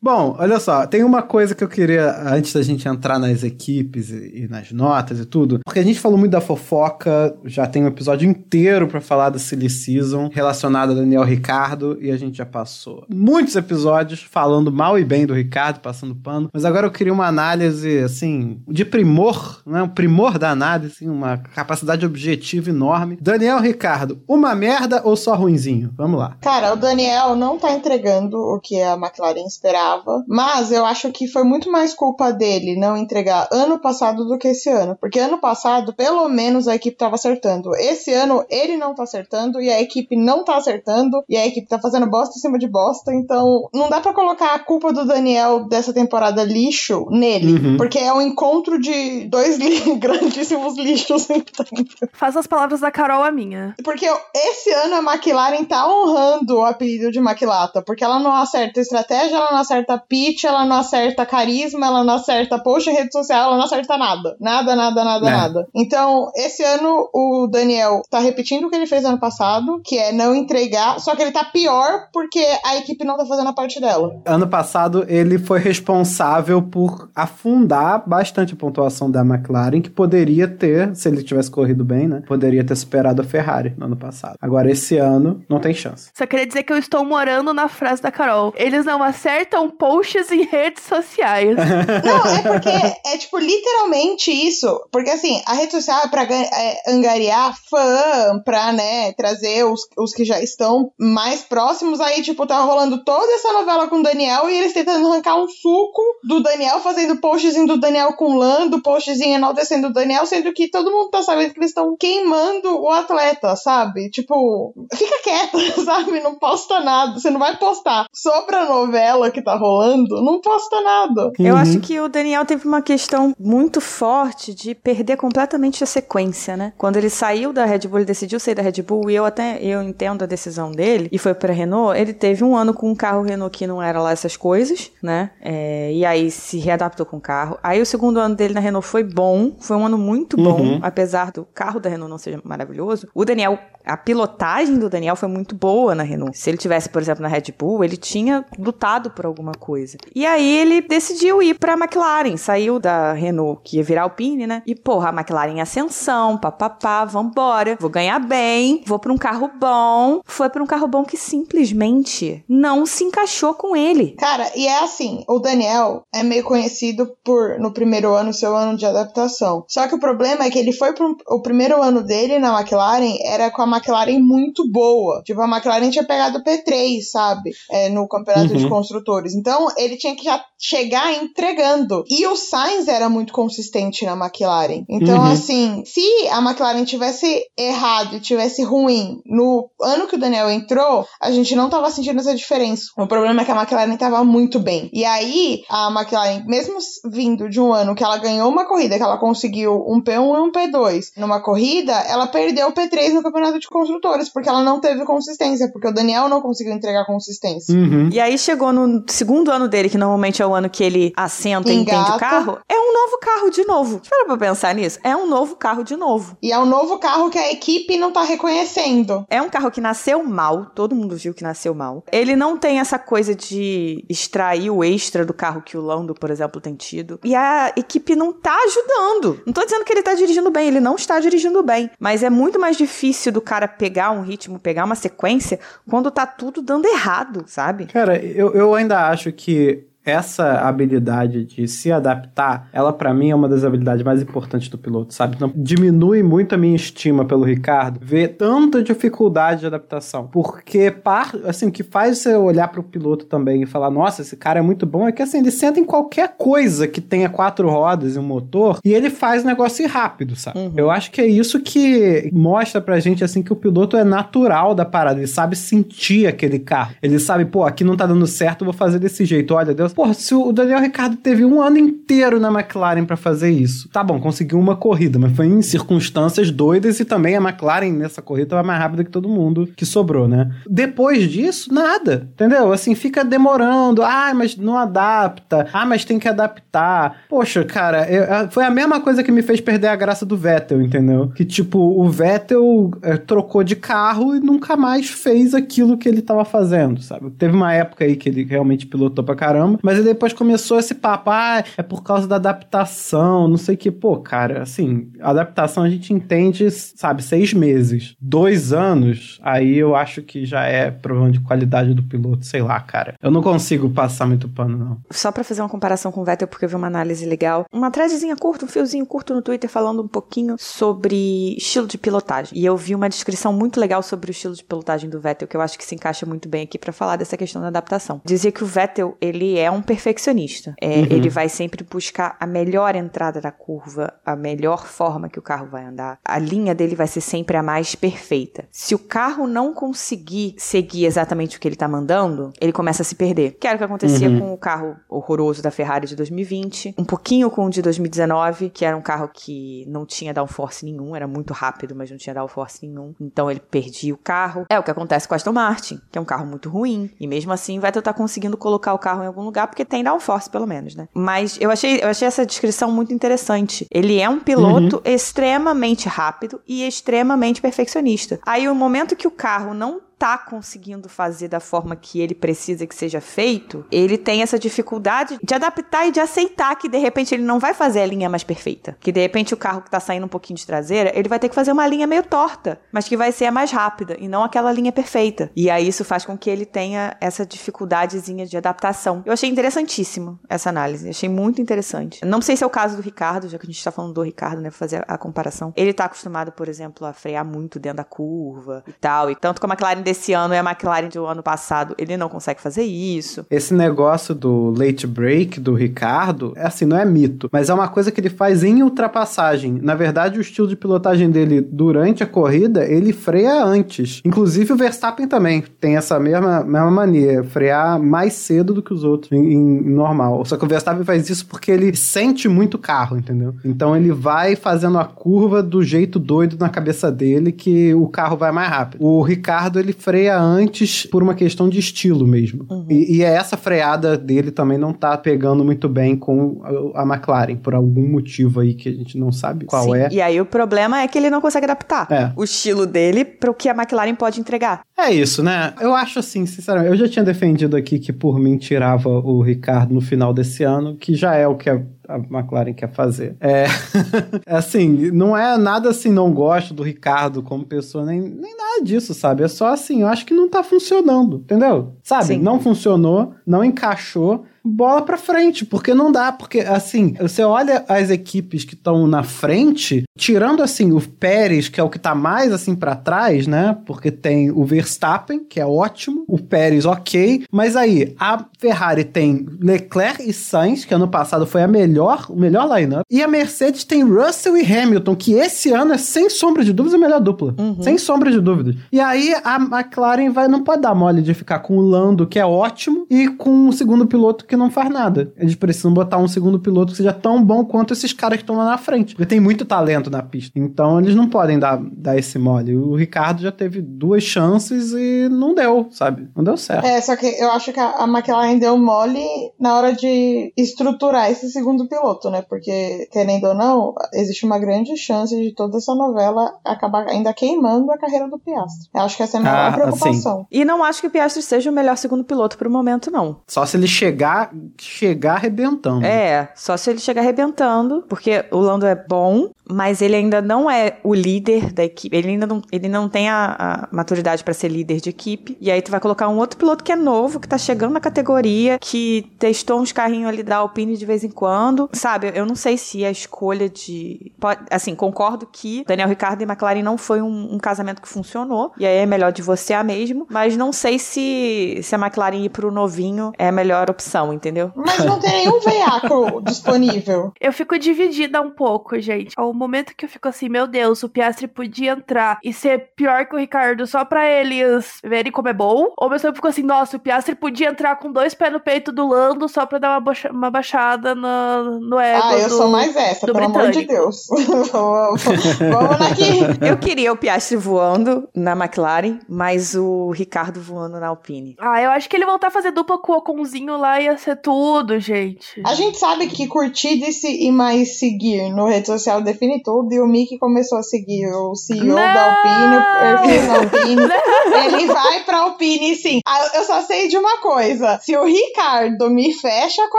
Bom, 0.00 0.34
olha 0.38 0.58
só, 0.58 0.86
tem 0.86 1.04
uma 1.04 1.22
coisa 1.22 1.54
que 1.54 1.62
eu 1.62 1.68
queria, 1.68 2.10
antes 2.26 2.54
da 2.54 2.62
gente 2.62 2.88
entrar 2.88 3.18
nas 3.18 3.42
equipes 3.44 4.08
e, 4.10 4.44
e 4.44 4.48
nas 4.48 4.72
notas 4.72 5.20
e 5.20 5.26
tudo, 5.26 5.60
porque 5.64 5.78
a 5.78 5.82
gente 5.84 6.00
falou 6.00 6.16
muito 6.18 6.32
da 6.32 6.40
fofoca, 6.40 7.36
já 7.44 7.66
tem 7.66 7.84
um 7.84 7.88
episódio 7.88 8.28
inteiro 8.28 8.81
pra 8.88 9.00
falar 9.00 9.30
da 9.30 9.38
Silly 9.38 9.70
Season 9.70 10.30
relacionado 10.32 10.92
a 10.92 10.94
Daniel 10.94 11.22
Ricardo, 11.22 11.98
e 12.00 12.10
a 12.10 12.16
gente 12.16 12.38
já 12.38 12.46
passou 12.46 13.04
muitos 13.08 13.56
episódios 13.56 14.22
falando 14.22 14.72
mal 14.72 14.98
e 14.98 15.04
bem 15.04 15.26
do 15.26 15.34
Ricardo, 15.34 15.80
passando 15.80 16.14
pano, 16.14 16.50
mas 16.52 16.64
agora 16.64 16.86
eu 16.86 16.90
queria 16.90 17.12
uma 17.12 17.26
análise, 17.26 17.98
assim, 17.98 18.60
de 18.68 18.84
primor, 18.84 19.62
né, 19.66 19.82
um 19.82 19.88
primor 19.88 20.38
da 20.38 20.50
análise, 20.50 20.94
assim, 20.94 21.08
uma 21.08 21.38
capacidade 21.38 22.04
objetiva 22.04 22.70
enorme. 22.70 23.18
Daniel 23.20 23.60
Ricardo, 23.60 24.20
uma 24.28 24.54
merda 24.54 25.02
ou 25.04 25.16
só 25.16 25.34
ruinzinho? 25.34 25.92
Vamos 25.96 26.18
lá. 26.18 26.36
Cara, 26.40 26.72
o 26.72 26.76
Daniel 26.76 27.34
não 27.36 27.58
tá 27.58 27.72
entregando 27.72 28.36
o 28.36 28.60
que 28.60 28.80
a 28.80 28.94
McLaren 28.94 29.46
esperava, 29.46 30.24
mas 30.28 30.72
eu 30.72 30.84
acho 30.84 31.10
que 31.12 31.26
foi 31.26 31.44
muito 31.44 31.70
mais 31.70 31.94
culpa 31.94 32.32
dele 32.32 32.76
não 32.76 32.96
entregar 32.96 33.48
ano 33.52 33.78
passado 33.78 34.24
do 34.24 34.38
que 34.38 34.48
esse 34.48 34.68
ano. 34.68 34.96
Porque 35.00 35.18
ano 35.18 35.38
passado, 35.38 35.92
pelo 35.92 36.28
menos, 36.28 36.68
a 36.68 36.74
equipe 36.74 36.96
tava 36.96 37.14
acertando. 37.14 37.74
Esse 37.76 38.12
ano, 38.12 38.44
ele 38.50 38.71
não 38.76 38.94
tá 38.94 39.02
acertando 39.04 39.60
e 39.60 39.70
a 39.70 39.80
equipe 39.80 40.16
não 40.16 40.44
tá 40.44 40.56
acertando 40.56 41.22
e 41.28 41.36
a 41.36 41.46
equipe 41.46 41.68
tá 41.68 41.78
fazendo 41.78 42.06
bosta 42.08 42.34
em 42.36 42.40
cima 42.40 42.58
de 42.58 42.68
bosta. 42.68 43.12
Então, 43.12 43.68
não 43.72 43.88
dá 43.88 44.00
pra 44.00 44.12
colocar 44.12 44.54
a 44.54 44.58
culpa 44.58 44.92
do 44.92 45.04
Daniel 45.04 45.68
dessa 45.68 45.92
temporada 45.92 46.42
lixo 46.44 47.06
nele, 47.10 47.52
Uhum. 47.52 47.76
porque 47.76 47.98
é 47.98 48.12
um 48.12 48.20
encontro 48.20 48.80
de 48.80 49.24
dois 49.28 49.58
li- 49.58 49.96
grandíssimos 49.98 50.76
lixos. 50.76 51.28
Então. 51.30 51.66
Faz 52.12 52.36
as 52.36 52.46
palavras 52.46 52.80
da 52.80 52.90
Carol 52.90 53.22
a 53.22 53.30
minha. 53.30 53.74
Porque 53.84 54.06
esse 54.34 54.70
ano 54.72 54.96
a 54.96 55.12
McLaren 55.12 55.64
tá 55.64 55.86
honrando 55.88 56.58
o 56.58 56.64
apelido 56.64 57.10
de 57.10 57.20
Maquilata, 57.20 57.82
porque 57.82 58.04
ela 58.04 58.18
não 58.18 58.34
acerta 58.34 58.80
estratégia, 58.80 59.36
ela 59.36 59.50
não 59.52 59.58
acerta 59.58 59.98
pitch, 59.98 60.44
ela 60.44 60.64
não 60.64 60.76
acerta 60.76 61.24
carisma, 61.26 61.86
ela 61.86 62.04
não 62.04 62.14
acerta 62.14 62.58
post 62.58 62.88
em 62.90 62.94
rede 62.94 63.12
social, 63.12 63.48
ela 63.48 63.56
não 63.56 63.64
acerta 63.64 63.96
nada. 63.96 64.36
Nada, 64.40 64.74
nada, 64.76 65.04
nada, 65.04 65.28
É. 65.28 65.30
nada. 65.30 65.68
Então, 65.74 66.30
esse 66.36 66.62
ano 66.62 67.08
o 67.14 67.46
Daniel 67.50 68.02
tá 68.10 68.18
repetindo 68.18 68.61
o 68.66 68.70
que 68.70 68.76
ele 68.76 68.86
fez 68.86 69.04
ano 69.04 69.18
passado, 69.18 69.80
que 69.84 69.96
é 69.98 70.12
não 70.12 70.34
entregar, 70.34 70.98
só 71.00 71.14
que 71.16 71.22
ele 71.22 71.32
tá 71.32 71.44
pior 71.44 72.08
porque 72.12 72.44
a 72.64 72.76
equipe 72.76 73.04
não 73.04 73.16
tá 73.16 73.26
fazendo 73.26 73.48
a 73.48 73.52
parte 73.52 73.80
dela. 73.80 74.20
Ano 74.26 74.46
passado, 74.48 75.04
ele 75.08 75.38
foi 75.38 75.58
responsável 75.58 76.62
por 76.62 77.10
afundar 77.14 78.02
bastante 78.08 78.54
a 78.54 78.56
pontuação 78.56 79.10
da 79.10 79.20
McLaren, 79.20 79.80
que 79.80 79.90
poderia 79.90 80.46
ter, 80.48 80.94
se 80.94 81.08
ele 81.08 81.22
tivesse 81.22 81.50
corrido 81.50 81.84
bem, 81.84 82.06
né? 82.08 82.22
Poderia 82.26 82.64
ter 82.64 82.76
superado 82.76 83.22
a 83.22 83.24
Ferrari 83.24 83.74
no 83.76 83.86
ano 83.86 83.96
passado. 83.96 84.36
Agora, 84.40 84.70
esse 84.70 84.96
ano, 84.96 85.42
não 85.48 85.58
tem 85.60 85.74
chance. 85.74 86.10
Só 86.14 86.26
queria 86.26 86.46
dizer 86.46 86.62
que 86.62 86.72
eu 86.72 86.78
estou 86.78 87.04
morando 87.04 87.52
na 87.52 87.68
frase 87.68 88.02
da 88.02 88.10
Carol. 88.10 88.52
Eles 88.56 88.84
não 88.84 89.02
acertam 89.02 89.68
posts 89.70 90.30
em 90.30 90.44
redes 90.44 90.82
sociais. 90.84 91.56
Não, 92.04 92.26
é 92.36 92.42
porque 92.42 92.68
é 92.68 93.18
tipo 93.18 93.38
literalmente 93.38 94.30
isso. 94.30 94.66
Porque 94.90 95.10
assim, 95.10 95.40
a 95.46 95.54
rede 95.54 95.72
social 95.72 96.00
é 96.04 96.08
pra 96.08 96.24
gan- 96.24 96.34
é, 96.52 96.90
angariar 96.92 97.54
fã, 97.70 98.40
pra, 98.52 98.70
né, 98.70 99.12
trazer 99.14 99.64
os, 99.64 99.80
os 99.96 100.12
que 100.12 100.26
já 100.26 100.38
estão 100.42 100.90
mais 101.00 101.40
próximos. 101.40 102.00
Aí, 102.02 102.20
tipo, 102.20 102.46
tá 102.46 102.60
rolando 102.60 103.02
toda 103.02 103.32
essa 103.32 103.50
novela 103.50 103.88
com 103.88 104.00
o 104.00 104.02
Daniel 104.02 104.50
e 104.50 104.58
eles 104.58 104.74
tentando 104.74 105.08
arrancar 105.10 105.36
um 105.42 105.48
suco 105.48 106.02
do 106.22 106.42
Daniel, 106.42 106.78
fazendo 106.80 107.16
postzinho 107.16 107.66
do 107.66 107.80
Daniel 107.80 108.12
com 108.12 108.36
Lando, 108.36 108.82
postzinho 108.82 109.36
enaltecendo 109.36 109.88
o 109.88 109.92
Daniel, 109.92 110.26
sendo 110.26 110.52
que 110.52 110.68
todo 110.68 110.90
mundo 110.90 111.08
tá 111.08 111.22
sabendo 111.22 111.54
que 111.54 111.58
eles 111.60 111.70
estão 111.70 111.96
queimando 111.98 112.78
o 112.78 112.90
atleta, 112.90 113.56
sabe? 113.56 114.10
Tipo, 114.10 114.74
fica 114.94 115.18
quieta, 115.22 115.58
sabe? 115.82 116.20
Não 116.20 116.34
posta 116.34 116.80
nada. 116.80 117.18
Você 117.18 117.30
não 117.30 117.40
vai 117.40 117.56
postar 117.56 118.04
sobre 118.12 118.54
a 118.54 118.66
novela 118.66 119.30
que 119.30 119.40
tá 119.40 119.56
rolando, 119.56 120.22
não 120.22 120.42
posta 120.42 120.78
nada. 120.82 121.32
Eu 121.38 121.54
Uhum. 121.54 121.60
acho 121.60 121.80
que 121.80 121.98
o 121.98 122.06
Daniel 122.08 122.44
teve 122.44 122.68
uma 122.68 122.82
questão 122.82 123.32
muito 123.40 123.80
forte 123.80 124.54
de 124.54 124.74
perder 124.74 125.16
completamente 125.16 125.82
a 125.82 125.86
sequência, 125.86 126.54
né? 126.54 126.74
Quando 126.76 126.98
ele 126.98 127.08
saiu 127.08 127.50
da 127.50 127.64
Red 127.64 127.80
Bull, 127.88 127.98
ele 128.00 128.04
decidiu 128.04 128.31
sair 128.40 128.54
da 128.54 128.62
Red 128.62 128.82
Bull, 128.82 129.10
e 129.10 129.14
eu 129.14 129.24
até 129.24 129.60
eu 129.62 129.82
entendo 129.82 130.22
a 130.22 130.26
decisão 130.26 130.70
dele, 130.72 131.08
e 131.12 131.18
foi 131.18 131.34
pra 131.34 131.52
Renault, 131.52 131.98
ele 131.98 132.12
teve 132.12 132.44
um 132.44 132.56
ano 132.56 132.72
com 132.74 132.90
um 132.90 132.94
carro 132.94 133.22
Renault 133.22 133.56
que 133.56 133.66
não 133.66 133.82
era 133.82 134.00
lá 134.00 134.12
essas 134.12 134.36
coisas, 134.36 134.90
né? 135.02 135.30
É, 135.40 135.92
e 135.92 136.04
aí 136.04 136.30
se 136.30 136.58
readaptou 136.58 137.04
com 137.06 137.16
o 137.16 137.20
carro. 137.20 137.58
Aí 137.62 137.80
o 137.80 137.86
segundo 137.86 138.18
ano 138.18 138.34
dele 138.34 138.54
na 138.54 138.60
Renault 138.60 138.86
foi 138.86 139.02
bom, 139.04 139.52
foi 139.60 139.76
um 139.76 139.86
ano 139.86 139.98
muito 139.98 140.36
bom, 140.36 140.60
Uhum. 140.60 140.78
apesar 140.82 141.30
do 141.32 141.44
carro 141.54 141.80
da 141.80 141.88
Renault 141.90 142.10
não 142.10 142.18
ser 142.18 142.40
maravilhoso. 142.44 143.08
O 143.14 143.24
Daniel, 143.24 143.58
a 143.84 143.96
pilotagem 143.96 144.78
do 144.78 144.88
Daniel 144.88 145.16
foi 145.16 145.28
muito 145.28 145.54
boa 145.54 145.94
na 145.94 146.02
Renault. 146.02 146.36
Se 146.38 146.48
ele 146.50 146.56
tivesse, 146.56 146.88
por 146.88 147.02
exemplo, 147.02 147.22
na 147.22 147.28
Red 147.28 147.52
Bull, 147.58 147.82
ele 147.82 147.96
tinha 147.96 148.44
lutado 148.58 149.10
por 149.10 149.26
alguma 149.26 149.52
coisa. 149.52 149.96
E 150.14 150.24
aí 150.24 150.56
ele 150.58 150.80
decidiu 150.82 151.42
ir 151.42 151.54
pra 151.58 151.74
McLaren, 151.74 152.36
saiu 152.36 152.78
da 152.78 153.12
Renault, 153.12 153.60
que 153.64 153.78
ia 153.78 153.82
virar 153.82 154.02
Alpine, 154.02 154.46
né? 154.46 154.62
E 154.66 154.74
porra, 154.74 155.08
a 155.08 155.12
McLaren 155.12 155.52
em 155.52 155.60
ascensão, 155.60 156.36
papapá, 156.38 157.04
vambora, 157.04 157.76
vou 157.80 157.90
ganhar 157.90 158.18
bem, 158.22 158.82
vou 158.86 158.98
pra 158.98 159.12
um 159.12 159.18
carro 159.18 159.50
bom. 159.60 160.20
Foi 160.24 160.48
pra 160.48 160.62
um 160.62 160.66
carro 160.66 160.86
bom 160.88 161.04
que 161.04 161.16
simplesmente 161.16 162.44
não 162.48 162.84
se 162.86 163.04
encaixou 163.04 163.54
com 163.54 163.76
ele. 163.76 164.14
Cara, 164.18 164.50
e 164.56 164.66
é 164.66 164.78
assim, 164.82 165.24
o 165.28 165.38
Daniel 165.38 166.02
é 166.14 166.22
meio 166.22 166.44
conhecido 166.44 167.08
por, 167.24 167.58
no 167.58 167.72
primeiro 167.72 168.12
ano, 168.14 168.32
seu 168.32 168.54
ano 168.56 168.76
de 168.76 168.86
adaptação. 168.86 169.64
Só 169.68 169.86
que 169.88 169.94
o 169.94 170.00
problema 170.00 170.44
é 170.44 170.50
que 170.50 170.58
ele 170.58 170.72
foi 170.72 170.92
pro 170.92 171.16
o 171.28 171.40
primeiro 171.42 171.80
ano 171.82 172.02
dele 172.02 172.38
na 172.38 172.58
McLaren, 172.58 173.16
era 173.24 173.50
com 173.50 173.62
a 173.62 173.66
McLaren 173.66 174.18
muito 174.20 174.68
boa. 174.70 175.22
Tipo, 175.24 175.40
a 175.40 175.48
McLaren 175.48 175.90
tinha 175.90 176.04
pegado 176.06 176.38
o 176.38 176.44
P3, 176.44 177.00
sabe? 177.10 177.50
É, 177.70 177.88
no 177.88 178.08
campeonato 178.08 178.52
Uhum. 178.52 178.58
de 178.58 178.68
construtores. 178.68 179.34
Então, 179.34 179.68
ele 179.76 179.96
tinha 179.96 180.14
que 180.16 180.24
já 180.24 180.42
chegar 180.58 181.12
entregando. 181.14 182.04
E 182.08 182.26
o 182.26 182.36
Sainz 182.36 182.88
era 182.88 183.08
muito 183.08 183.32
consistente 183.32 184.04
na 184.04 184.12
McLaren. 184.16 184.84
Então, 184.88 185.18
Uhum. 185.22 185.32
assim, 185.32 185.82
se 185.84 186.00
a 186.30 186.38
McLaren 186.40 186.84
tivesse 186.84 187.42
errado 187.58 188.11
tivesse 188.20 188.62
ruim 188.62 189.20
no 189.26 189.68
ano 189.80 190.06
que 190.06 190.16
o 190.16 190.18
Daniel 190.18 190.50
entrou, 190.50 191.06
a 191.20 191.30
gente 191.30 191.54
não 191.54 191.68
tava 191.68 191.90
sentindo 191.90 192.20
essa 192.20 192.34
diferença. 192.34 192.84
O 192.96 193.06
problema 193.06 193.42
é 193.42 193.44
que 193.44 193.50
a 193.50 193.56
McLaren 193.56 193.96
tava 193.96 194.24
muito 194.24 194.58
bem. 194.58 194.90
E 194.92 195.04
aí, 195.04 195.62
a 195.68 195.90
McLaren, 195.90 196.44
mesmo 196.46 196.78
vindo 197.10 197.48
de 197.48 197.60
um 197.60 197.72
ano 197.72 197.94
que 197.94 198.04
ela 198.04 198.18
ganhou 198.18 198.48
uma 198.48 198.66
corrida, 198.66 198.96
que 198.96 199.02
ela 199.02 199.18
conseguiu 199.18 199.84
um 199.86 200.02
P1 200.02 200.12
e 200.14 200.40
um 200.40 200.52
P2 200.52 201.06
numa 201.16 201.40
corrida, 201.40 201.92
ela 201.92 202.26
perdeu 202.26 202.68
o 202.68 202.72
P3 202.72 203.12
no 203.12 203.22
campeonato 203.22 203.58
de 203.58 203.68
construtores, 203.68 204.28
porque 204.28 204.48
ela 204.48 204.62
não 204.62 204.80
teve 204.80 205.04
consistência, 205.04 205.70
porque 205.72 205.88
o 205.88 205.94
Daniel 205.94 206.28
não 206.28 206.40
conseguiu 206.40 206.72
entregar 206.72 207.06
consistência. 207.06 207.74
Uhum. 207.74 208.08
E 208.12 208.20
aí 208.20 208.36
chegou 208.38 208.72
no 208.72 209.04
segundo 209.08 209.50
ano 209.50 209.68
dele, 209.68 209.88
que 209.88 209.98
normalmente 209.98 210.42
é 210.42 210.46
o 210.46 210.54
ano 210.54 210.70
que 210.70 210.82
ele 210.82 211.12
assenta 211.16 211.70
e 211.70 211.76
entende 211.76 212.00
Engata. 212.00 212.16
o 212.16 212.18
carro, 212.18 212.58
é 212.68 212.74
um 212.74 212.92
novo 212.92 213.18
carro 213.20 213.50
de 213.50 213.64
novo. 213.64 214.00
Espera 214.02 214.24
pra 214.24 214.36
pensar 214.36 214.74
nisso. 214.74 214.98
É 215.02 215.16
um 215.16 215.28
novo 215.28 215.56
carro 215.56 215.82
de 215.82 215.96
novo. 215.96 216.36
E 216.42 216.52
é 216.52 216.58
um 216.58 216.66
novo 216.66 216.98
carro 216.98 217.30
que 217.30 217.38
a 217.38 217.52
equipe 217.52 217.96
não 218.02 218.12
tá 218.12 218.22
reconhecendo. 218.22 219.24
É 219.30 219.40
um 219.40 219.48
carro 219.48 219.70
que 219.70 219.80
nasceu 219.80 220.22
mal, 220.22 220.66
todo 220.66 220.94
mundo 220.94 221.16
viu 221.16 221.32
que 221.32 221.42
nasceu 221.42 221.74
mal. 221.74 222.04
Ele 222.12 222.36
não 222.36 222.58
tem 222.58 222.80
essa 222.80 222.98
coisa 222.98 223.34
de 223.34 224.04
extrair 224.08 224.70
o 224.70 224.84
extra 224.84 225.24
do 225.24 225.32
carro 225.32 225.62
que 225.62 225.76
o 225.76 225.80
Lando, 225.80 226.14
por 226.14 226.30
exemplo, 226.30 226.60
tem 226.60 226.74
tido. 226.74 227.18
E 227.24 227.34
a 227.34 227.72
equipe 227.76 228.14
não 228.14 228.32
tá 228.32 228.56
ajudando. 228.66 229.40
Não 229.46 229.52
tô 229.52 229.64
dizendo 229.64 229.84
que 229.84 229.92
ele 229.92 230.02
tá 230.02 230.14
dirigindo 230.14 230.50
bem, 230.50 230.68
ele 230.68 230.80
não 230.80 230.96
está 230.96 231.20
dirigindo 231.20 231.62
bem. 231.62 231.90
Mas 231.98 232.22
é 232.22 232.28
muito 232.28 232.58
mais 232.58 232.76
difícil 232.76 233.32
do 233.32 233.40
cara 233.40 233.66
pegar 233.66 234.10
um 234.10 234.22
ritmo, 234.22 234.58
pegar 234.58 234.84
uma 234.84 234.94
sequência, 234.94 235.58
quando 235.88 236.10
tá 236.10 236.26
tudo 236.26 236.60
dando 236.60 236.86
errado, 236.86 237.44
sabe? 237.46 237.86
Cara, 237.86 238.22
eu, 238.22 238.52
eu 238.52 238.74
ainda 238.74 239.08
acho 239.08 239.32
que 239.32 239.84
essa 240.04 240.60
habilidade 240.60 241.44
de 241.44 241.68
se 241.68 241.92
adaptar, 241.92 242.68
ela 242.72 242.92
pra 242.92 243.14
mim 243.14 243.30
é 243.30 243.34
uma 243.34 243.48
das 243.48 243.64
habilidades 243.64 244.02
mais 244.04 244.20
importantes 244.20 244.68
do 244.68 244.76
piloto, 244.76 245.14
sabe? 245.14 245.36
Então, 245.36 245.52
diminui 245.54 246.22
muito 246.22 246.54
a 246.54 246.58
minha 246.58 246.74
estima 246.74 247.24
pelo 247.24 247.44
Ricardo 247.44 248.00
ver 248.02 248.36
tanta 248.36 248.82
dificuldade 248.82 249.60
de 249.60 249.66
adaptação. 249.66 250.26
Porque, 250.26 250.90
par, 250.90 251.32
assim, 251.44 251.68
o 251.68 251.72
que 251.72 251.82
faz 251.82 252.18
você 252.18 252.34
olhar 252.34 252.68
pro 252.68 252.82
piloto 252.82 253.26
também 253.26 253.62
e 253.62 253.66
falar, 253.66 253.90
nossa, 253.90 254.22
esse 254.22 254.36
cara 254.36 254.58
é 254.58 254.62
muito 254.62 254.84
bom, 254.86 255.06
é 255.06 255.12
que 255.12 255.22
assim, 255.22 255.38
ele 255.38 255.50
senta 255.50 255.78
em 255.78 255.84
qualquer 255.84 256.34
coisa 256.36 256.88
que 256.88 257.00
tenha 257.00 257.28
quatro 257.28 257.68
rodas 257.68 258.16
e 258.16 258.18
um 258.18 258.22
motor 258.22 258.80
e 258.84 258.92
ele 258.92 259.10
faz 259.10 259.44
o 259.44 259.46
negócio 259.46 259.84
ir 259.84 259.88
rápido, 259.88 260.34
sabe? 260.34 260.58
Uhum. 260.58 260.72
Eu 260.76 260.90
acho 260.90 261.10
que 261.10 261.20
é 261.20 261.26
isso 261.26 261.60
que 261.60 262.28
mostra 262.32 262.80
pra 262.80 262.98
gente, 262.98 263.22
assim, 263.22 263.42
que 263.42 263.52
o 263.52 263.56
piloto 263.56 263.96
é 263.96 264.04
natural 264.04 264.74
da 264.74 264.84
parada, 264.84 265.20
ele 265.20 265.26
sabe 265.26 265.54
sentir 265.54 266.26
aquele 266.26 266.58
carro. 266.58 266.94
Ele 267.02 267.18
sabe, 267.18 267.44
pô, 267.44 267.64
aqui 267.64 267.84
não 267.84 267.96
tá 267.96 268.06
dando 268.06 268.26
certo, 268.26 268.64
vou 268.64 268.74
fazer 268.74 268.98
desse 268.98 269.24
jeito. 269.24 269.54
Olha, 269.54 269.72
Deus. 269.72 269.91
Porra, 269.94 270.14
se 270.14 270.34
o 270.34 270.52
Daniel 270.52 270.80
Ricardo 270.80 271.16
teve 271.16 271.44
um 271.44 271.60
ano 271.60 271.78
inteiro 271.78 272.38
na 272.40 272.48
McLaren 272.52 273.04
pra 273.04 273.16
fazer 273.16 273.50
isso. 273.50 273.88
Tá 273.90 274.02
bom, 274.02 274.20
conseguiu 274.20 274.58
uma 274.58 274.76
corrida, 274.76 275.18
mas 275.18 275.32
foi 275.32 275.46
em 275.46 275.62
circunstâncias 275.62 276.50
doidas 276.50 277.00
e 277.00 277.04
também 277.04 277.36
a 277.36 277.40
McLaren 277.40 277.92
nessa 277.92 278.22
corrida 278.22 278.50
tava 278.50 278.62
mais 278.62 278.78
rápida 278.80 279.04
que 279.04 279.10
todo 279.10 279.28
mundo 279.28 279.68
que 279.76 279.84
sobrou, 279.84 280.26
né? 280.28 280.50
Depois 280.68 281.28
disso, 281.30 281.72
nada. 281.72 282.28
Entendeu? 282.34 282.72
Assim, 282.72 282.94
fica 282.94 283.24
demorando. 283.24 284.02
Ah, 284.02 284.32
mas 284.34 284.56
não 284.56 284.76
adapta. 284.76 285.66
Ah, 285.72 285.84
mas 285.86 286.04
tem 286.04 286.18
que 286.18 286.28
adaptar. 286.28 287.22
Poxa, 287.28 287.64
cara, 287.64 288.08
eu- 288.10 288.50
foi 288.50 288.64
a 288.64 288.70
mesma 288.70 289.00
coisa 289.00 289.22
que 289.22 289.30
me 289.32 289.42
fez 289.42 289.60
perder 289.60 289.88
a 289.88 289.96
graça 289.96 290.24
do 290.24 290.36
Vettel, 290.36 290.80
entendeu? 290.82 291.28
Que 291.34 291.44
tipo, 291.44 291.78
o 291.78 292.08
Vettel 292.08 292.90
é, 293.02 293.16
trocou 293.16 293.62
de 293.62 293.76
carro 293.76 294.34
e 294.34 294.40
nunca 294.40 294.76
mais 294.76 295.08
fez 295.08 295.54
aquilo 295.54 295.96
que 295.98 296.08
ele 296.08 296.22
tava 296.22 296.44
fazendo, 296.44 297.00
sabe? 297.02 297.30
Teve 297.30 297.54
uma 297.54 297.72
época 297.72 298.04
aí 298.04 298.16
que 298.16 298.28
ele 298.28 298.44
realmente 298.44 298.86
pilotou 298.86 299.24
pra 299.24 299.34
caramba, 299.34 299.78
mas 299.82 299.98
aí 299.98 300.04
depois 300.04 300.32
começou 300.32 300.78
esse 300.78 300.94
papo, 300.94 301.30
ah, 301.30 301.62
é 301.76 301.82
por 301.82 302.02
causa 302.02 302.26
da 302.26 302.36
adaptação, 302.36 303.48
não 303.48 303.56
sei 303.56 303.74
o 303.74 303.78
que. 303.78 303.90
Pô, 303.90 304.16
cara, 304.18 304.62
assim, 304.62 305.10
adaptação 305.20 305.82
a 305.82 305.90
gente 305.90 306.12
entende, 306.12 306.70
sabe, 306.70 307.22
seis 307.22 307.52
meses. 307.52 308.16
Dois 308.20 308.72
anos, 308.72 309.38
aí 309.42 309.76
eu 309.76 309.94
acho 309.94 310.22
que 310.22 310.44
já 310.44 310.64
é 310.64 310.90
problema 310.90 311.30
de 311.30 311.40
qualidade 311.40 311.94
do 311.94 312.02
piloto, 312.02 312.46
sei 312.46 312.62
lá, 312.62 312.80
cara. 312.80 313.14
Eu 313.20 313.30
não 313.30 313.42
consigo 313.42 313.90
passar 313.90 314.26
muito 314.26 314.48
pano, 314.48 314.76
não. 314.78 314.98
Só 315.10 315.32
pra 315.32 315.44
fazer 315.44 315.62
uma 315.62 315.68
comparação 315.68 316.12
com 316.12 316.20
o 316.20 316.24
Vettel, 316.24 316.48
porque 316.48 316.64
eu 316.64 316.68
vi 316.68 316.74
uma 316.74 316.86
análise 316.86 317.26
legal. 317.26 317.66
Uma 317.72 317.90
threadzinha 317.90 318.36
curta, 318.36 318.64
um 318.64 318.68
fiozinho 318.68 319.04
curto 319.06 319.34
no 319.34 319.42
Twitter 319.42 319.68
falando 319.68 320.02
um 320.02 320.08
pouquinho 320.08 320.56
sobre 320.58 321.56
estilo 321.56 321.86
de 321.86 321.98
pilotagem. 321.98 322.56
E 322.58 322.64
eu 322.64 322.76
vi 322.76 322.94
uma 322.94 323.08
descrição 323.08 323.52
muito 323.52 323.80
legal 323.80 324.02
sobre 324.02 324.30
o 324.30 324.32
estilo 324.32 324.54
de 324.54 324.64
pilotagem 324.64 325.08
do 325.10 325.20
Vettel, 325.20 325.48
que 325.48 325.56
eu 325.56 325.60
acho 325.60 325.78
que 325.78 325.84
se 325.84 325.94
encaixa 325.94 326.26
muito 326.26 326.48
bem 326.48 326.64
aqui 326.64 326.78
pra 326.78 326.92
falar 326.92 327.16
dessa 327.16 327.36
questão 327.36 327.60
da 327.60 327.68
adaptação. 327.68 328.20
Dizia 328.24 328.52
que 328.52 328.62
o 328.62 328.66
Vettel, 328.66 329.16
ele 329.20 329.58
é 329.58 329.70
um 329.72 329.82
perfeccionista. 329.82 330.74
É, 330.80 330.92
Uhum. 331.02 331.06
Ele 331.10 331.28
vai 331.30 331.48
sempre 331.48 331.82
buscar 331.84 332.36
a 332.38 332.46
melhor 332.46 332.94
entrada 332.94 333.40
da 333.40 333.50
curva, 333.50 334.12
a 334.24 334.36
melhor 334.36 334.86
forma 334.86 335.28
que 335.28 335.38
o 335.38 335.42
carro 335.42 335.66
vai 335.70 335.84
andar. 335.84 336.18
A 336.24 336.38
linha 336.38 336.74
dele 336.74 336.94
vai 336.94 337.06
ser 337.06 337.20
sempre 337.20 337.56
a 337.56 337.62
mais 337.62 337.94
perfeita. 337.94 338.64
Se 338.70 338.94
o 338.94 338.98
carro 338.98 339.46
não 339.46 339.72
conseguir 339.74 340.54
seguir 340.58 341.06
exatamente 341.06 341.56
o 341.56 341.60
que 341.60 341.66
ele 341.66 341.76
tá 341.76 341.88
mandando, 341.88 342.52
ele 342.60 342.72
começa 342.72 343.02
a 343.02 343.04
se 343.04 343.14
perder. 343.14 343.56
Que 343.58 343.66
era 343.66 343.76
o 343.76 343.78
que 343.78 343.84
acontecia 343.84 344.28
Uhum. 344.28 344.40
com 344.40 344.52
o 344.54 344.58
carro 344.58 344.96
horroroso 345.08 345.62
da 345.62 345.70
Ferrari 345.70 346.06
de 346.06 346.14
2020, 346.16 346.94
um 346.98 347.04
pouquinho 347.04 347.50
com 347.50 347.66
o 347.66 347.70
de 347.70 347.80
2019, 347.82 348.70
que 348.70 348.84
era 348.84 348.96
um 348.96 349.02
carro 349.02 349.28
que 349.32 349.84
não 349.88 350.04
tinha 350.06 350.32
downforce 350.34 350.84
nenhum, 350.84 351.16
era 351.16 351.26
muito 351.26 351.52
rápido, 351.52 351.94
mas 351.94 352.10
não 352.10 352.18
tinha 352.18 352.34
downforce 352.34 352.86
nenhum. 352.86 353.14
Então 353.20 353.50
ele 353.50 353.60
perdia 353.60 354.12
o 354.14 354.18
carro. 354.18 354.66
É 354.68 354.78
o 354.78 354.82
que 354.82 354.90
acontece 354.90 355.26
com 355.26 355.34
o 355.34 355.36
Aston 355.36 355.52
Martin, 355.52 356.00
que 356.10 356.18
é 356.18 356.20
um 356.20 356.24
carro 356.24 356.46
muito 356.46 356.68
ruim, 356.68 357.10
e 357.18 357.26
mesmo 357.26 357.52
assim 357.52 357.78
vai 357.80 357.90
estar 357.90 358.12
conseguindo 358.12 358.56
colocar 358.56 358.92
o 358.94 358.98
carro 358.98 359.22
em 359.22 359.26
algum 359.26 359.42
lugar 359.42 359.61
porque 359.66 359.84
tem 359.84 360.02
downforce 360.02 360.48
pelo 360.50 360.66
menos, 360.66 360.94
né? 360.94 361.08
Mas 361.14 361.58
eu 361.60 361.70
achei, 361.70 362.00
eu 362.02 362.08
achei 362.08 362.26
essa 362.26 362.46
descrição 362.46 362.90
muito 362.90 363.12
interessante. 363.12 363.86
Ele 363.90 364.18
é 364.18 364.28
um 364.28 364.38
piloto 364.40 365.00
extremamente 365.04 366.08
rápido 366.08 366.60
e 366.66 366.86
extremamente 366.86 367.60
perfeccionista. 367.60 368.40
Aí 368.46 368.68
o 368.68 368.74
momento 368.74 369.16
que 369.16 369.26
o 369.26 369.30
carro 369.30 369.74
não 369.74 370.00
tá 370.22 370.38
conseguindo 370.38 371.08
fazer 371.08 371.48
da 371.48 371.58
forma 371.58 371.96
que 371.96 372.20
ele 372.20 372.32
precisa 372.32 372.86
que 372.86 372.94
seja 372.94 373.20
feito, 373.20 373.84
ele 373.90 374.16
tem 374.16 374.40
essa 374.40 374.56
dificuldade 374.56 375.36
de 375.42 375.52
adaptar 375.52 376.06
e 376.06 376.12
de 376.12 376.20
aceitar 376.20 376.76
que 376.76 376.88
de 376.88 376.96
repente 376.96 377.34
ele 377.34 377.42
não 377.42 377.58
vai 377.58 377.74
fazer 377.74 378.02
a 378.02 378.06
linha 378.06 378.30
mais 378.30 378.44
perfeita. 378.44 378.96
Que 379.00 379.10
de 379.10 379.20
repente 379.20 379.52
o 379.52 379.56
carro 379.56 379.82
que 379.82 379.90
tá 379.90 379.98
saindo 379.98 380.24
um 380.24 380.28
pouquinho 380.28 380.56
de 380.56 380.64
traseira, 380.64 381.10
ele 381.18 381.28
vai 381.28 381.40
ter 381.40 381.48
que 381.48 381.56
fazer 381.56 381.72
uma 381.72 381.84
linha 381.88 382.06
meio 382.06 382.22
torta, 382.22 382.80
mas 382.92 383.08
que 383.08 383.16
vai 383.16 383.32
ser 383.32 383.46
a 383.46 383.50
mais 383.50 383.72
rápida 383.72 384.16
e 384.16 384.28
não 384.28 384.44
aquela 384.44 384.70
linha 384.70 384.92
perfeita. 384.92 385.50
E 385.56 385.68
aí 385.68 385.88
isso 385.88 386.04
faz 386.04 386.24
com 386.24 386.38
que 386.38 386.48
ele 386.48 386.64
tenha 386.64 387.16
essa 387.20 387.44
dificuldadezinha 387.44 388.46
de 388.46 388.56
adaptação. 388.56 389.24
Eu 389.26 389.32
achei 389.32 389.50
interessantíssimo 389.50 390.38
essa 390.48 390.68
análise, 390.68 391.08
achei 391.08 391.28
muito 391.28 391.60
interessante. 391.60 392.24
Não 392.24 392.40
sei 392.40 392.56
se 392.56 392.62
é 392.62 392.66
o 392.68 392.70
caso 392.70 392.94
do 392.94 393.02
Ricardo, 393.02 393.48
já 393.48 393.58
que 393.58 393.66
a 393.66 393.68
gente 393.68 393.82
tá 393.82 393.90
falando 393.90 394.14
do 394.14 394.22
Ricardo, 394.22 394.62
né, 394.62 394.70
fazer 394.70 395.04
a 395.08 395.18
comparação. 395.18 395.72
Ele 395.76 395.92
tá 395.92 396.04
acostumado, 396.04 396.52
por 396.52 396.68
exemplo, 396.68 397.04
a 397.04 397.12
frear 397.12 397.44
muito 397.44 397.80
dentro 397.80 397.96
da 397.96 398.04
curva 398.04 398.84
e 398.86 398.92
tal, 398.92 399.28
e 399.28 399.34
tanto 399.34 399.60
como 399.60 399.72
a 399.72 399.74
McLaren 399.74 400.11
desse 400.12 400.32
ano 400.34 400.54
e 400.54 400.58
a 400.58 400.60
McLaren 400.60 401.08
do 401.08 401.26
ano 401.26 401.42
passado, 401.42 401.94
ele 401.98 402.16
não 402.16 402.28
consegue 402.28 402.60
fazer 402.60 402.82
isso. 402.82 403.44
Esse 403.50 403.72
negócio 403.74 404.34
do 404.34 404.70
late 404.70 405.06
break 405.06 405.58
do 405.58 405.74
Ricardo, 405.74 406.52
é 406.54 406.66
assim, 406.66 406.84
não 406.84 406.98
é 406.98 407.04
mito, 407.04 407.48
mas 407.50 407.70
é 407.70 407.74
uma 407.74 407.88
coisa 407.88 408.12
que 408.12 408.20
ele 408.20 408.28
faz 408.28 408.62
em 408.62 408.82
ultrapassagem. 408.82 409.78
Na 409.82 409.94
verdade, 409.94 410.38
o 410.38 410.40
estilo 410.42 410.68
de 410.68 410.76
pilotagem 410.76 411.30
dele 411.30 411.60
durante 411.60 412.22
a 412.22 412.26
corrida, 412.26 412.84
ele 412.84 413.12
freia 413.12 413.64
antes. 413.64 414.20
Inclusive 414.24 414.72
o 414.72 414.76
Verstappen 414.76 415.26
também 415.26 415.64
tem 415.80 415.96
essa 415.96 416.20
mesma, 416.20 416.62
mesma 416.62 416.90
mania, 416.90 417.42
frear 417.42 417.98
mais 417.98 418.34
cedo 418.34 418.74
do 418.74 418.82
que 418.82 418.92
os 418.92 419.02
outros, 419.02 419.32
em, 419.32 419.52
em 419.52 419.80
normal. 419.82 420.44
Só 420.44 420.56
que 420.56 420.64
o 420.64 420.68
Verstappen 420.68 421.04
faz 421.04 421.28
isso 421.30 421.46
porque 421.46 421.70
ele 421.70 421.96
sente 421.96 422.48
muito 422.48 422.74
o 422.74 422.78
carro, 422.78 423.16
entendeu? 423.16 423.54
Então 423.64 423.96
ele 423.96 424.12
vai 424.12 424.54
fazendo 424.56 424.98
a 424.98 425.04
curva 425.04 425.62
do 425.62 425.82
jeito 425.82 426.18
doido 426.18 426.56
na 426.58 426.68
cabeça 426.68 427.10
dele 427.10 427.50
que 427.50 427.94
o 427.94 428.06
carro 428.08 428.36
vai 428.36 428.52
mais 428.52 428.68
rápido. 428.68 429.02
O 429.02 429.22
Ricardo, 429.22 429.78
ele 429.78 429.91
freia 429.92 430.38
antes 430.38 431.06
por 431.06 431.22
uma 431.22 431.34
questão 431.34 431.68
de 431.68 431.78
estilo 431.78 432.26
mesmo. 432.26 432.66
E, 432.88 433.16
e 433.18 433.22
é 433.22 433.34
essa 433.34 433.56
freada 433.56 434.16
dele 434.16 434.50
também 434.50 434.78
não 434.78 434.92
tá 434.92 435.16
pegando 435.16 435.64
muito 435.64 435.88
bem 435.88 436.16
com 436.16 436.60
a, 436.94 437.02
a 437.02 437.04
McLaren, 437.04 437.56
por 437.56 437.74
algum 437.74 438.06
motivo 438.08 438.60
aí 438.60 438.74
que 438.74 438.88
a 438.88 438.92
gente 438.92 439.18
não 439.18 439.30
sabe 439.32 439.64
qual 439.66 439.84
Sim, 439.84 439.96
é. 439.96 440.08
E 440.10 440.20
aí 440.20 440.40
o 440.40 440.46
problema 440.46 441.00
é 441.02 441.08
que 441.08 441.16
ele 441.18 441.30
não 441.30 441.40
consegue 441.40 441.64
adaptar 441.64 442.06
É. 442.10 442.32
o 442.36 442.44
estilo 442.44 442.86
dele 442.86 443.24
para 443.24 443.50
o 443.50 443.54
que 443.54 443.68
a 443.68 443.72
McLaren 443.74 444.14
pode 444.14 444.40
entregar. 444.40 444.82
É 444.98 445.12
isso, 445.12 445.42
né? 445.42 445.72
Eu 445.80 445.94
acho 445.94 446.18
assim, 446.18 446.46
sinceramente, 446.46 446.90
eu 446.90 446.96
já 446.96 447.08
tinha 447.08 447.24
defendido 447.24 447.76
aqui 447.76 447.98
que 447.98 448.12
por 448.12 448.38
mim 448.38 448.56
tirava 448.56 449.08
o 449.08 449.42
Ricardo 449.42 449.92
no 449.94 450.00
final 450.00 450.32
desse 450.32 450.62
ano, 450.62 450.96
que 450.96 451.14
já 451.14 451.34
é 451.34 451.46
o 451.46 451.56
que 451.56 451.68
a, 451.70 451.80
a 452.08 452.16
McLaren 452.16 452.72
quer 452.72 452.90
fazer. 452.92 453.36
É, 453.40 453.66
assim, 454.46 455.10
não 455.10 455.36
é 455.36 455.56
nada 455.56 455.90
assim, 455.90 456.10
não 456.10 456.32
gosto 456.32 456.74
do 456.74 456.82
Ricardo 456.82 457.42
como 457.42 457.64
pessoa, 457.64 458.04
nem, 458.04 458.20
nem 458.20 458.56
nada 458.56 458.84
disso, 458.84 459.14
sabe? 459.14 459.42
É 459.42 459.48
só 459.48 459.68
assim, 459.68 460.02
eu 460.02 460.08
acho 460.08 460.26
que 460.26 460.34
não 460.34 460.48
tá 460.48 460.62
funcionando, 460.62 461.36
entendeu? 461.38 461.96
Sabe? 462.02 462.24
Sim. 462.24 462.38
Não 462.38 462.60
funcionou, 462.60 463.34
não 463.46 463.64
encaixou. 463.64 464.44
Bola 464.64 465.02
pra 465.02 465.16
frente, 465.16 465.64
porque 465.64 465.92
não 465.94 466.10
dá, 466.12 466.32
porque 466.32 466.60
assim, 466.60 467.14
você 467.20 467.42
olha 467.42 467.84
as 467.88 468.10
equipes 468.10 468.64
que 468.64 468.74
estão 468.74 469.06
na 469.06 469.22
frente, 469.22 470.04
tirando 470.16 470.62
assim 470.62 470.92
o 470.92 471.00
Pérez, 471.00 471.68
que 471.68 471.80
é 471.80 471.82
o 471.82 471.88
que 471.90 471.98
tá 471.98 472.14
mais 472.14 472.52
assim 472.52 472.74
para 472.74 472.94
trás, 472.96 473.46
né? 473.46 473.76
Porque 473.86 474.10
tem 474.10 474.50
o 474.50 474.64
Verstappen, 474.64 475.40
que 475.44 475.60
é 475.60 475.66
ótimo, 475.66 476.24
o 476.28 476.38
Pérez 476.38 476.84
ok, 476.86 477.44
mas 477.50 477.76
aí 477.76 478.14
a 478.18 478.44
Ferrari 478.58 479.04
tem 479.04 479.46
Leclerc 479.60 480.22
e 480.28 480.32
Sainz, 480.32 480.84
que 480.84 480.94
ano 480.94 481.08
passado 481.08 481.46
foi 481.46 481.62
a 481.62 481.68
melhor, 481.68 482.26
o 482.28 482.36
melhor 482.36 482.68
lineup, 482.78 483.02
e 483.10 483.22
a 483.22 483.28
Mercedes 483.28 483.84
tem 483.84 484.02
Russell 484.04 484.56
e 484.56 484.64
Hamilton, 484.64 485.14
que 485.16 485.32
esse 485.34 485.70
ano 485.70 485.92
é 485.94 485.98
sem 485.98 486.30
sombra 486.30 486.64
de 486.64 486.72
dúvidas 486.72 486.94
a 486.94 486.98
melhor 487.02 487.20
dupla, 487.20 487.54
Uhum. 487.58 487.82
sem 487.82 487.98
sombra 487.98 488.30
de 488.30 488.40
dúvidas. 488.40 488.74
E 488.92 489.00
aí 489.00 489.34
a 489.44 489.56
McLaren 489.56 490.30
vai 490.30 490.48
não 490.48 490.62
pode 490.62 490.82
dar 490.82 490.94
mole 490.94 491.22
de 491.22 491.34
ficar 491.34 491.58
com 491.60 491.76
o 491.76 491.80
Lando, 491.80 492.26
que 492.26 492.38
é 492.38 492.46
ótimo, 492.46 493.06
e 493.10 493.28
com 493.28 493.50
um 493.50 493.72
segundo 493.72 494.06
piloto 494.06 494.44
que 494.52 494.56
não 494.56 494.70
faz 494.70 494.90
nada. 494.90 495.32
Eles 495.38 495.54
precisam 495.54 495.94
botar 495.94 496.18
um 496.18 496.28
segundo 496.28 496.60
piloto 496.60 496.92
que 496.92 496.98
seja 496.98 497.12
tão 497.12 497.42
bom 497.42 497.64
quanto 497.64 497.94
esses 497.94 498.12
caras 498.12 498.36
que 498.36 498.42
estão 498.42 498.56
lá 498.56 498.66
na 498.66 498.76
frente. 498.76 499.14
Porque 499.14 499.24
tem 499.26 499.40
muito 499.40 499.64
talento 499.64 500.10
na 500.10 500.22
pista. 500.22 500.58
Então 500.58 501.00
eles 501.00 501.14
não 501.14 501.26
podem 501.28 501.58
dar, 501.58 501.80
dar 501.92 502.18
esse 502.18 502.38
mole. 502.38 502.76
O 502.76 502.94
Ricardo 502.94 503.40
já 503.40 503.50
teve 503.50 503.80
duas 503.80 504.22
chances 504.22 504.92
e 504.92 505.28
não 505.30 505.54
deu, 505.54 505.86
sabe? 505.90 506.28
Não 506.36 506.44
deu 506.44 506.56
certo. 506.58 506.84
É, 506.84 507.00
só 507.00 507.16
que 507.16 507.26
eu 507.26 507.50
acho 507.50 507.72
que 507.72 507.80
a 507.80 508.02
a 508.02 508.06
McLaren 508.06 508.58
deu 508.58 508.76
mole 508.76 509.24
na 509.60 509.76
hora 509.76 509.92
de 509.92 510.52
estruturar 510.56 511.30
esse 511.30 511.50
segundo 511.50 511.86
piloto, 511.86 512.30
né? 512.30 512.42
Porque, 512.42 513.08
querendo 513.12 513.44
ou 513.48 513.54
não, 513.54 513.94
existe 514.12 514.44
uma 514.44 514.58
grande 514.58 514.96
chance 514.96 515.34
de 515.36 515.54
toda 515.54 515.78
essa 515.78 515.94
novela 515.94 516.52
acabar 516.64 517.06
ainda 517.08 517.32
queimando 517.32 517.90
a 517.92 517.98
carreira 517.98 518.28
do 518.28 518.38
Piastri. 518.38 518.88
Eu 518.94 519.02
acho 519.02 519.16
que 519.16 519.22
essa 519.22 519.36
é 519.36 519.38
a 519.38 519.42
minha 519.42 519.52
Ah, 519.52 519.70
maior 519.70 519.74
preocupação. 519.82 520.46
E 520.50 520.64
não 520.64 520.82
acho 520.82 521.00
que 521.00 521.06
o 521.06 521.10
Piastri 521.10 521.42
seja 521.42 521.70
o 521.70 521.72
melhor 521.72 521.96
segundo 521.96 522.24
piloto 522.24 522.58
pro 522.58 522.70
momento, 522.70 523.10
não. 523.10 523.40
Só 523.46 523.64
se 523.64 523.76
ele 523.76 523.86
chegar, 523.86 524.41
chegar 524.78 525.34
arrebentando. 525.34 526.04
É, 526.04 526.50
só 526.54 526.76
se 526.76 526.90
ele 526.90 526.98
chegar 526.98 527.22
arrebentando, 527.22 528.04
porque 528.08 528.44
o 528.50 528.58
Lando 528.58 528.86
é 528.86 528.94
bom, 528.94 529.50
mas 529.68 530.02
ele 530.02 530.16
ainda 530.16 530.42
não 530.42 530.70
é 530.70 530.98
o 531.04 531.14
líder 531.14 531.72
da 531.72 531.84
equipe. 531.84 532.16
Ele 532.16 532.28
ainda 532.30 532.46
não, 532.46 532.62
ele 532.70 532.88
não 532.88 533.08
tem 533.08 533.28
a, 533.28 533.56
a 533.58 533.88
maturidade 533.94 534.42
pra 534.44 534.52
ser 534.54 534.68
líder 534.68 535.00
de 535.00 535.10
equipe. 535.10 535.56
E 535.60 535.70
aí 535.70 535.80
tu 535.80 535.90
vai 535.90 536.00
colocar 536.00 536.28
um 536.28 536.36
outro 536.38 536.58
piloto 536.58 536.82
que 536.84 536.92
é 536.92 536.96
novo, 536.96 537.38
que 537.40 537.48
tá 537.48 537.56
chegando 537.56 537.92
na 537.92 538.00
categoria, 538.00 538.78
que 538.80 539.30
testou 539.38 539.80
uns 539.80 539.92
carrinhos 539.92 540.28
ali 540.28 540.42
da 540.42 540.56
Alpine 540.56 540.96
de 540.96 541.06
vez 541.06 541.24
em 541.24 541.30
quando. 541.30 541.88
Sabe, 541.92 542.32
eu 542.34 542.44
não 542.44 542.54
sei 542.54 542.76
se 542.76 543.04
a 543.04 543.10
escolha 543.10 543.68
de. 543.68 544.32
pode- 544.40 544.60
assim, 544.70 544.94
concordo 544.94 545.46
que 545.50 545.84
Daniel 545.86 546.08
Ricciardo 546.08 546.42
e 546.42 546.46
McLaren 546.46 546.82
não 546.82 546.98
foi 546.98 547.22
um, 547.22 547.54
um 547.54 547.58
casamento 547.58 548.02
que 548.02 548.08
funcionou. 548.08 548.72
E 548.78 548.86
aí 548.86 548.96
é 548.98 549.06
melhor 549.06 549.32
divorciar 549.32 549.84
mesmo. 549.84 550.26
Mas 550.30 550.56
não 550.56 550.72
sei 550.72 550.98
se, 550.98 551.80
se 551.82 551.94
a 551.94 551.98
McLaren 551.98 552.36
ir 552.44 552.48
pro 552.50 552.70
novinho 552.70 553.32
é 553.38 553.48
a 553.48 553.52
melhor 553.52 553.88
opção, 553.90 554.32
entendeu? 554.32 554.72
Mas 554.74 555.04
não 555.04 555.18
tem 555.20 555.30
nenhum 555.44 555.60
veículo 556.08 556.42
disponível. 556.42 557.32
Eu 557.40 557.52
fico 557.52 557.78
dividida 557.78 558.40
um 558.40 558.50
pouco, 558.50 558.98
gente. 559.00 559.34
Ao 559.36 559.52
momento 559.52 559.94
que 559.96 560.04
eu 560.04 560.08
fico 560.08 560.28
assim, 560.28 560.48
meu 560.48 560.66
Deus, 560.66 561.02
o 561.02 561.08
Piastri 561.08 561.46
podia 561.48 561.92
entrar 561.92 562.38
e 562.42 562.52
ser 562.52 562.90
pior 562.96 563.26
que 563.26 563.34
o 563.34 563.38
Ricardo 563.38 563.86
só 563.86 564.04
pra 564.04 564.26
eles 564.28 564.98
verem 565.04 565.32
como 565.32 565.48
é 565.48 565.52
bom. 565.52 565.88
Ou 565.98 566.10
mesmo 566.10 566.28
eu 566.28 566.34
fico 566.34 566.48
assim, 566.48 566.62
nossa, 566.62 566.96
o 566.96 567.00
Piastri 567.00 567.34
podia 567.34 567.68
entrar 567.68 567.96
com 567.96 568.10
dois 568.12 568.34
pés 568.34 568.52
no 568.52 568.60
peito 568.60 568.92
do 568.92 569.08
Lando 569.08 569.48
só 569.48 569.66
pra 569.66 569.78
dar 569.78 569.90
uma, 569.90 570.00
bocha- 570.00 570.30
uma 570.30 570.50
baixada 570.50 571.14
no, 571.14 571.80
no 571.80 571.98
ego. 571.98 572.22
ah, 572.24 572.38
eu 572.38 572.48
do- 572.48 572.56
sou 572.56 572.68
mais 572.68 572.94
essa, 572.96 573.26
do 573.26 573.32
pelo 573.32 573.44
amor 573.46 573.70
de 573.70 573.78
britânico. 573.78 573.92
Deus. 573.92 574.26
vamos, 574.72 575.22
vamos 575.24 576.00
aqui. 576.00 576.40
Eu 576.66 576.76
queria 576.78 577.12
o 577.12 577.16
Piastri 577.16 577.56
voando 577.56 578.28
na 578.34 578.52
McLaren, 578.52 579.18
mas 579.28 579.74
o 579.74 580.10
Ricardo 580.10 580.60
voando 580.60 580.98
na 581.00 581.08
Alpine. 581.08 581.56
Ah, 581.60 581.80
eu 581.82 581.90
acho 581.90 582.08
que 582.08 582.16
ele 582.16 582.26
voltar 582.26 582.48
a 582.48 582.50
fazer 582.50 582.70
dupla 582.70 582.98
com 582.98 583.12
o 583.12 583.16
Oconzinho 583.16 583.76
lá 583.76 584.00
ia 584.00 584.16
ser 584.16 584.36
tudo, 584.36 584.98
gente. 584.98 585.60
A 585.66 585.74
gente 585.74 585.91
sabe 585.98 586.26
que 586.28 586.46
curtir 586.46 587.02
e, 587.08 587.12
se- 587.12 587.44
e 587.44 587.50
mais 587.52 587.98
seguir 587.98 588.50
no 588.52 588.66
rede 588.66 588.86
social 588.86 589.20
define 589.22 589.62
tudo, 589.62 589.92
e 589.92 590.00
o 590.00 590.06
Mickey 590.06 590.38
começou 590.38 590.78
a 590.78 590.82
seguir 590.82 591.26
o 591.34 591.54
CEO 591.54 591.84
Não! 591.84 591.94
da 591.96 592.24
Alpine, 592.24 592.76
o 592.76 592.98
perfil 593.00 593.46
da 593.46 593.56
Alpine. 593.56 594.12
Ele 594.76 594.86
vai 594.86 595.24
pra 595.24 595.38
Alpine, 595.40 595.94
sim. 595.96 596.20
Ah, 596.26 596.50
Eu 596.54 596.64
só 596.64 596.82
sei 596.82 597.08
de 597.08 597.16
uma 597.16 597.38
coisa: 597.38 597.98
se 598.02 598.16
o 598.16 598.24
Ricardo 598.24 599.08
me 599.10 599.32
fecha 599.34 599.82
com 599.90 599.98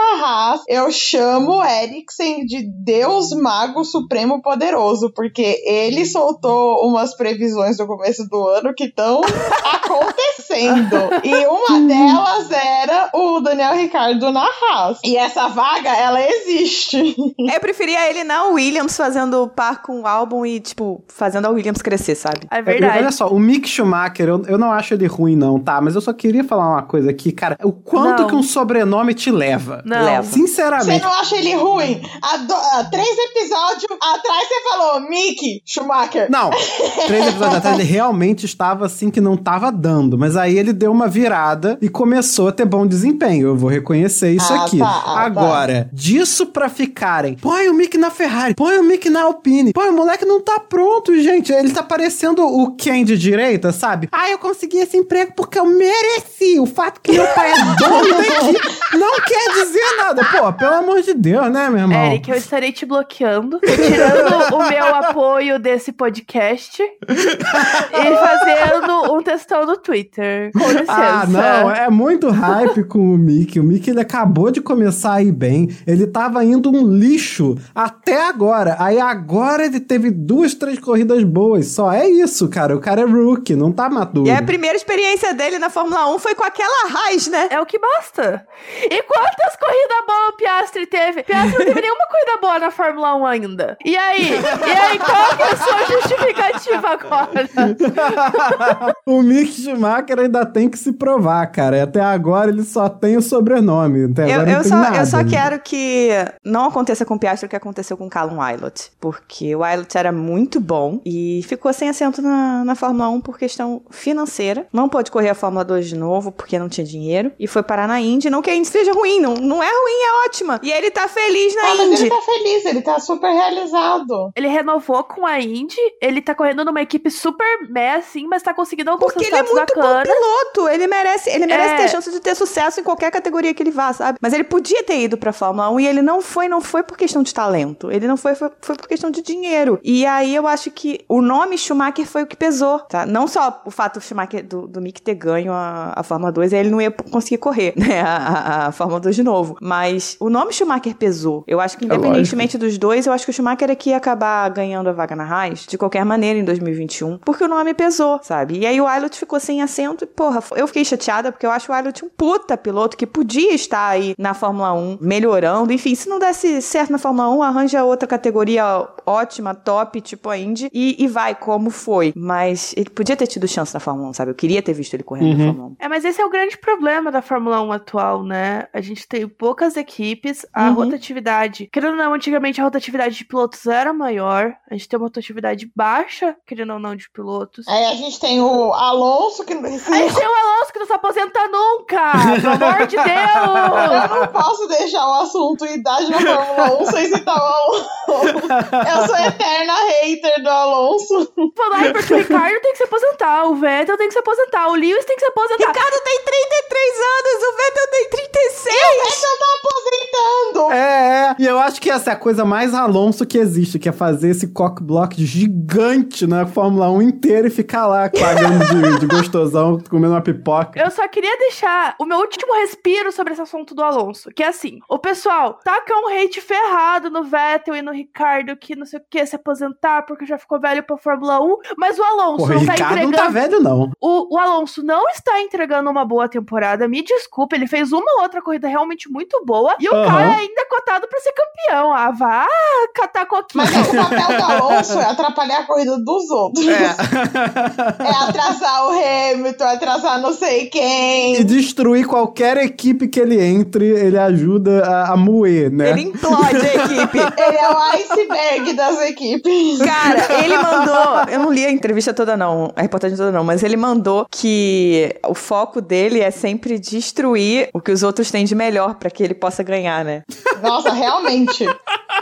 a 0.00 0.20
Haas, 0.26 0.60
eu 0.68 0.90
chamo 0.90 1.58
o 1.58 1.64
Eriksen 1.64 2.44
de 2.46 2.62
Deus 2.84 3.30
Mago 3.32 3.84
Supremo 3.84 4.40
Poderoso, 4.42 5.12
porque 5.14 5.62
ele 5.66 6.04
soltou 6.04 6.86
umas 6.86 7.16
previsões 7.16 7.78
no 7.78 7.86
começo 7.86 8.28
do 8.28 8.46
ano 8.48 8.74
que 8.74 8.84
estão 8.84 9.20
acontecendo. 9.72 10.96
E 11.22 11.46
uma 11.46 11.80
delas 11.86 12.50
era 12.50 13.10
o 13.14 13.40
Daniel 13.40 13.74
Ricardo 13.74 14.30
na 14.32 14.44
Haas. 14.46 14.98
E 15.04 15.16
essa 15.16 15.48
vaga, 15.48 15.83
ela 15.88 16.20
existe. 16.22 17.16
Eu 17.38 17.60
preferia 17.60 18.08
ele 18.10 18.24
na 18.24 18.44
Williams 18.44 18.96
fazendo 18.96 19.48
par 19.48 19.82
com 19.82 20.00
o 20.02 20.06
álbum 20.06 20.44
e, 20.46 20.60
tipo, 20.60 21.02
fazendo 21.08 21.46
a 21.46 21.50
Williams 21.50 21.82
crescer, 21.82 22.14
sabe? 22.14 22.40
É 22.50 22.58
É, 22.58 22.62
verdade. 22.62 22.98
Olha 22.98 23.12
só, 23.12 23.28
o 23.28 23.38
Mick 23.38 23.68
Schumacher, 23.68 24.28
eu, 24.28 24.42
eu 24.46 24.58
não 24.58 24.72
acho 24.72 24.94
ele 24.94 25.06
ruim, 25.06 25.36
não, 25.36 25.58
tá? 25.58 25.80
Mas 25.80 25.94
eu 25.94 26.00
só 26.00 26.12
queria 26.12 26.44
falar 26.44 26.68
uma 26.68 26.82
coisa 26.82 27.10
aqui, 27.10 27.32
cara. 27.32 27.56
O 27.62 27.72
quanto 27.72 28.22
Não. 28.22 28.28
que 28.28 28.34
um 28.34 28.42
sobrenome 28.42 29.14
te 29.14 29.30
leva? 29.30 29.82
Não. 29.84 30.04
Leva. 30.04 30.22
Você 30.22 30.34
Sinceramente. 30.34 31.02
não 31.04 31.12
acha 31.12 31.36
ele 31.36 31.54
ruim? 31.54 32.00
Há, 32.22 32.84
três 32.84 33.16
episódios 33.18 33.84
atrás 34.00 34.48
você 34.48 34.62
falou 34.68 35.00
Mick 35.08 35.62
Schumacher. 35.64 36.28
Não, 36.30 36.50
três 37.06 37.26
episódios 37.28 37.56
atrás 37.58 37.78
ele 37.78 37.88
realmente 37.88 38.46
estava 38.46 38.86
assim 38.86 39.10
que 39.10 39.20
não 39.20 39.34
estava 39.34 39.70
dando, 39.70 40.18
mas 40.18 40.36
aí 40.36 40.56
ele 40.58 40.72
deu 40.72 40.90
uma 40.92 41.08
virada 41.08 41.78
e 41.80 41.88
começou 41.88 42.48
a 42.48 42.52
ter 42.52 42.64
bom 42.64 42.86
desempenho. 42.86 43.48
Eu 43.48 43.56
vou 43.56 43.70
reconhecer 43.70 44.32
isso 44.32 44.52
Ah, 44.52 44.64
aqui. 44.64 44.78
tá, 44.78 45.02
ah, 45.06 45.14
tá. 45.14 45.28
Agora, 45.74 45.88
disso 45.92 46.46
pra 46.46 46.68
ficarem, 46.68 47.34
põe 47.34 47.68
o 47.68 47.74
Mick 47.74 47.98
na 47.98 48.10
Ferrari, 48.10 48.54
põe 48.54 48.78
o 48.78 48.84
Mick 48.84 49.10
na 49.10 49.22
Alpine, 49.22 49.72
põe 49.72 49.88
o 49.88 49.92
moleque 49.92 50.24
não 50.24 50.40
tá 50.40 50.60
pronto, 50.60 51.14
gente. 51.20 51.52
Ele 51.52 51.72
tá 51.72 51.82
parecendo 51.82 52.42
o 52.42 52.76
Ken 52.76 53.04
de 53.04 53.18
direita, 53.18 53.72
sabe? 53.72 54.08
Ah, 54.12 54.30
eu 54.30 54.38
consegui 54.38 54.78
esse 54.78 54.96
emprego 54.96 55.32
porque 55.36 55.58
eu 55.58 55.66
mereci. 55.66 56.58
O 56.60 56.66
fato 56.66 57.00
que 57.00 57.12
meu 57.12 57.26
pai 57.28 57.50
é 57.50 57.56
dono 57.76 58.08
da 58.08 58.26
equipe 58.26 58.96
não 58.96 59.16
quer 59.16 59.52
dizer 59.54 59.96
nada. 59.96 60.24
Pô, 60.24 60.52
pelo 60.52 60.74
amor 60.74 61.02
de 61.02 61.14
Deus, 61.14 61.50
né, 61.50 61.68
meu 61.68 61.80
irmão? 61.80 62.06
Eric, 62.06 62.30
eu 62.30 62.36
estarei 62.36 62.72
te 62.72 62.86
bloqueando, 62.86 63.58
retirando 63.62 64.54
o 64.54 64.68
meu 64.68 64.94
apoio 64.94 65.58
desse 65.58 65.92
podcast 65.92 66.82
e 66.82 68.16
fazendo 68.16 69.14
um 69.14 69.22
textão 69.22 69.66
no 69.66 69.76
Twitter. 69.76 70.52
Com 70.52 70.70
licença. 70.70 70.84
Ah, 70.88 71.26
não, 71.26 71.70
é 71.70 71.90
muito 71.90 72.30
hype 72.30 72.84
com 72.84 73.14
o 73.14 73.18
Mickey. 73.18 73.58
O 73.58 73.64
Mickey 73.64 73.90
ele 73.90 74.00
acabou 74.00 74.50
de 74.50 74.60
começar 74.60 75.14
a 75.14 75.22
ir 75.22 75.32
bem. 75.32 75.63
Ele 75.86 76.06
tava 76.06 76.44
indo 76.44 76.70
um 76.70 76.86
lixo 76.86 77.56
até 77.74 78.26
agora. 78.26 78.76
Aí 78.78 79.00
agora 79.00 79.64
ele 79.64 79.80
teve 79.80 80.10
duas, 80.10 80.54
três 80.54 80.78
corridas 80.78 81.22
boas. 81.24 81.68
Só 81.68 81.92
é 81.92 82.08
isso, 82.08 82.48
cara. 82.48 82.76
O 82.76 82.80
cara 82.80 83.02
é 83.02 83.04
rookie, 83.04 83.54
não 83.54 83.72
tá 83.72 83.88
maduro. 83.88 84.26
E 84.26 84.30
a 84.30 84.42
primeira 84.42 84.76
experiência 84.76 85.32
dele 85.34 85.58
na 85.58 85.70
Fórmula 85.70 86.14
1 86.14 86.18
foi 86.18 86.34
com 86.34 86.44
aquela 86.44 86.88
Haas, 86.90 87.26
né? 87.28 87.48
É 87.50 87.60
o 87.60 87.66
que 87.66 87.78
basta. 87.78 88.46
E 88.82 89.02
quantas 89.02 89.56
corridas 89.58 90.06
boas 90.06 90.28
o 90.32 90.36
Piastri 90.36 90.86
teve? 90.86 91.22
Piastri 91.22 91.58
não 91.58 91.66
teve 91.66 91.80
nenhuma 91.80 92.06
corrida 92.10 92.38
boa 92.40 92.58
na 92.58 92.70
Fórmula 92.70 93.14
1 93.16 93.26
ainda. 93.26 93.76
E 93.84 93.96
aí? 93.96 94.30
E 94.32 94.70
aí, 94.70 94.98
qual 94.98 95.36
que 95.36 95.42
é 95.42 95.50
a 95.52 95.56
sua 95.56 96.00
justificativa 96.00 96.88
agora? 96.88 98.94
o 99.06 99.22
Mick 99.22 99.52
Schumacher 99.52 100.18
ainda 100.18 100.44
tem 100.46 100.68
que 100.68 100.78
se 100.78 100.92
provar, 100.92 101.46
cara. 101.48 101.82
Até 101.82 102.00
agora 102.00 102.50
ele 102.50 102.62
só 102.64 102.88
tem 102.88 103.16
o 103.16 103.22
sobrenome. 103.22 104.04
Até 104.10 104.30
Eu, 104.30 104.34
agora 104.34 104.50
eu 104.50 104.54
não 104.54 104.60
tem 104.62 104.70
só, 104.70 104.76
nada. 104.76 104.96
eu 104.98 105.06
só 105.06 105.24
quero 105.24 105.53
que 105.58 106.08
não 106.44 106.66
aconteça 106.66 107.04
com 107.04 107.14
o 107.14 107.18
Piastri 107.18 107.46
o 107.46 107.50
que 107.50 107.56
aconteceu 107.56 107.96
com 107.96 108.06
o 108.06 108.10
Callum 108.10 108.40
Wilot. 108.40 108.90
Porque 109.00 109.54
o 109.54 109.60
Wilot 109.60 109.96
era 109.96 110.12
muito 110.12 110.60
bom 110.60 111.00
e 111.04 111.42
ficou 111.46 111.72
sem 111.72 111.88
assento 111.88 112.20
na, 112.22 112.64
na 112.64 112.74
Fórmula 112.74 113.08
1 113.10 113.20
por 113.20 113.38
questão 113.38 113.82
financeira. 113.90 114.66
Não 114.72 114.88
pôde 114.88 115.10
correr 115.10 115.30
a 115.30 115.34
Fórmula 115.34 115.64
2 115.64 115.88
de 115.88 115.96
novo 115.96 116.30
porque 116.32 116.58
não 116.58 116.68
tinha 116.68 116.86
dinheiro. 116.86 117.32
E 117.38 117.46
foi 117.46 117.62
parar 117.62 117.86
na 117.88 118.00
Indy. 118.00 118.30
Não 118.30 118.42
que 118.42 118.50
a 118.50 118.54
Indy 118.54 118.68
seja 118.68 118.92
ruim, 118.92 119.20
não, 119.20 119.34
não 119.34 119.62
é 119.62 119.66
ruim, 119.66 120.02
é 120.02 120.26
ótima. 120.28 120.60
E 120.62 120.70
ele 120.72 120.90
tá 120.90 121.08
feliz 121.08 121.54
na 121.54 121.62
Ah, 121.62 121.74
mas 121.76 121.86
Indy. 121.88 122.00
ele 122.02 122.10
tá 122.10 122.22
feliz, 122.22 122.64
ele 122.64 122.82
tá 122.82 122.98
super 123.00 123.32
realizado. 123.32 124.30
Ele 124.36 124.48
renovou 124.48 125.02
com 125.04 125.26
a 125.26 125.40
Indy, 125.40 125.76
ele 126.00 126.20
tá 126.20 126.34
correndo 126.34 126.64
numa 126.64 126.82
equipe 126.82 127.10
super 127.10 127.68
meh, 127.70 127.94
assim, 127.96 128.26
mas 128.26 128.42
tá 128.42 128.52
conseguindo 128.54 128.90
alguns 128.90 129.12
Porque 129.12 129.26
ele 129.26 129.36
é 129.36 129.42
muito 129.42 129.74
bom 129.74 129.80
bacanas. 129.82 130.08
piloto. 130.08 130.68
Ele 130.68 130.86
merece, 130.86 131.30
ele 131.30 131.46
merece 131.46 131.74
É. 131.74 131.76
ter 131.76 131.88
chance 131.88 132.10
de 132.10 132.20
ter 132.20 132.34
sucesso 132.34 132.80
em 132.80 132.84
qualquer 132.84 133.10
categoria 133.10 133.52
que 133.54 133.62
ele 133.62 133.70
vá, 133.70 133.92
sabe? 133.92 134.18
Mas 134.20 134.32
ele 134.32 134.44
podia 134.44 134.82
ter 134.82 134.98
ido 135.00 135.16
pra 135.16 135.32
Fórmula 135.32 135.43
1 135.50 135.80
e 135.80 135.86
ele 135.86 136.02
não 136.02 136.20
foi, 136.20 136.48
não 136.48 136.60
foi 136.60 136.82
por 136.82 136.96
questão 136.96 137.22
de 137.22 137.32
talento. 137.32 137.90
Ele 137.90 138.06
não 138.06 138.16
foi, 138.16 138.34
foi, 138.34 138.50
foi 138.60 138.76
por 138.76 138.88
questão 138.88 139.10
de 139.10 139.22
dinheiro. 139.22 139.78
E 139.82 140.04
aí 140.06 140.34
eu 140.34 140.46
acho 140.46 140.70
que 140.70 141.00
o 141.08 141.20
nome 141.20 141.58
Schumacher 141.58 142.06
foi 142.06 142.22
o 142.22 142.26
que 142.26 142.36
pesou, 142.36 142.78
tá? 142.80 143.06
Não 143.06 143.26
só 143.26 143.62
o 143.64 143.70
fato 143.70 143.98
do 143.98 144.02
Schumacher, 144.02 144.46
do, 144.46 144.66
do 144.66 144.80
Mick 144.80 145.00
ter 145.00 145.14
ganho 145.14 145.52
a, 145.52 145.92
a 145.96 146.02
Fórmula 146.02 146.32
2, 146.32 146.52
aí 146.52 146.60
ele 146.60 146.70
não 146.70 146.80
ia 146.80 146.90
conseguir 146.90 147.38
correr, 147.38 147.74
né? 147.78 148.00
A, 148.00 148.16
a, 148.16 148.66
a 148.66 148.72
Fórmula 148.72 149.00
2 149.00 149.16
de 149.16 149.22
novo. 149.22 149.56
Mas 149.60 150.16
o 150.20 150.28
nome 150.28 150.52
Schumacher 150.52 150.94
pesou. 150.94 151.44
Eu 151.46 151.60
acho 151.60 151.76
que, 151.76 151.84
É 151.84 151.86
independentemente 151.86 152.58
dos 152.58 152.78
dois, 152.78 153.06
eu 153.06 153.12
acho 153.12 153.24
que 153.24 153.30
o 153.30 153.34
Schumacher 153.34 153.70
é 153.70 153.74
que 153.74 153.90
ia 153.90 153.96
acabar 153.96 154.48
ganhando 154.50 154.88
a 154.88 154.92
vaga 154.92 155.16
na 155.16 155.24
Haas 155.24 155.66
de 155.66 155.78
qualquer 155.78 156.04
maneira 156.04 156.38
em 156.38 156.44
2021, 156.44 157.18
porque 157.18 157.44
o 157.44 157.48
nome 157.48 157.74
pesou, 157.74 158.20
sabe? 158.22 158.58
E 158.58 158.66
aí 158.66 158.80
o 158.80 158.86
Ailot 158.86 159.16
ficou 159.18 159.40
sem 159.40 159.62
assento 159.62 160.04
e, 160.04 160.06
porra, 160.06 160.42
eu 160.56 160.66
fiquei 160.66 160.84
chateada 160.84 161.32
porque 161.32 161.46
eu 161.46 161.50
acho 161.50 161.70
o 161.70 161.74
Ailot 161.74 162.04
um 162.04 162.08
puta 162.08 162.56
piloto 162.56 162.96
que 162.96 163.06
podia 163.06 163.54
estar 163.54 163.88
aí 163.88 164.14
na 164.18 164.34
Fórmula 164.34 164.72
1 164.72 164.98
melhorando. 165.28 165.72
Enfim, 165.72 165.94
se 165.94 166.08
não 166.08 166.18
desse 166.18 166.60
certo 166.60 166.90
na 166.92 166.98
Fórmula 166.98 167.30
1, 167.30 167.42
arranja 167.42 167.84
outra 167.84 168.06
categoria 168.06 168.86
ótima, 169.06 169.54
top, 169.54 170.00
tipo 170.00 170.28
a 170.28 170.36
Indy, 170.38 170.68
e, 170.72 171.02
e 171.02 171.08
vai 171.08 171.34
como 171.34 171.70
foi. 171.70 172.12
Mas 172.14 172.74
ele 172.76 172.90
podia 172.90 173.16
ter 173.16 173.26
tido 173.26 173.48
chance 173.48 173.72
na 173.72 173.80
Fórmula 173.80 174.08
1, 174.10 174.12
sabe? 174.12 174.30
Eu 174.30 174.34
queria 174.34 174.62
ter 174.62 174.72
visto 174.74 174.94
ele 174.94 175.02
correndo 175.02 175.32
Uhum. 175.32 175.38
na 175.38 175.44
Fórmula 175.46 175.68
1. 175.70 175.76
É, 175.80 175.88
mas 175.88 176.04
esse 176.04 176.20
é 176.20 176.24
o 176.26 176.30
grande 176.30 176.58
problema 176.58 177.10
da 177.10 177.22
Fórmula 177.22 177.60
1 177.62 177.72
atual, 177.72 178.22
né? 178.22 178.66
A 178.72 178.80
gente 178.80 179.06
tem 179.08 179.26
poucas 179.26 179.76
equipes, 179.76 180.44
a 180.52 180.68
Uhum. 180.68 180.74
rotatividade. 180.74 181.68
Querendo 181.72 181.92
ou 181.92 181.96
não, 181.96 182.12
antigamente 182.14 182.60
a 182.60 182.64
rotatividade 182.64 183.14
de 183.16 183.24
pilotos 183.24 183.66
era 183.66 183.92
maior. 183.92 184.52
A 184.70 184.74
gente 184.74 184.88
tem 184.88 184.98
uma 184.98 185.06
rotatividade 185.06 185.70
baixa, 185.74 186.36
querendo 186.46 186.74
ou 186.74 186.78
não, 186.78 186.94
de 186.94 187.08
pilotos. 187.10 187.66
Aí 187.68 187.84
a 187.86 187.94
gente 187.94 188.20
tem 188.20 188.40
o 188.40 188.72
Alonso, 188.72 189.44
que 189.44 189.54
Aí 189.54 189.60
tem 189.60 190.26
o 190.26 190.34
Alonso 190.34 190.72
que 190.72 190.78
não 190.78 190.86
se 190.86 190.92
aposenta 190.92 191.48
nunca! 191.48 192.12
Pelo 192.40 192.64
amor 192.64 192.86
de 192.86 192.96
Eu 193.04 193.04
Deus! 193.04 194.10
não 194.10 194.26
posso 194.28 194.66
deixar 194.68 195.06
o 195.06 195.13
assunto 195.14 195.64
idade 195.66 196.10
na 196.10 196.18
Fórmula 196.18 196.82
1 196.82 196.86
sem 196.86 197.14
citar 197.14 197.36
o 197.36 197.40
Alonso. 197.40 197.90
Eu 198.08 199.06
sou 199.06 199.16
eterna 199.16 199.74
hater 200.02 200.42
do 200.42 200.48
Alonso. 200.48 201.32
Falar 201.56 201.92
porque 201.92 202.14
o 202.14 202.18
Ricardo 202.18 202.60
tem 202.60 202.72
que 202.72 202.78
se 202.78 202.84
aposentar, 202.84 203.44
o 203.46 203.54
Vettel 203.56 203.96
tem 203.96 204.08
que 204.08 204.12
se 204.12 204.18
aposentar, 204.18 204.68
o 204.68 204.74
Lewis 204.74 205.04
tem 205.04 205.16
que 205.16 205.22
se 205.22 205.28
aposentar. 205.28 205.66
Ricardo 205.66 206.02
tem 206.04 206.20
33 206.24 206.94
anos, 206.96 207.42
o 207.42 207.56
Vettel 207.56 207.90
tem 207.90 208.10
36! 208.10 208.74
Essa 209.06 209.26
tá 209.38 209.46
aposentando. 209.58 210.72
É, 210.72 211.04
é. 211.30 211.36
E 211.38 211.46
eu 211.46 211.58
acho 211.58 211.80
que 211.80 211.90
essa 211.90 212.10
é 212.10 212.12
a 212.14 212.16
coisa 212.16 212.44
mais 212.44 212.74
Alonso 212.74 213.26
que 213.26 213.38
existe, 213.38 213.78
que 213.78 213.88
é 213.88 213.92
fazer 213.92 214.30
esse 214.30 214.48
cockblock 214.48 215.24
gigante 215.24 216.26
na 216.26 216.46
Fórmula 216.46 216.90
1 216.90 217.02
inteira 217.02 217.48
e 217.48 217.50
ficar 217.50 217.86
lá 217.86 218.10
pagando 218.10 218.64
de, 218.66 219.00
de 219.00 219.06
gostosão, 219.06 219.80
comendo 219.88 220.14
uma 220.14 220.20
pipoca. 220.20 220.80
Eu 220.80 220.90
só 220.90 221.06
queria 221.08 221.36
deixar 221.38 221.94
o 221.98 222.04
meu 222.04 222.18
último 222.18 222.54
respiro 222.54 223.12
sobre 223.12 223.32
esse 223.32 223.42
assunto 223.42 223.74
do 223.74 223.82
Alonso. 223.82 224.30
Que 224.30 224.42
é 224.42 224.48
assim: 224.48 224.80
o 224.88 224.98
pessoal 225.04 225.58
taca 225.62 225.94
um 225.96 226.08
hate 226.08 226.40
ferrado 226.40 227.10
no 227.10 227.22
Vettel 227.24 227.76
e 227.76 227.82
no 227.82 227.92
Ricardo 227.92 228.56
que 228.56 228.74
não 228.74 228.86
sei 228.86 228.98
o 228.98 229.02
que 229.08 229.24
se 229.26 229.36
aposentar 229.36 230.02
porque 230.06 230.24
já 230.26 230.38
ficou 230.38 230.58
velho 230.60 230.82
pra 230.82 230.96
Fórmula 230.96 231.40
1. 231.42 231.56
Mas 231.76 231.98
o 231.98 232.02
Alonso 232.02 232.36
Porra, 232.38 232.54
não 232.54 232.66
tá 232.66 232.72
Ricardo 232.72 232.92
entregando. 232.92 233.16
não 233.16 233.24
tá 233.24 233.28
velho, 233.28 233.60
não. 233.60 233.90
O, 234.00 234.34
o 234.34 234.38
Alonso 234.38 234.82
não 234.82 235.08
está 235.10 235.40
entregando 235.40 235.90
uma 235.90 236.04
boa 236.04 236.28
temporada. 236.28 236.88
Me 236.88 237.02
desculpa, 237.02 237.54
ele 237.54 237.66
fez 237.66 237.92
uma 237.92 238.04
ou 238.16 238.22
outra 238.22 238.40
corrida 238.42 238.66
realmente 238.66 239.10
muito 239.10 239.44
boa. 239.44 239.76
E 239.78 239.88
o 239.88 239.92
cara 239.92 240.36
ainda 240.36 240.60
é 240.60 240.64
cotado 240.64 241.06
pra 241.06 241.20
ser 241.20 241.32
campeão. 241.32 241.92
Ah, 241.92 242.10
vá 242.10 242.46
catar 242.94 243.26
coquinho. 243.26 243.64
Mas 243.64 243.88
o 243.88 243.96
papel 243.96 244.36
do 244.38 244.42
Alonso 244.44 244.98
é 244.98 245.04
atrapalhar 245.04 245.60
a 245.60 245.66
corrida 245.66 245.98
dos 245.98 246.30
outros. 246.30 246.66
É 246.66 246.88
atrasar 248.28 248.86
o 248.86 248.90
Hamilton, 248.90 249.64
atrasar 249.64 250.20
não 250.20 250.32
sei 250.32 250.62
E 250.62 250.70
quem. 250.70 251.44
destruir 251.44 252.06
qualquer 252.06 252.56
equipe 252.58 253.08
que 253.08 253.20
ele 253.20 253.40
entre, 253.40 253.84
ele 253.86 254.18
ajuda 254.18 254.84
a, 254.84 254.93
a 255.02 255.16
moer, 255.16 255.70
né? 255.70 255.90
Ele 255.90 256.02
implode 256.02 256.56
a 256.56 256.74
equipe. 256.74 257.18
Ele 257.18 257.56
é 257.56 257.70
o 257.70 257.76
iceberg 257.94 258.72
das 258.74 259.00
equipes. 259.02 259.78
Cara, 259.78 260.44
ele 260.44 260.56
mandou. 260.56 261.32
Eu 261.32 261.40
não 261.40 261.52
li 261.52 261.64
a 261.64 261.70
entrevista 261.70 262.14
toda, 262.14 262.36
não, 262.36 262.72
a 262.76 262.82
reportagem 262.82 263.16
toda, 263.16 263.32
não, 263.32 263.44
mas 263.44 263.62
ele 263.62 263.76
mandou 263.76 264.26
que 264.30 265.14
o 265.26 265.34
foco 265.34 265.80
dele 265.80 266.20
é 266.20 266.30
sempre 266.30 266.78
destruir 266.78 267.68
o 267.72 267.80
que 267.80 267.92
os 267.92 268.02
outros 268.02 268.30
têm 268.30 268.44
de 268.44 268.54
melhor 268.54 268.94
pra 268.94 269.10
que 269.10 269.22
ele 269.22 269.34
possa 269.34 269.62
ganhar, 269.62 270.04
né? 270.04 270.22
Nossa, 270.62 270.92
realmente. 270.92 271.64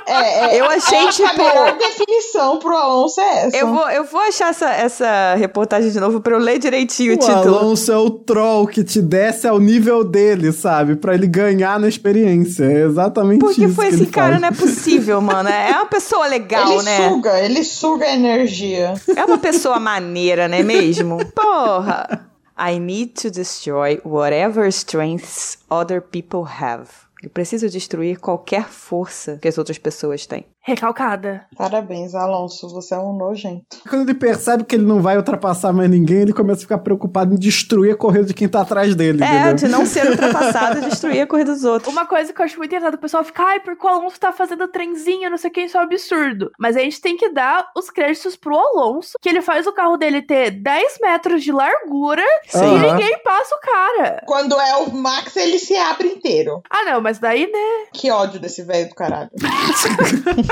É, 0.07 0.57
é, 0.57 0.61
Eu 0.61 0.67
achei, 0.67 1.07
que 1.07 1.13
tipo- 1.13 1.29
A 1.29 1.33
melhor 1.35 1.77
definição 1.79 2.59
pro 2.59 2.77
Alonso 2.77 3.21
é 3.21 3.47
essa. 3.47 3.57
Eu 3.57 3.69
vou, 3.73 3.91
eu 3.91 4.05
vou 4.05 4.21
achar 4.21 4.51
essa, 4.51 4.71
essa 4.71 5.35
reportagem 5.37 5.91
de 5.91 6.01
novo 6.01 6.21
pra 6.21 6.35
eu 6.35 6.39
ler 6.39 6.59
direitinho 6.59 7.13
o, 7.13 7.17
O 7.17 7.19
título. 7.19 7.59
Alonso 7.59 7.93
é 7.93 7.97
o 7.97 8.11
troll 8.11 8.67
que 8.67 8.83
te 8.85 9.01
desce 9.01 9.47
ao 9.47 9.59
nível 9.59 10.03
dele, 10.05 10.53
sabe? 10.53 10.97
Pra 10.97 11.15
ele 11.15 11.27
ganhar 11.27 11.79
na 11.79 11.89
experiência. 11.89 12.65
É 12.65 12.85
exatamente 12.85 13.41
Porque 13.41 13.65
isso 13.65 13.75
foi 13.75 13.89
que 13.89 13.95
assim, 13.95 14.03
ele 14.05 14.11
cara, 14.13 14.29
faz. 14.31 14.41
não 14.41 14.49
é 14.49 14.53
possível, 14.53 15.21
mano. 15.21 15.49
É 15.49 15.73
uma 15.73 15.87
pessoa 15.87 16.27
legal, 16.27 16.73
ele 16.73 16.83
né? 16.83 17.09
suga, 17.09 17.41
ele 17.41 17.65
suga 17.65 18.05
a 18.07 18.15
energia. 18.15 18.95
É 19.17 19.25
uma 19.25 19.39
pessoa 19.39 19.79
maneira, 19.79 20.49
não 20.49 20.57
é 20.59 20.63
mesmo? 20.63 21.19
Porra! 21.35 22.27
I 22.59 22.79
need 22.79 23.15
to 23.23 23.31
destroy 23.31 23.99
whatever 24.05 24.67
strengths 24.69 25.59
other 25.71 26.01
people 26.01 26.45
have. 26.45 26.89
Eu 27.23 27.31
preciso 27.31 27.69
destruir 27.69 28.19
qualquer 28.19 28.69
força 28.69 29.39
que 29.41 29.47
as 29.47 29.57
outras 29.57 29.79
pessoas 29.79 30.27
têm. 30.27 30.45
Recalcada. 30.65 31.45
Parabéns, 31.57 32.15
Alonso, 32.15 32.69
você 32.69 32.95
é 32.95 32.99
um 32.99 33.13
nojento. 33.17 33.79
Quando 33.89 34.03
ele 34.09 34.15
percebe 34.19 34.65
que 34.65 34.77
ele 34.77 34.85
não 34.87 35.03
vai 35.03 35.17
ultrapassar 35.17 35.73
mais 35.73 35.91
ninguém, 35.91 36.19
ele 36.21 36.33
começa 36.33 36.61
a 36.61 36.63
ficar 36.63 36.79
preocupado 36.79 37.35
em 37.35 37.37
destruir 37.39 37.93
a 37.93 37.97
corrida 37.97 38.27
de 38.27 38.35
quem 38.35 38.49
tá 38.49 38.61
atrás 38.61 38.95
dele, 38.95 39.23
É, 39.25 39.27
entendeu? 39.27 39.55
de 39.55 39.69
não 39.69 39.85
ser 39.85 40.07
ultrapassado 40.11 40.79
e 40.79 40.83
destruir 40.83 41.21
a 41.21 41.27
corrida 41.27 41.53
dos 41.53 41.65
outros. 41.65 41.93
Uma 41.93 42.07
coisa 42.07 42.33
que 42.33 42.41
eu 42.41 42.45
acho 42.45 42.59
muito 42.59 42.73
engraçado, 42.73 42.95
o 42.95 42.99
pessoal 42.99 43.25
fica, 43.25 43.43
ai, 43.43 43.61
porque 43.61 43.85
o 43.85 43.91
Alonso 43.91 44.21
tá 44.21 44.33
fazendo 44.33 44.69
trenzinho, 44.69 45.29
não 45.31 45.37
sei 45.37 45.51
o 45.51 45.53
que, 45.53 45.63
isso 45.63 45.77
é 45.77 45.81
um 45.81 45.85
absurdo. 45.85 46.51
Mas 46.59 46.77
a 46.77 46.81
gente 46.81 47.01
tem 47.01 47.17
que 47.17 47.29
dar 47.31 47.67
os 47.77 47.91
créditos 47.91 48.37
pro 48.37 48.57
Alonso, 48.57 49.13
que 49.21 49.29
ele 49.29 49.43
faz 49.43 49.67
o 49.67 49.73
carro 49.73 49.97
dele 49.97 50.23
ter 50.23 50.51
10 50.53 50.99
metros 51.03 51.43
de 51.43 51.51
largura 51.51 52.23
e 52.55 52.57
Aham. 52.59 52.93
ninguém 52.93 53.19
passa 53.25 53.55
o 53.55 53.61
cara. 53.61 54.23
Quando 54.27 54.59
é 54.61 54.77
o 54.77 54.93
Max, 54.93 55.37
ele 55.37 55.59
se 55.59 55.75
abre 55.77 56.09
inteiro. 56.09 56.63
Ah, 56.71 56.85
não, 56.85 57.01
mas 57.01 57.19
daí, 57.19 57.47
né? 57.51 57.87
Que 57.93 58.11
ódio 58.13 58.39
desse 58.39 58.63
velho 58.63 58.89
do 58.89 58.95
caralho. 58.95 59.31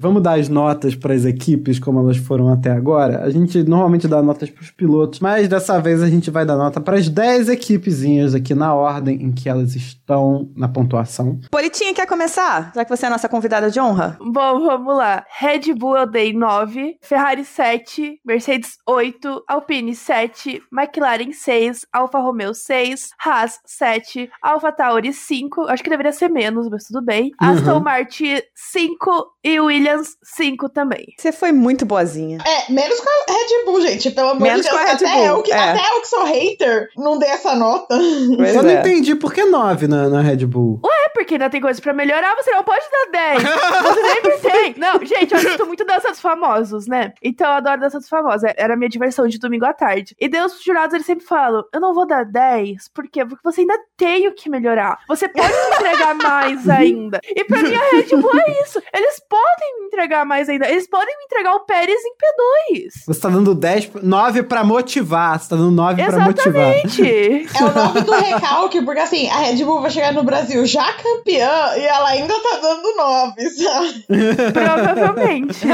Vamos 0.00 0.22
dar 0.22 0.38
as 0.38 0.48
notas 0.48 0.94
para 0.94 1.12
as 1.12 1.24
equipes 1.24 1.80
como 1.80 1.98
elas 1.98 2.16
foram 2.16 2.52
até 2.52 2.70
agora. 2.70 3.24
A 3.24 3.30
gente 3.30 3.64
normalmente 3.64 4.06
dá 4.06 4.22
notas 4.22 4.48
para 4.48 4.62
os 4.62 4.70
pilotos, 4.70 5.18
mas 5.18 5.48
dessa 5.48 5.80
vez 5.80 6.00
a 6.00 6.08
gente 6.08 6.30
vai 6.30 6.46
dar 6.46 6.56
nota 6.56 6.80
para 6.80 6.96
as 6.96 7.08
10 7.08 7.48
equipezinhas 7.48 8.32
aqui 8.32 8.54
na 8.54 8.72
ordem 8.72 9.20
em 9.20 9.32
que 9.32 9.48
elas 9.48 9.74
estão 9.74 10.52
na 10.54 10.68
pontuação. 10.68 11.40
Politinha, 11.50 11.92
quer 11.92 12.06
começar? 12.06 12.70
Já 12.76 12.84
que 12.84 12.96
você 12.96 13.06
é 13.06 13.08
a 13.08 13.10
nossa 13.10 13.28
convidada 13.28 13.72
de 13.72 13.80
honra. 13.80 14.16
Bom, 14.20 14.60
vamos 14.60 14.96
lá. 14.96 15.26
Red 15.36 15.74
Bull 15.74 15.96
eu 15.96 16.06
dei 16.06 16.32
9, 16.32 16.98
Ferrari 17.02 17.44
7, 17.44 18.20
Mercedes 18.24 18.78
8, 18.86 19.42
Alpine 19.48 19.96
7, 19.96 20.62
McLaren 20.72 21.32
6, 21.32 21.86
Alfa 21.92 22.20
Romeo 22.20 22.54
6, 22.54 23.10
Haas 23.18 23.58
7, 23.66 24.30
Alfa 24.40 24.70
Tauri 24.70 25.12
5, 25.12 25.62
acho 25.62 25.82
que 25.82 25.90
deveria 25.90 26.12
ser 26.12 26.28
menos, 26.28 26.68
mas 26.68 26.84
tudo 26.84 27.04
bem. 27.04 27.32
Uhum. 27.42 27.48
Aston 27.48 27.80
Martin 27.80 28.40
5 28.54 29.26
e 29.42 29.58
Williams 29.58 29.87
5 30.22 30.68
também. 30.68 31.06
Você 31.16 31.32
foi 31.32 31.52
muito 31.52 31.84
boazinha. 31.86 32.38
É, 32.46 32.72
menos 32.72 32.98
com 33.00 33.08
a 33.08 33.32
Red 33.32 33.64
Bull, 33.64 33.80
gente. 33.80 34.10
Pelo 34.10 34.30
amor 34.30 34.42
Menos 34.42 34.64
de 34.64 34.70
Deus. 34.70 34.76
com 34.76 34.82
a 34.82 34.86
Red 34.86 34.94
até, 34.96 35.14
Bull, 35.14 35.24
eu 35.24 35.42
que, 35.42 35.52
é. 35.52 35.58
até 35.58 35.96
eu 35.96 36.00
que 36.00 36.08
sou 36.08 36.24
hater 36.24 36.88
não 36.96 37.18
dei 37.18 37.28
essa 37.28 37.54
nota. 37.54 37.98
Pois 38.36 38.54
Eu 38.54 38.62
não 38.62 38.70
é. 38.70 38.80
entendi 38.80 39.14
por 39.14 39.32
que 39.32 39.44
9 39.44 39.86
na, 39.88 40.08
na 40.08 40.20
Red 40.20 40.46
Bull. 40.46 40.80
É 41.04 41.08
porque 41.10 41.34
ainda 41.34 41.48
tem 41.48 41.60
coisa 41.60 41.80
pra 41.80 41.92
melhorar, 41.92 42.34
você 42.36 42.50
não 42.50 42.62
pode 42.62 42.84
dar 42.90 43.10
10. 43.10 43.42
Você 43.42 44.02
sempre 44.14 44.38
tem. 44.38 44.74
Não, 44.76 45.04
gente, 45.04 45.32
eu 45.32 45.38
assisto 45.38 45.66
muito 45.66 45.84
Dança 45.84 46.10
dos 46.10 46.20
Famosos, 46.20 46.86
né? 46.86 47.12
Então 47.22 47.46
eu 47.46 47.54
adoro 47.54 47.80
Dança 47.80 47.98
dos 47.98 48.08
Famosos. 48.08 48.42
Era 48.56 48.74
a 48.74 48.76
minha 48.76 48.88
diversão 48.88 49.26
de 49.26 49.38
domingo 49.38 49.64
à 49.64 49.72
tarde. 49.72 50.14
E 50.20 50.28
os 50.38 50.62
jurados, 50.62 50.94
eles 50.94 51.06
sempre 51.06 51.24
falam, 51.24 51.64
eu 51.72 51.80
não 51.80 51.94
vou 51.94 52.06
dar 52.06 52.24
10, 52.24 52.88
por 52.88 53.08
quê? 53.08 53.24
Porque 53.24 53.42
você 53.42 53.62
ainda 53.62 53.78
tem 53.96 54.28
o 54.28 54.34
que 54.34 54.48
melhorar. 54.48 54.98
Você 55.08 55.28
pode 55.28 55.52
entregar 55.76 56.14
mais 56.14 56.68
ainda. 56.68 57.20
E 57.24 57.44
pra 57.44 57.62
mim 57.62 57.74
a 57.74 57.96
Red 57.96 58.16
Bull 58.16 58.38
é 58.38 58.62
isso. 58.62 58.82
Eles 58.92 59.20
podem 59.28 59.77
me 59.78 59.86
entregar 59.86 60.24
mais 60.24 60.48
ainda. 60.48 60.68
Eles 60.68 60.86
podem 60.86 61.16
me 61.16 61.24
entregar 61.24 61.54
o 61.54 61.60
Pérez 61.60 61.98
em 62.04 62.12
P2. 62.12 62.90
Você 63.06 63.20
tá 63.20 63.28
dando 63.28 63.54
10, 63.54 63.90
9 64.02 64.42
pra 64.44 64.64
motivar. 64.64 65.38
Você 65.38 65.48
tá 65.50 65.56
dando 65.56 65.70
9 65.70 66.04
pra 66.04 66.20
motivar. 66.20 66.76
Exatamente. 66.76 67.46
É 67.56 67.64
o 67.64 67.74
nome 67.74 68.00
do 68.02 68.12
recalque, 68.12 68.82
porque 68.82 69.00
assim, 69.00 69.28
a 69.28 69.38
Red 69.38 69.64
Bull 69.64 69.80
vai 69.80 69.90
chegar 69.90 70.12
no 70.12 70.22
Brasil 70.22 70.64
já 70.66 70.92
campeã 70.92 71.74
e 71.76 71.84
ela 71.84 72.08
ainda 72.08 72.34
tá 72.34 72.58
dando 72.60 72.96
nove, 72.96 73.50
sabe? 73.50 74.06
Provavelmente. 74.52 75.66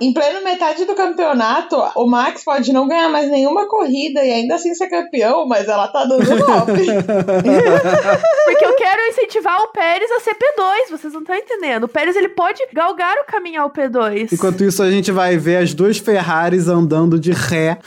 Em 0.00 0.12
pleno 0.12 0.44
metade 0.44 0.84
do 0.84 0.94
campeonato, 0.94 1.76
o 1.96 2.06
Max 2.06 2.44
pode 2.44 2.72
não 2.72 2.88
ganhar 2.88 3.08
mais 3.08 3.30
nenhuma 3.30 3.66
corrida 3.68 4.24
e 4.24 4.30
ainda 4.30 4.56
assim 4.56 4.74
ser 4.74 4.88
campeão, 4.88 5.46
mas 5.46 5.68
ela 5.68 5.88
tá 5.88 6.04
dando 6.04 6.24
nove. 6.24 6.86
Porque 8.44 8.64
eu 8.64 8.74
quero 8.76 9.02
incentivar 9.08 9.62
o 9.62 9.68
Pérez 9.68 10.10
a 10.10 10.20
ser 10.20 10.34
P2, 10.34 10.90
vocês 10.90 11.12
não 11.12 11.20
estão 11.20 11.36
entendendo. 11.36 11.84
O 11.84 11.88
Pérez 11.88 12.16
ele 12.16 12.28
pode 12.28 12.62
galgar 12.72 13.16
o 13.18 13.24
caminhar 13.32 13.64
o 13.64 13.70
P2. 13.70 14.30
Enquanto 14.32 14.62
isso, 14.62 14.82
a 14.82 14.90
gente 14.90 15.10
vai 15.10 15.38
ver 15.38 15.56
as 15.56 15.72
duas 15.72 15.96
Ferraris 15.96 16.68
andando 16.68 17.18
de 17.18 17.32
ré 17.32 17.78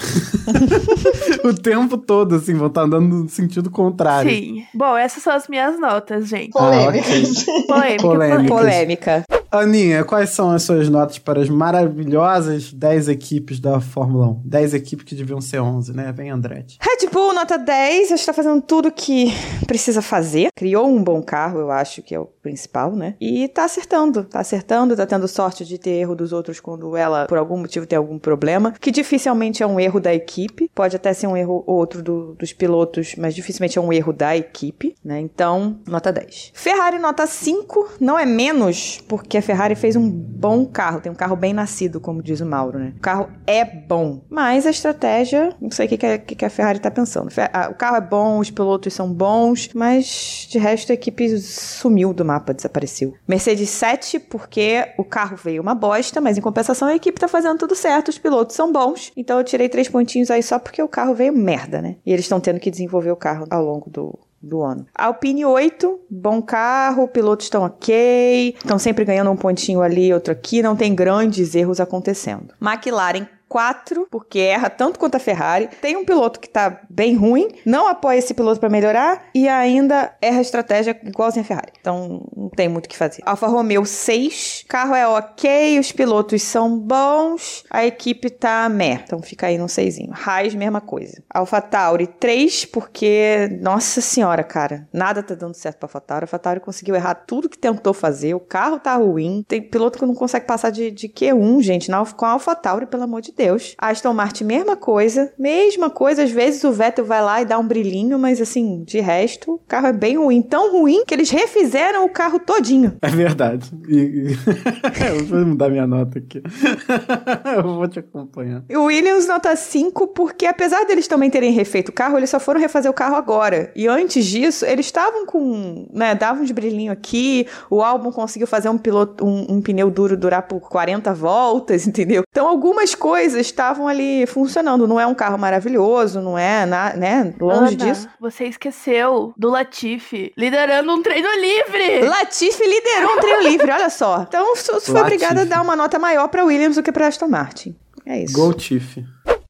o 1.46 1.54
tempo 1.54 1.98
todo, 1.98 2.36
assim, 2.36 2.56
vão 2.56 2.68
estar 2.68 2.82
andando 2.82 3.16
no 3.16 3.30
sentido 3.30 3.70
contrário. 3.70 4.32
Sim. 4.32 4.66
Bom, 4.74 4.98
essas 4.98 5.22
são 5.22 5.34
as 5.34 5.48
minhas 5.48 5.80
notas, 5.80 6.28
gente. 6.28 6.50
Polêmicas. 6.50 7.46
Polêmica, 7.68 8.02
Polêmicas. 8.02 8.48
Polêmica. 8.48 9.26
Aninha, 9.60 10.04
quais 10.04 10.30
são 10.32 10.52
as 10.52 10.64
suas 10.64 10.90
notas 10.90 11.18
para 11.18 11.42
as 11.42 11.50
maravilhosas 11.50 12.72
10 12.74 13.10
equipes 13.10 13.60
da 13.60 13.80
Fórmula 13.80 14.28
1? 14.30 14.42
10 14.46 14.74
equipes 14.74 15.06
que 15.06 15.16
deviam 15.16 15.40
ser 15.42 15.60
11, 15.60 15.94
né? 15.94 16.12
Vem, 16.12 16.30
Andretti. 16.30 16.78
Red 16.82 17.10
Bull, 17.12 17.34
nota 17.34 17.58
10, 17.58 18.12
está 18.12 18.34
fazendo 18.34 18.62
tudo 18.62 18.92
que 18.92 19.32
precisa 19.68 20.02
fazer. 20.02 20.50
Criou 20.56 20.88
um 20.88 21.04
bom 21.04 21.22
carro, 21.22 21.60
eu 21.60 21.72
acho 21.72 22.02
que 22.02 22.14
é 22.14 22.20
o 22.20 22.26
principal, 22.26 22.92
né? 22.96 23.16
E 23.20 23.48
tá 23.48 23.66
acertando, 23.66 24.24
tá 24.24 24.40
acertando, 24.40 24.96
tá 24.96 25.06
tendo 25.06 25.28
sorte 25.28 25.66
de 25.66 25.78
ter 25.78 25.92
erro 25.92 26.16
dos 26.16 26.32
outros 26.34 26.60
quando 26.60 26.96
ela, 26.96 27.26
por 27.26 27.38
algum 27.38 27.58
motivo, 27.58 27.86
tem 27.86 27.98
algum 27.98 28.20
problema, 28.20 28.74
que 28.80 28.92
dificilmente 28.92 29.64
é 29.64 29.68
um 29.68 29.80
erro 29.80 30.00
da 30.00 30.14
equipe. 30.14 30.70
Pode 30.74 30.96
até 30.96 31.14
ser 31.14 31.28
um 31.28 31.36
erro 31.38 31.64
ou 31.66 31.76
outro 31.78 32.04
do- 32.04 32.36
dos 32.36 32.54
pilotos, 32.54 33.16
mas 33.18 33.34
dificilmente 33.34 33.78
é 33.78 33.82
um 33.82 33.92
erro 33.92 34.14
da 34.14 34.36
equipe, 34.36 34.96
né? 35.04 35.20
Então, 35.20 35.80
nota 35.88 36.12
10. 36.12 36.52
Ferrari, 36.54 37.00
nota 37.00 37.26
5, 37.26 37.90
não 38.00 38.18
é 38.20 38.26
menos, 38.26 39.02
porque 39.08 39.42
Ferrari 39.46 39.76
fez 39.76 39.96
um 39.96 40.10
bom 40.10 40.66
carro, 40.66 41.00
tem 41.00 41.12
um 41.12 41.16
carro 41.16 41.36
bem 41.36 41.54
nascido, 41.54 42.00
como 42.00 42.22
diz 42.22 42.42
o 42.42 42.46
Mauro, 42.46 42.78
né? 42.80 42.94
O 42.98 43.00
carro 43.00 43.30
é 43.48 43.64
bom, 43.64 44.22
mas 44.30 44.66
a 44.66 44.70
estratégia, 44.70 45.56
não 45.62 45.72
sei 45.72 45.86
o 45.86 45.90
que, 45.90 45.98
que, 45.98 46.06
a- 46.06 46.18
que 46.18 46.46
a 46.46 46.50
Ferrari 46.50 46.80
tá 46.80 46.92
pensando. 46.92 47.30
O 47.70 47.76
carro 47.76 47.96
é 47.98 48.02
bom, 48.02 48.40
os 48.40 48.50
pilotos 48.52 48.94
são 48.94 49.12
bons, 49.14 49.70
mas 49.74 50.48
de 50.50 50.58
resto 50.58 50.92
a 50.92 50.96
equipe 50.96 51.38
sumiu 51.40 52.14
do 52.14 52.26
mapa, 52.26 52.54
desapareceu. 52.54 53.14
Mercedes 53.28 53.70
7, 53.70 54.20
porque 54.20 54.88
o 54.98 55.04
carro 55.04 55.38
veio 55.38 55.62
uma 55.62 55.76
bosta, 55.76 56.20
mas 56.20 56.38
em 56.38 56.42
compensação 56.42 56.88
a 56.88 56.96
equipe 56.96 57.20
tá 57.20 57.28
fazendo 57.28 57.58
tudo 57.58 57.76
certo, 57.76 58.10
os 58.10 58.18
pilotos 58.18 58.56
são 58.56 58.72
bons, 58.72 59.12
então 59.16 59.38
eu 59.38 59.44
tirei 59.44 59.70
três 59.70 59.88
pontinhos 59.88 60.32
aí 60.32 60.42
só 60.44 60.58
porque 60.60 60.82
o 60.82 60.88
carro 60.88 61.14
veio 61.14 61.34
merda, 61.34 61.82
né? 61.82 61.96
E 62.06 62.12
eles 62.12 62.26
estão 62.26 62.40
tendo 62.40 62.60
que 62.60 62.72
desenvolver 62.72 63.12
o 63.12 63.16
carro 63.16 63.46
ao 63.50 63.64
longo 63.64 63.90
do, 63.90 64.18
do 64.46 64.62
ano. 64.62 64.86
Alpine 64.94 65.46
8, 65.46 66.00
bom 66.10 66.42
carro, 66.42 67.08
pilotos 67.08 67.46
estão 67.46 67.64
ok, 67.64 68.56
estão 68.58 68.78
sempre 68.78 69.04
ganhando 69.04 69.32
um 69.32 69.36
pontinho 69.36 69.82
ali, 69.82 70.14
outro 70.14 70.32
aqui, 70.32 70.62
não 70.62 70.76
tem 70.76 70.94
grandes 70.94 71.56
erros 71.56 71.80
acontecendo. 71.80 72.54
McLaren 72.62 73.28
4, 73.56 74.06
porque 74.12 74.40
erra 74.40 74.70
tanto 74.70 75.00
quanto 75.00 75.16
a 75.16 75.20
Ferrari. 75.20 75.70
Tem 75.82 75.96
um 75.96 76.04
piloto 76.04 76.42
que 76.42 76.50
tá 76.50 76.82
bem 76.90 77.16
ruim, 77.16 77.48
não 77.66 77.88
apoia 77.88 78.18
esse 78.18 78.34
piloto 78.34 78.60
para 78.60 78.68
melhorar 78.68 79.28
e 79.34 79.48
ainda 79.48 80.14
erra 80.22 80.40
a 80.40 80.42
estratégia 80.42 81.00
igualzinho 81.06 81.46
a 81.46 81.48
Ferrari. 81.48 81.72
Então 81.80 82.28
não 82.36 82.50
tem 82.50 82.68
muito 82.68 82.88
o 82.88 82.90
que 82.90 82.98
fazer. 82.98 83.22
Alfa 83.26 83.48
Romeo 83.48 83.86
6, 83.86 84.66
carro 84.68 84.94
é 84.94 85.08
ok, 85.08 85.80
os 85.80 85.90
pilotos 85.94 86.42
são 86.42 86.78
bons, 86.78 87.64
a 87.70 87.86
equipe 87.86 88.30
tá 88.30 88.68
meh. 88.68 89.00
Então 89.06 89.22
fica 89.22 89.48
aí 89.48 89.58
no 89.58 89.70
6. 89.70 90.00
Haas, 90.12 90.54
mesma 90.54 90.82
coisa. 90.82 91.24
Alfa 91.34 91.62
Tauri 91.62 92.08
3, 92.08 92.66
porque, 92.66 93.58
nossa 93.62 94.02
senhora, 94.02 94.44
cara, 94.44 94.86
nada 94.92 95.24
tá 95.24 95.34
dando 95.34 95.54
certo 95.54 95.78
pra 95.78 95.86
Alfa 95.86 96.02
Tauri. 96.02 96.24
A 96.24 96.26
Alfa 96.26 96.40
Tauri 96.40 96.60
conseguiu 96.60 96.94
errar 96.94 97.16
tudo 97.16 97.48
que 97.48 97.58
tentou 97.58 97.94
fazer, 97.94 98.34
o 98.34 98.40
carro 98.42 98.80
tá 98.80 98.98
ruim, 98.98 99.46
tem 99.48 99.62
piloto 99.62 99.98
que 99.98 100.06
não 100.06 100.14
consegue 100.14 100.46
passar 100.46 100.72
de, 100.72 100.92
de 100.92 101.08
Q1, 101.08 101.62
gente, 101.62 101.90
na, 101.90 102.06
com 102.06 102.26
a 102.26 102.32
Alfa 102.32 102.54
Tauri, 102.54 102.86
pelo 102.86 103.04
amor 103.04 103.22
de 103.22 103.32
Deus. 103.32 103.45
Aston 103.78 104.14
Martin, 104.14 104.44
mesma 104.44 104.76
coisa, 104.76 105.32
mesma 105.38 105.90
coisa, 105.90 106.24
às 106.24 106.32
vezes 106.32 106.64
o 106.64 106.72
Vettel 106.72 107.06
vai 107.06 107.22
lá 107.22 107.42
e 107.42 107.46
dá 107.46 107.58
um 107.58 107.68
brilhinho, 107.68 108.18
mas 108.18 108.42
assim, 108.42 108.84
de 108.84 109.00
resto, 109.00 109.54
o 109.54 109.60
carro 109.68 109.88
é 109.88 109.94
bem 109.94 110.18
ruim, 110.18 110.42
tão 110.42 110.72
ruim 110.72 111.04
que 111.06 111.14
eles 111.14 111.30
refizeram 111.30 112.06
o 112.06 112.10
carro 112.10 112.40
todinho. 112.40 112.98
É 113.02 113.10
verdade. 113.10 113.70
E, 113.88 113.98
e... 113.98 114.38
eu 115.20 115.26
vou 115.26 115.46
mudar 115.46 115.70
minha 115.70 115.88
nota 115.88 116.20
aqui. 116.20 116.42
eu 117.56 117.64
vou 117.64 117.88
te 117.88 118.00
acompanhar. 118.00 118.64
E 118.70 118.78
o 118.78 118.86
Williams 118.86 119.28
nota 119.28 119.56
5, 119.56 120.08
porque 120.08 120.46
apesar 120.46 120.86
deles 120.86 121.08
também 121.08 121.30
terem 121.30 121.52
refeito 121.52 121.90
o 121.90 121.94
carro, 121.94 122.18
eles 122.18 122.30
só 122.30 122.40
foram 122.40 122.60
refazer 122.60 122.90
o 122.90 122.94
carro 122.94 123.16
agora. 123.16 123.72
E 123.76 123.88
antes 123.88 124.26
disso, 124.26 124.66
eles 124.66 124.86
estavam 124.86 125.26
com, 125.26 125.88
né, 125.94 126.16
davam 126.16 126.44
de 126.44 126.54
brilhinho 126.54 126.92
aqui, 126.92 127.48
o 127.70 127.82
álbum 127.82 128.12
conseguiu 128.12 128.48
fazer 128.48 128.70
um 128.70 128.78
piloto, 128.78 129.26
um, 129.26 129.46
um 129.50 129.62
pneu 129.62 129.90
duro 129.90 130.16
durar 130.16 130.44
por 130.44 130.62
40 130.62 131.14
voltas, 131.14 131.86
entendeu? 131.88 132.24
Então 132.30 132.48
algumas 132.48 132.96
coisas 132.96 133.35
estavam 133.36 133.88
ali 133.88 134.26
funcionando. 134.28 134.88
Não 134.88 135.00
é 135.00 135.06
um 135.06 135.14
carro 135.16 135.38
maravilhoso, 135.38 136.22
não 136.22 136.38
é, 136.38 136.66
na- 136.66 136.94
né, 136.96 137.34
longe 137.40 137.76
Ana, 137.76 137.86
disso. 137.94 138.10
Você 138.20 138.46
esqueceu 138.46 139.34
do 139.38 139.50
Latifi 139.50 140.34
liderando 140.38 140.94
um 140.94 141.02
treino 141.02 141.28
livre. 141.40 142.02
Latifi 142.08 142.64
liderou 142.64 143.16
um 143.18 143.20
treino 143.20 143.42
livre, 143.44 143.72
olha 143.72 143.90
só. 143.90 144.26
Então, 144.28 144.56
foi 144.56 145.02
obrigada 145.02 145.42
a 145.42 145.46
dar 145.46 145.62
uma 145.62 145.76
nota 145.76 145.98
maior 146.00 146.28
para 146.28 146.44
Williams 146.44 146.76
do 146.76 146.84
que 146.84 146.92
para 146.92 147.08
Aston 147.08 147.28
Martin. 147.28 147.76
É 148.06 148.24
isso. 148.24 148.34
Go 148.34 148.54
Tiff. 148.54 149.04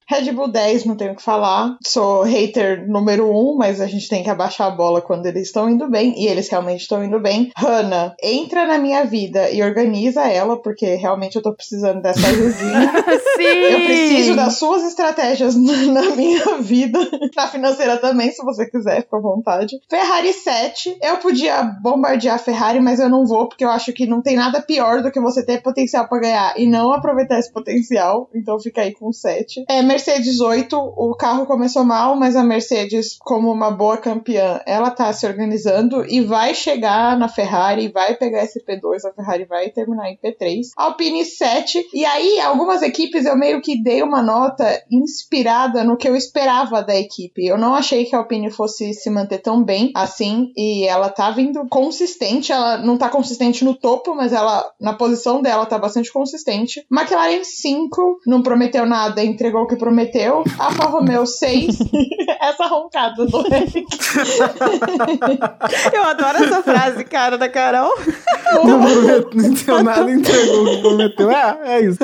Red 0.08 0.32
Bull 0.32 0.51
10, 0.51 0.86
não 0.86 0.95
tenho 0.95 1.14
o 1.14 1.16
que 1.16 1.22
falar. 1.22 1.78
Sou 1.84 2.22
hater 2.24 2.88
número 2.88 3.30
1, 3.30 3.58
mas 3.58 3.82
a 3.82 3.88
gente 3.88 4.08
tem 4.08 4.24
que 4.24 4.30
abaixar 4.30 4.68
a 4.68 4.76
bola 4.76 5.01
quando 5.01 5.26
eles 5.26 5.47
estão 5.47 5.70
indo 5.70 5.89
bem, 5.89 6.14
e 6.18 6.28
eles 6.28 6.47
realmente 6.47 6.82
estão 6.82 7.03
indo 7.03 7.20
bem. 7.20 7.51
Hannah, 7.58 8.16
entra 8.22 8.68
na 8.68 8.78
minha 8.78 9.03
vida 9.03 9.49
e 9.49 9.64
organiza 9.64 10.22
ela, 10.22 10.62
porque 10.62 10.95
realmente 10.95 11.36
eu 11.36 11.41
tô 11.41 11.53
precisando 11.53 12.01
dessa 12.01 12.28
ajudinha. 12.28 12.93
Sim. 13.36 13.43
Eu 13.43 13.80
preciso 13.86 14.36
das 14.36 14.58
suas 14.58 14.84
estratégias 14.84 15.56
na 15.56 16.16
minha 16.16 16.58
vida. 16.60 16.99
Na 17.36 17.47
financeira 17.47 17.97
também, 17.97 18.32
se 18.32 18.43
você 18.43 18.70
quiser, 18.70 19.01
fica 19.01 19.18
à 19.18 19.22
vontade. 19.22 19.80
Ferrari 19.89 20.34
7. 20.34 20.97
Eu 21.01 21.18
podia 21.18 21.64
bombardear 21.82 22.36
a 22.36 22.39
Ferrari, 22.39 22.80
mas 22.80 22.99
eu 22.99 23.10
não 23.10 23.26
vou, 23.26 23.47
porque 23.47 23.66
eu 23.66 23.70
acho 23.70 23.91
que 23.91 24.06
não 24.06 24.22
tem 24.22 24.36
nada 24.36 24.62
pior 24.62 25.01
do 25.01 25.12
que 25.12 25.20
você 25.20 25.43
ter 25.43 25.62
potencial 25.62 26.08
pra 26.08 26.20
ganhar 26.20 26.53
e 26.58 26.68
não 26.68 26.93
aproveitar 26.93 27.39
esse 27.39 27.51
potencial. 27.51 28.30
Então 28.34 28.60
fica 28.60 28.82
aí 28.82 28.93
com 28.93 29.12
7. 29.12 29.66
É, 29.68 29.82
Mercedes 29.95 30.41
8. 30.41 30.77
O 30.77 31.15
carro 31.15 31.45
começou 31.45 31.85
mal, 31.85 32.17
mas 32.17 32.35
a 32.35 32.43
Mercedes, 32.43 33.15
como 33.17 33.49
uma 33.49 33.71
boa 33.71 33.95
campeã, 33.95 34.59
ela 34.65 34.91
tá 34.91 35.13
se 35.13 35.25
organizando 35.25 36.05
e 36.05 36.19
vai 36.19 36.53
chegar 36.53 37.17
na 37.17 37.29
Ferrari, 37.29 37.87
vai 37.87 38.13
pegar 38.13 38.43
esse 38.43 38.61
P2, 38.61 39.05
a 39.05 39.13
Ferrari 39.13 39.45
vai 39.45 39.69
terminar 39.69 40.11
em 40.11 40.17
P3. 40.17 40.71
Alpine 40.75 41.23
7. 41.23 41.91
E 41.93 42.03
aí, 42.03 42.41
algumas 42.41 42.81
equipes 42.81 43.25
eu 43.25 43.37
meio 43.37 43.61
que 43.61 43.81
dei 43.81 44.03
uma 44.03 44.21
nota 44.21 44.65
inspirada 44.91 45.81
no 45.81 45.95
que 45.95 46.09
eu 46.09 46.15
esperava 46.17 46.83
da 46.83 46.93
equipe. 46.93 47.45
Eu 47.45 47.57
não 47.57 47.73
achei 47.73 48.03
que 48.03 48.13
a 48.13 48.19
Alpine 48.19 48.51
fosse 48.51 48.93
se 48.93 49.09
manter 49.09 49.37
tão 49.37 49.63
bem 49.63 49.93
assim, 49.95 50.51
e 50.57 50.83
ela 50.83 51.07
tá 51.07 51.31
vindo 51.31 51.65
consistente. 51.69 52.51
Ela 52.51 52.79
não 52.79 52.97
tá 52.97 53.07
consistente 53.07 53.63
no 53.63 53.73
topo, 53.73 54.13
mas 54.13 54.33
ela, 54.33 54.69
na 54.77 54.91
posição 54.91 55.41
dela, 55.41 55.65
tá 55.65 55.77
bastante 55.77 56.11
consistente. 56.11 56.85
McLaren 56.91 57.45
5, 57.45 58.19
não 58.27 58.43
prometeu 58.43 58.85
nada, 58.85 59.23
entregou 59.23 59.61
o 59.61 59.67
que 59.67 59.84
prometeu. 59.86 60.43
Alfa 60.57 60.86
Romeo 60.86 61.27
6. 61.27 61.77
Essa 62.41 62.65
roncada 62.65 63.23
do 63.23 63.45
Eric. 63.53 63.86
Eu 65.93 66.03
adoro 66.03 66.43
essa 66.43 66.63
frase, 66.63 67.05
cara, 67.05 67.38
da 67.38 67.47
Carol. 67.47 67.93
Não 68.65 68.81
prometeu 69.29 69.81
nada, 69.86 70.11
entregou 70.11 70.63
o 70.63 70.69
que 70.69 70.77
prometeu. 70.81 71.29
É, 71.29 71.59
é 71.65 71.81
isso. 71.81 71.99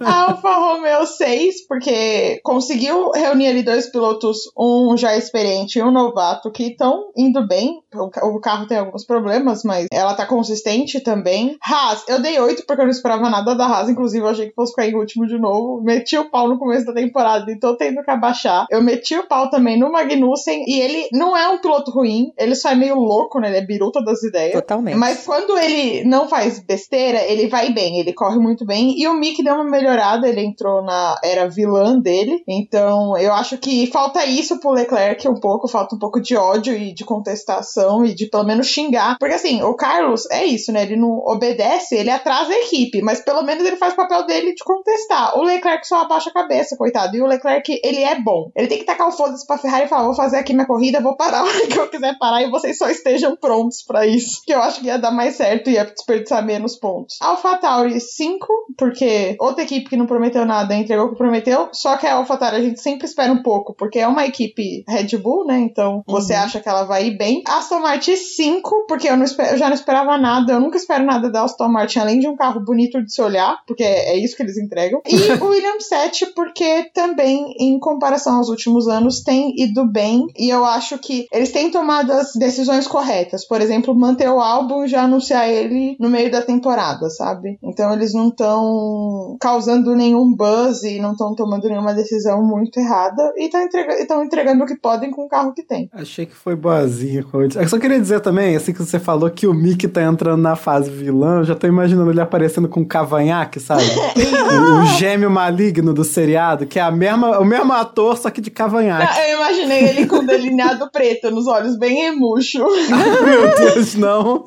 Alfa 0.00 0.56
Romeo 0.56 1.04
6, 1.04 1.66
porque 1.66 2.40
conseguiu 2.42 3.10
reunir 3.10 3.48
ali 3.48 3.62
dois 3.62 3.90
pilotos, 3.90 4.50
um 4.56 4.96
já 4.96 5.14
experiente 5.14 5.78
e 5.78 5.82
um 5.82 5.90
novato, 5.90 6.50
que 6.50 6.68
estão 6.68 7.10
indo 7.14 7.46
bem. 7.46 7.81
O 7.94 8.08
ca- 8.10 8.24
O 8.26 8.40
carro 8.40 8.66
tem 8.66 8.78
alguns 8.78 9.04
problemas, 9.04 9.62
mas 9.64 9.86
ela 9.92 10.14
tá 10.14 10.26
consistente 10.26 11.00
também. 11.00 11.56
Haas, 11.62 12.04
eu 12.08 12.20
dei 12.20 12.38
8 12.40 12.64
porque 12.66 12.80
eu 12.82 12.86
não 12.86 12.90
esperava 12.92 13.28
nada 13.30 13.54
da 13.54 13.66
Haas, 13.66 13.88
inclusive 13.88 14.24
eu 14.24 14.28
achei 14.28 14.48
que 14.48 14.54
fosse 14.54 14.72
ficar 14.72 14.86
em 14.86 14.94
último 14.94 15.26
de 15.26 15.38
novo. 15.38 15.82
Meti 15.82 16.16
o 16.16 16.30
pau 16.30 16.48
no 16.48 16.58
começo 16.58 16.86
da 16.86 16.92
temporada 16.92 17.50
e 17.50 17.58
tô 17.58 17.76
tendo 17.76 18.02
que 18.02 18.10
abaixar. 18.10 18.66
Eu 18.70 18.82
meti 18.82 19.14
o 19.16 19.26
pau 19.26 19.50
também 19.50 19.78
no 19.78 19.90
Magnussen 19.92 20.64
e 20.66 20.80
ele 20.80 21.08
não 21.12 21.36
é 21.36 21.48
um 21.48 21.58
piloto 21.58 21.90
ruim, 21.90 22.32
ele 22.38 22.54
só 22.54 22.70
é 22.70 22.74
meio 22.74 22.96
louco, 22.96 23.38
né? 23.40 23.48
Ele 23.48 23.58
é 23.58 23.66
biruta 23.66 24.02
das 24.02 24.22
ideias. 24.22 24.52
Totalmente. 24.54 24.96
Mas 24.96 25.24
quando 25.24 25.56
ele 25.58 26.04
não 26.04 26.28
faz 26.28 26.58
besteira, 26.60 27.20
ele 27.22 27.48
vai 27.48 27.72
bem, 27.72 27.98
ele 27.98 28.12
corre 28.12 28.38
muito 28.38 28.64
bem. 28.64 28.98
E 28.98 29.06
o 29.08 29.14
Mick 29.14 29.42
deu 29.42 29.54
uma 29.54 29.64
melhorada, 29.64 30.28
ele 30.28 30.40
entrou 30.44 30.82
na 30.82 31.18
era 31.22 31.48
vilã 31.48 31.98
dele. 31.98 32.42
Então 32.48 33.16
eu 33.18 33.32
acho 33.32 33.58
que 33.58 33.86
falta 33.88 34.24
isso 34.24 34.58
pro 34.60 34.70
Leclerc 34.70 35.28
um 35.28 35.38
pouco, 35.38 35.68
falta 35.68 35.94
um 35.94 35.98
pouco 35.98 36.20
de 36.20 36.36
ódio 36.36 36.74
e 36.76 36.92
de 36.94 37.04
contestação 37.04 37.81
e 38.04 38.14
de 38.14 38.26
pelo 38.26 38.44
menos 38.44 38.66
xingar. 38.66 39.16
Porque 39.18 39.34
assim, 39.34 39.62
o 39.62 39.74
Carlos 39.74 40.28
é 40.30 40.44
isso, 40.44 40.72
né? 40.72 40.82
Ele 40.82 40.96
não 40.96 41.18
obedece, 41.26 41.96
ele 41.96 42.10
atrasa 42.10 42.52
a 42.52 42.60
equipe, 42.60 43.02
mas 43.02 43.20
pelo 43.20 43.42
menos 43.42 43.64
ele 43.64 43.76
faz 43.76 43.92
o 43.92 43.96
papel 43.96 44.26
dele 44.26 44.54
de 44.54 44.64
contestar. 44.64 45.38
O 45.38 45.42
Leclerc 45.42 45.86
só 45.86 46.02
abaixa 46.02 46.30
a 46.30 46.32
cabeça, 46.32 46.76
coitado. 46.76 47.16
E 47.16 47.20
o 47.20 47.26
Leclerc, 47.26 47.80
ele 47.82 48.02
é 48.02 48.20
bom. 48.20 48.50
Ele 48.56 48.66
tem 48.66 48.78
que 48.78 48.84
tacar 48.84 49.08
o 49.08 49.12
foda-se 49.12 49.46
pra 49.46 49.58
Ferrari 49.58 49.84
e 49.84 49.88
falar: 49.88 50.04
vou 50.04 50.14
fazer 50.14 50.38
aqui 50.38 50.52
minha 50.52 50.66
corrida, 50.66 51.00
vou 51.00 51.16
parar 51.16 51.40
a 51.40 51.44
hora 51.44 51.66
que 51.66 51.78
eu 51.78 51.88
quiser 51.88 52.18
parar 52.18 52.42
e 52.42 52.50
vocês 52.50 52.78
só 52.78 52.88
estejam 52.88 53.36
prontos 53.36 53.82
pra 53.82 54.06
isso. 54.06 54.42
Que 54.44 54.54
eu 54.54 54.62
acho 54.62 54.80
que 54.80 54.86
ia 54.86 54.98
dar 54.98 55.10
mais 55.10 55.36
certo 55.36 55.70
e 55.70 55.74
ia 55.74 55.84
desperdiçar 55.84 56.44
menos 56.44 56.76
pontos. 56.76 57.16
AlphaTauri 57.20 58.00
5, 58.00 58.46
porque 58.76 59.36
outra 59.40 59.62
equipe 59.62 59.90
que 59.90 59.96
não 59.96 60.06
prometeu 60.06 60.44
nada 60.44 60.74
entregou 60.74 61.06
o 61.06 61.10
que 61.10 61.18
prometeu. 61.18 61.68
Só 61.72 61.96
que 61.96 62.06
a 62.06 62.14
AlphaTauri 62.14 62.56
a 62.56 62.62
gente 62.62 62.80
sempre 62.80 63.06
espera 63.06 63.32
um 63.32 63.42
pouco, 63.42 63.74
porque 63.74 63.98
é 63.98 64.06
uma 64.06 64.26
equipe 64.26 64.84
Red 64.88 65.16
Bull, 65.18 65.46
né? 65.46 65.58
Então 65.58 66.02
você 66.06 66.34
acha 66.34 66.60
que 66.60 66.68
ela 66.68 66.84
vai 66.84 67.06
ir 67.06 67.16
bem. 67.16 67.42
Aston 67.46 67.71
Aston 67.72 67.80
Martin 67.80 68.16
5, 68.16 68.86
porque 68.86 69.08
eu, 69.08 69.16
não 69.16 69.24
eu 69.24 69.56
já 69.56 69.68
não 69.68 69.74
esperava 69.74 70.18
nada. 70.18 70.52
Eu 70.52 70.60
nunca 70.60 70.76
espero 70.76 71.04
nada 71.04 71.30
da 71.30 71.44
Aston 71.44 71.68
Martin, 71.68 72.00
além 72.00 72.18
de 72.18 72.28
um 72.28 72.36
carro 72.36 72.60
bonito 72.60 73.02
de 73.02 73.12
se 73.12 73.22
olhar, 73.22 73.62
porque 73.66 73.82
é 73.82 74.16
isso 74.18 74.36
que 74.36 74.42
eles 74.42 74.58
entregam. 74.58 75.00
E 75.06 75.14
o 75.42 75.48
Williams 75.48 75.86
7, 75.86 76.26
porque 76.34 76.90
também, 76.92 77.54
em 77.58 77.78
comparação 77.78 78.36
aos 78.36 78.48
últimos 78.50 78.88
anos, 78.88 79.22
tem 79.22 79.54
ido 79.56 79.86
bem. 79.86 80.26
E 80.36 80.50
eu 80.50 80.64
acho 80.66 80.98
que 80.98 81.26
eles 81.32 81.50
têm 81.50 81.70
tomado 81.70 82.12
as 82.12 82.34
decisões 82.34 82.86
corretas. 82.86 83.46
Por 83.46 83.60
exemplo, 83.62 83.94
manter 83.94 84.28
o 84.28 84.40
álbum 84.40 84.84
e 84.84 84.88
já 84.88 85.04
anunciar 85.04 85.48
ele 85.48 85.96
no 85.98 86.10
meio 86.10 86.30
da 86.30 86.42
temporada, 86.42 87.08
sabe? 87.08 87.58
Então 87.62 87.92
eles 87.92 88.12
não 88.12 88.28
estão 88.28 89.36
causando 89.40 89.96
nenhum 89.96 90.34
buzz 90.34 90.82
e 90.82 90.98
não 90.98 91.12
estão 91.12 91.34
tomando 91.34 91.68
nenhuma 91.68 91.94
decisão 91.94 92.42
muito 92.42 92.78
errada. 92.78 93.32
E 93.36 93.44
estão 93.44 93.62
entregando, 93.62 94.24
entregando 94.24 94.64
o 94.64 94.66
que 94.66 94.76
podem 94.76 95.10
com 95.10 95.24
o 95.24 95.28
carro 95.28 95.54
que 95.54 95.62
tem. 95.62 95.88
Achei 95.92 96.26
que 96.26 96.34
foi 96.34 96.54
boazinha. 96.54 97.22
Coach. 97.22 97.61
Eu 97.62 97.68
só 97.68 97.78
queria 97.78 98.00
dizer 98.00 98.18
também, 98.18 98.56
assim 98.56 98.72
que 98.72 98.80
você 98.80 98.98
falou 98.98 99.30
que 99.30 99.46
o 99.46 99.54
Mickey 99.54 99.86
tá 99.86 100.02
entrando 100.02 100.42
na 100.42 100.56
fase 100.56 100.90
vilã, 100.90 101.38
eu 101.38 101.44
já 101.44 101.54
tô 101.54 101.68
imaginando 101.68 102.10
ele 102.10 102.20
aparecendo 102.20 102.68
com 102.68 102.80
um 102.80 102.84
cavanhaque, 102.84 103.60
sabe? 103.60 103.84
o, 104.18 104.80
o 104.80 104.86
gêmeo 104.98 105.30
maligno 105.30 105.94
do 105.94 106.02
seriado, 106.02 106.66
que 106.66 106.80
é 106.80 106.82
a 106.82 106.90
mesma, 106.90 107.38
o 107.38 107.44
mesmo 107.44 107.72
ator, 107.72 108.18
só 108.18 108.30
que 108.30 108.40
de 108.40 108.50
cavanhaque. 108.50 109.16
Ah, 109.16 109.30
Eu 109.30 109.36
imaginei 109.36 109.84
ele 109.84 110.06
com 110.06 110.26
delineado 110.26 110.90
preto 110.90 111.30
nos 111.30 111.46
olhos, 111.46 111.78
bem 111.78 112.06
emuxo. 112.06 112.58
Meu 113.24 113.54
Deus, 113.54 113.94
não. 113.94 114.44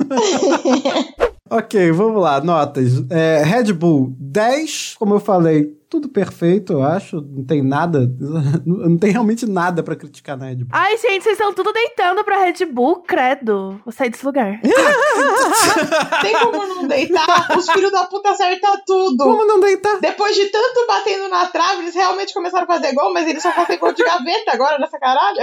ok, 1.49 1.93
vamos 1.93 2.21
lá, 2.21 2.41
notas. 2.41 3.01
É, 3.09 3.43
Red 3.45 3.71
Bull, 3.71 4.13
10, 4.19 4.95
como 4.99 5.13
eu 5.13 5.19
falei, 5.21 5.71
tudo 5.95 6.09
perfeito, 6.09 6.73
eu 6.73 6.83
acho. 6.83 7.21
Não 7.21 7.45
tem 7.45 7.63
nada, 7.63 7.99
não 8.65 8.97
tem 8.97 9.11
realmente 9.11 9.45
nada 9.45 9.81
pra 9.81 9.95
criticar 9.95 10.35
na 10.37 10.47
Red 10.47 10.55
Bull. 10.57 10.67
Ai, 10.71 10.97
gente, 10.97 11.23
vocês 11.23 11.37
estão 11.37 11.53
tudo 11.53 11.71
deitando 11.71 12.21
pra 12.23 12.37
Red 12.37 12.65
Bull, 12.65 12.97
credo. 12.97 13.79
Vou 13.85 13.93
sair 13.93 14.09
desse 14.09 14.25
lugar. 14.25 14.59
Tem 16.21 16.33
como 16.39 16.65
não 16.67 16.87
deitar? 16.87 17.55
Os 17.57 17.69
filhos 17.69 17.91
da 17.91 18.03
puta 18.05 18.29
acertam 18.31 18.75
tudo. 18.85 19.23
Como 19.23 19.45
não 19.45 19.59
deitar? 19.59 19.99
Depois 20.01 20.35
de 20.35 20.45
tanto 20.47 20.85
batendo 20.87 21.29
na 21.29 21.45
trave, 21.45 21.83
eles 21.83 21.95
realmente 21.95 22.33
começaram 22.33 22.65
a 22.65 22.67
fazer 22.67 22.93
gol, 22.93 23.13
mas 23.13 23.27
eles 23.27 23.41
só 23.41 23.51
fazem 23.51 23.77
gol 23.79 23.93
de 23.93 24.03
gaveta 24.03 24.51
agora 24.51 24.77
nessa 24.77 24.99
caralho. 24.99 25.39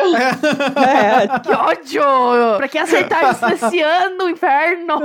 É, 0.77 1.39
Que 1.41 1.53
ódio! 1.53 2.57
Pra 2.59 2.69
que 2.69 2.79
acertar 2.79 3.33
isso 3.33 3.47
nesse 3.47 3.81
ano, 3.81 4.29
inferno? 4.29 4.99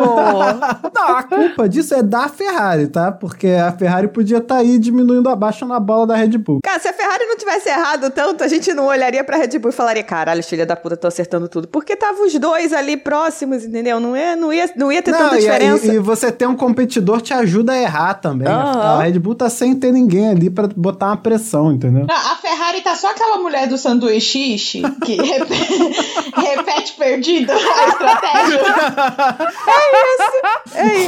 Não, 0.93 1.08
a 1.16 1.24
culpa 1.24 1.70
disso 1.70 1.93
é 1.93 2.04
da 2.04 2.28
Ferrari, 2.28 2.88
tá? 2.88 3.12
Porque 3.12 3.48
a 3.48 3.72
Ferrari 3.72 4.08
podia 4.10 4.38
estar 4.39 4.58
aí 4.58 4.78
diminuindo 4.78 5.30
abaixo 5.38 5.66
na 5.66 5.80
bola 5.80 6.08
da 6.08 6.16
Red 6.16 6.38
Bull. 6.38 6.60
Cara, 6.64 6.80
se 6.80 6.88
a 6.88 6.94
Ferrari 6.94 7.26
não 7.26 7.38
tivesse 7.38 7.70
errado 7.70 8.10
tanto, 8.10 8.44
a 8.44 8.48
gente 8.48 8.74
não 8.74 8.88
olharia 8.88 9.24
pra 9.24 9.38
Red 9.38 9.60
Bull 9.60 9.70
e 9.70 9.74
falaria, 9.74 10.04
caralho, 10.04 10.44
filha 10.44 10.66
da 10.66 10.76
puta, 10.76 10.98
tô 10.98 11.08
acertando 11.08 11.48
tudo. 11.48 11.68
Porque 11.68 11.96
tava 11.96 12.22
os 12.22 12.34
dois 12.36 12.74
ali 12.74 12.98
próximos, 12.98 13.64
entendeu? 13.64 14.00
Não 14.00 14.18
ia, 14.18 14.36
não 14.36 14.52
ia, 14.52 14.70
não 14.76 14.92
ia 14.92 15.02
ter 15.02 15.12
tanta 15.12 15.36
e, 15.38 15.40
diferença. 15.40 15.86
e, 15.88 15.96
e 15.96 16.00
você 16.00 16.32
ter 16.32 16.48
um 16.48 16.56
competidor 16.56 17.22
te 17.22 17.34
ajuda 17.34 17.74
a 17.74 17.78
errar 17.78 18.16
também. 18.16 18.48
Aham. 18.48 18.82
A 18.82 19.04
Red 19.04 19.20
Bull 19.20 19.36
tá 19.36 19.50
sem 19.50 19.76
ter 19.76 19.92
ninguém 19.92 20.30
ali 20.30 20.50
pra 20.50 20.68
botar 20.76 21.08
uma 21.08 21.18
pressão, 21.18 21.72
entendeu? 21.72 22.06
Não, 22.08 22.16
a 22.16 22.36
Ferrari 22.36 22.82
tá 22.82 22.96
só 22.96 23.12
aquela 23.12 23.38
mulher 23.38 23.68
do 23.68 23.78
sanduíche 23.78 24.82
que 25.06 25.16
repete, 25.22 25.92
repete 26.36 26.94
perdido 26.94 27.52
a 27.52 27.88
estratégia. 27.88 28.62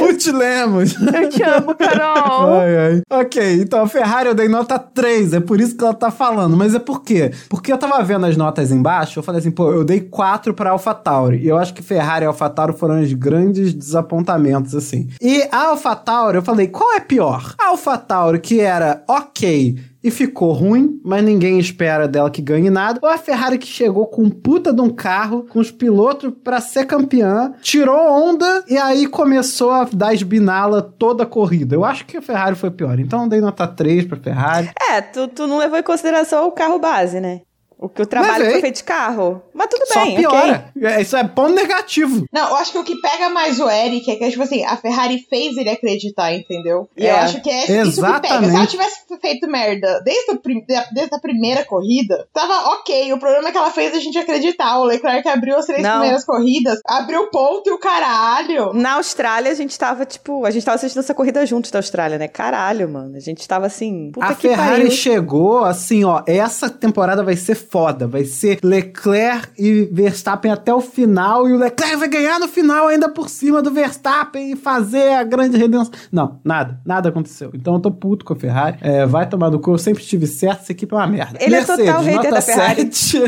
Ruth 0.00 0.26
Lemos. 0.26 0.94
Eu 0.94 1.28
te 1.28 1.42
amo, 1.42 1.74
Carol. 1.74 2.60
Ai, 2.60 2.76
ai. 2.76 3.02
Ok, 3.10 3.60
então 3.60 3.82
a 3.82 3.88
Ferrari 3.88 4.09
eu 4.28 4.34
dei 4.34 4.48
nota 4.48 4.78
3, 4.78 5.34
é 5.34 5.40
por 5.40 5.60
isso 5.60 5.76
que 5.76 5.84
ela 5.84 5.94
tá 5.94 6.10
falando. 6.10 6.56
Mas 6.56 6.74
é 6.74 6.78
por 6.78 7.02
quê? 7.02 7.32
Porque 7.48 7.72
eu 7.72 7.78
tava 7.78 8.02
vendo 8.02 8.26
as 8.26 8.36
notas 8.36 8.70
embaixo, 8.70 9.18
eu 9.18 9.22
falei 9.22 9.40
assim, 9.40 9.50
pô, 9.50 9.72
eu 9.72 9.84
dei 9.84 10.00
4 10.00 10.52
pra 10.54 10.70
AlphaTauri. 10.70 11.38
E 11.38 11.48
eu 11.48 11.56
acho 11.56 11.72
que 11.72 11.82
Ferrari 11.82 12.24
e 12.24 12.26
AlphaTauri 12.26 12.72
foram 12.72 13.00
os 13.00 13.12
grandes 13.12 13.72
desapontamentos, 13.72 14.74
assim. 14.74 15.08
E 15.20 15.42
a 15.50 15.68
AlphaTauri, 15.68 16.36
eu 16.36 16.42
falei, 16.42 16.66
qual 16.68 16.94
é 16.94 17.00
pior? 17.00 17.54
A 17.58 17.68
AlphaTauri, 17.68 18.40
que 18.40 18.60
era 18.60 19.04
ok 19.08 19.89
e 20.02 20.10
ficou 20.10 20.52
ruim, 20.52 21.00
mas 21.04 21.22
ninguém 21.22 21.58
espera 21.58 22.08
dela 22.08 22.30
que 22.30 22.40
ganhe 22.42 22.70
nada. 22.70 22.98
Ou 23.02 23.08
a 23.08 23.18
Ferrari 23.18 23.58
que 23.58 23.66
chegou 23.66 24.06
com 24.06 24.22
um 24.22 24.30
puta 24.30 24.72
de 24.72 24.80
um 24.80 24.90
carro, 24.90 25.46
com 25.48 25.58
os 25.58 25.70
pilotos 25.70 26.32
pra 26.42 26.60
ser 26.60 26.86
campeã, 26.86 27.52
tirou 27.60 27.98
onda 27.98 28.64
e 28.68 28.76
aí 28.78 29.06
começou 29.06 29.70
a 29.70 29.88
dar 29.92 30.14
esbinala 30.14 30.82
toda 30.82 31.24
a 31.24 31.26
corrida. 31.26 31.74
Eu 31.74 31.84
acho 31.84 32.06
que 32.06 32.16
a 32.16 32.22
Ferrari 32.22 32.56
foi 32.56 32.70
pior. 32.70 32.98
Então 32.98 33.24
eu 33.24 33.28
dei 33.28 33.40
nota 33.40 33.66
3 33.66 34.06
pra 34.06 34.16
Ferrari. 34.16 34.70
É, 34.90 35.00
tu, 35.00 35.28
tu 35.28 35.46
não 35.46 35.58
levou 35.58 35.78
em 35.78 35.82
consideração 35.82 36.46
o 36.48 36.52
carro 36.52 36.78
base, 36.78 37.20
né? 37.20 37.42
O 37.82 37.88
que 37.88 38.02
o 38.02 38.06
trabalho 38.06 38.44
foi 38.50 38.60
feito 38.60 38.76
de 38.76 38.84
carro. 38.84 39.42
Mas 39.54 39.68
tudo 39.68 39.86
Só 39.86 40.04
bem, 40.04 40.16
piora. 40.16 40.70
É, 40.82 41.00
Isso 41.00 41.16
é 41.16 41.24
ponto 41.24 41.54
negativo. 41.54 42.26
Não, 42.30 42.50
eu 42.50 42.56
acho 42.56 42.72
que 42.72 42.78
o 42.78 42.84
que 42.84 43.00
pega 43.00 43.30
mais 43.30 43.58
o 43.58 43.70
Eric 43.70 44.10
é 44.10 44.16
que, 44.16 44.30
tipo 44.30 44.42
assim, 44.42 44.62
a 44.64 44.76
Ferrari 44.76 45.24
fez 45.30 45.56
ele 45.56 45.70
acreditar, 45.70 46.34
entendeu? 46.34 46.88
E 46.96 47.06
É. 47.06 47.10
eu 47.12 47.16
acho 47.16 47.40
que 47.40 47.48
é 47.48 47.62
isso 47.62 47.66
que 47.66 47.72
pega. 47.72 47.92
Se 47.92 48.00
ela 48.00 48.18
Exatamente. 48.44 48.70
tivesse 48.70 48.96
feito 49.20 49.48
merda 49.48 50.00
desde, 50.04 50.32
o 50.32 50.36
prim- 50.38 50.64
desde 50.92 51.14
a 51.14 51.18
primeira 51.18 51.64
corrida, 51.64 52.26
tava 52.34 52.70
ok. 52.74 53.12
O 53.14 53.18
problema 53.18 53.48
é 53.48 53.52
que 53.52 53.58
ela 53.58 53.70
fez 53.70 53.94
a 53.94 53.98
gente 54.00 54.18
acreditar. 54.18 54.78
O 54.78 54.84
Leclerc 54.84 55.26
abriu 55.28 55.56
as 55.56 55.64
três 55.64 55.82
Não. 55.82 55.92
primeiras 56.00 56.24
corridas, 56.24 56.78
abriu 56.86 57.30
ponto 57.30 57.68
e 57.68 57.72
o 57.72 57.78
caralho. 57.78 58.72
Na 58.74 58.94
Austrália, 58.94 59.50
a 59.50 59.54
gente 59.54 59.78
tava, 59.78 60.04
tipo, 60.04 60.44
a 60.44 60.50
gente 60.50 60.64
tava 60.64 60.74
assistindo 60.76 61.00
essa 61.00 61.14
corrida 61.14 61.44
juntos 61.46 61.70
da 61.70 61.78
Austrália, 61.78 62.18
né? 62.18 62.28
Caralho, 62.28 62.88
mano. 62.88 63.16
A 63.16 63.20
gente 63.20 63.46
tava 63.48 63.66
assim, 63.66 64.10
puta 64.12 64.26
a 64.26 64.34
que 64.34 64.48
Ferrari 64.48 64.82
pariu. 64.82 64.90
chegou 64.90 65.64
assim, 65.64 66.04
ó. 66.04 66.22
Essa 66.26 66.68
temporada 66.68 67.22
vai 67.22 67.36
ser 67.36 67.54
foda. 67.70 68.06
Vai 68.06 68.24
ser 68.24 68.58
Leclerc 68.62 69.48
e 69.58 69.88
Verstappen 69.92 70.50
até 70.50 70.74
o 70.74 70.80
final. 70.80 71.48
E 71.48 71.52
o 71.52 71.58
Leclerc 71.58 71.96
vai 71.96 72.08
ganhar 72.08 72.38
no 72.40 72.48
final, 72.48 72.88
ainda 72.88 73.08
por 73.08 73.28
cima 73.28 73.62
do 73.62 73.70
Verstappen 73.70 74.52
e 74.52 74.56
fazer 74.56 75.12
a 75.12 75.22
grande 75.22 75.56
redenção. 75.56 75.92
Não, 76.10 76.40
nada. 76.44 76.80
Nada 76.84 77.08
aconteceu. 77.08 77.50
Então 77.54 77.74
eu 77.74 77.80
tô 77.80 77.90
puto 77.90 78.24
com 78.24 78.32
a 78.32 78.36
Ferrari. 78.36 78.78
É, 78.80 79.06
vai 79.06 79.28
tomar 79.28 79.50
no 79.50 79.60
cu. 79.60 79.72
Eu 79.72 79.78
sempre 79.78 80.02
estive 80.02 80.26
certo. 80.26 80.62
Essa 80.62 80.72
equipe 80.72 80.92
é 80.92 80.96
uma 80.96 81.06
merda. 81.06 81.38
Ele 81.40 81.54
é 81.54 81.64
total 81.64 82.02
hater 82.02 82.30
da 82.30 82.42
Ferrari. 82.42 82.92
7. 82.92 83.22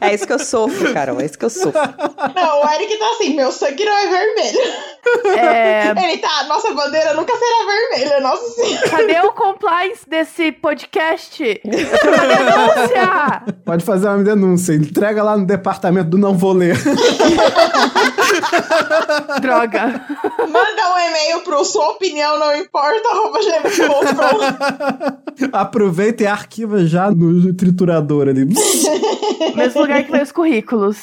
É 0.00 0.14
isso 0.14 0.26
que 0.26 0.32
eu 0.32 0.38
sofro, 0.38 0.92
Carol. 0.92 1.20
É 1.20 1.26
isso 1.26 1.38
que 1.38 1.44
eu 1.44 1.50
sofro. 1.50 1.72
Não, 2.34 2.62
o 2.64 2.70
Eric 2.72 2.98
tá 2.98 3.10
assim, 3.10 3.34
meu 3.36 3.52
sangue 3.52 3.84
não 3.84 3.92
é 3.98 4.08
vermelho. 4.08 4.60
É, 5.36 5.90
Ele 5.90 6.18
tá, 6.18 6.44
nossa 6.44 6.72
bandeira 6.72 7.14
nunca 7.14 7.32
será 7.36 7.66
vermelha, 7.66 8.20
nossa 8.20 8.48
senhora. 8.50 8.88
cadê 8.88 9.20
o 9.26 9.32
compliance 9.32 10.08
desse 10.08 10.52
podcast? 10.52 11.42
Eu 11.42 11.98
quero 11.98 12.14
uma 12.14 12.26
denúncia! 12.26 13.54
Pode 13.82 13.84
fazer 13.84 14.08
uma 14.08 14.22
denúncia. 14.22 14.74
Entrega 14.74 15.22
lá 15.22 15.36
no 15.36 15.44
departamento 15.44 16.10
do 16.10 16.18
não 16.18 16.38
vou 16.38 16.52
ler. 16.52 16.76
Droga. 19.40 20.04
Manda 20.38 20.94
um 20.94 20.98
e-mail 21.08 21.40
pro 21.44 21.64
sua 21.64 21.90
opinião 21.90 22.38
não 22.38 22.56
importa. 22.56 23.08
Aproveita 25.52 26.22
e 26.22 26.26
arquiva 26.26 26.86
já 26.86 27.10
no 27.10 27.52
triturador 27.54 28.28
ali. 28.28 28.46
Mesmo 29.56 29.82
lugar 29.82 30.04
que 30.04 30.10
vai 30.10 30.22
os 30.22 30.32
currículos. 30.32 30.96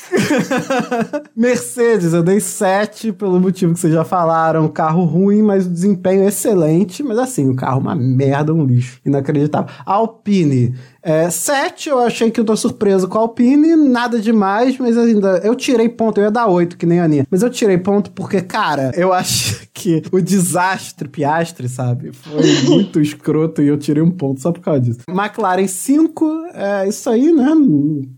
Mercedes, 1.36 2.14
eu 2.14 2.24
dei 2.24 2.40
7 2.40 3.12
pelo 3.12 3.40
motivo 3.40 3.74
que 3.74 3.80
vocês 3.80 3.94
já 3.94 4.04
falaram. 4.06 4.68
Carro 4.68 5.04
ruim, 5.04 5.42
mas 5.42 5.66
o 5.66 5.70
desempenho 5.70 6.28
excelente. 6.28 7.04
Mas 7.04 7.18
assim, 7.18 7.50
o 7.50 7.56
carro 7.56 7.80
uma 7.80 7.96
merda, 7.96 8.54
um 8.54 8.66
lixo. 8.66 9.00
Inacreditável. 9.06 9.70
Alpine, 9.86 10.76
é, 11.02 11.30
7, 11.30 11.90
eu 11.90 12.00
achei 12.00 12.30
que 12.30 12.40
eu 12.40 12.46
tô 12.46 12.56
surpreso 12.56 13.08
com 13.08 13.18
a 13.18 13.22
Alpine. 13.22 13.76
Nada 13.76 14.20
demais, 14.20 14.78
mas 14.78 14.98
ainda. 14.98 15.40
Eu 15.44 15.56
tirei 15.56 15.88
ponto, 15.88 16.20
eu 16.20 16.26
ia 16.26 16.32
dar 16.32 16.48
8, 16.48 16.78
que 16.78 16.86
nem 16.86 17.00
a 17.00 17.06
Aninha. 17.06 17.28
Mas 17.30 17.42
eu 17.42 17.50
tirei 17.50 17.78
ponto 17.78 18.12
porque, 18.12 18.42
cara, 18.42 18.92
eu 18.96 19.12
acho 19.14 19.68
que 19.74 20.02
o 20.12 20.20
desastre 20.22 21.08
Piastre, 21.08 21.70
sabe? 21.70 22.12
Foi 22.12 22.42
muito 22.68 23.00
escroto 23.00 23.62
e 23.62 23.68
eu 23.68 23.78
tirei 23.78 24.04
um 24.04 24.12
ponto 24.12 24.42
só 24.42 24.52
por 24.52 24.62
causa 24.62 24.82
disso. 24.82 25.00
McLaren 25.08 25.68
5, 25.68 26.46
é 26.54 26.88
isso 26.88 27.10
aí, 27.10 27.32
né? 27.32 27.50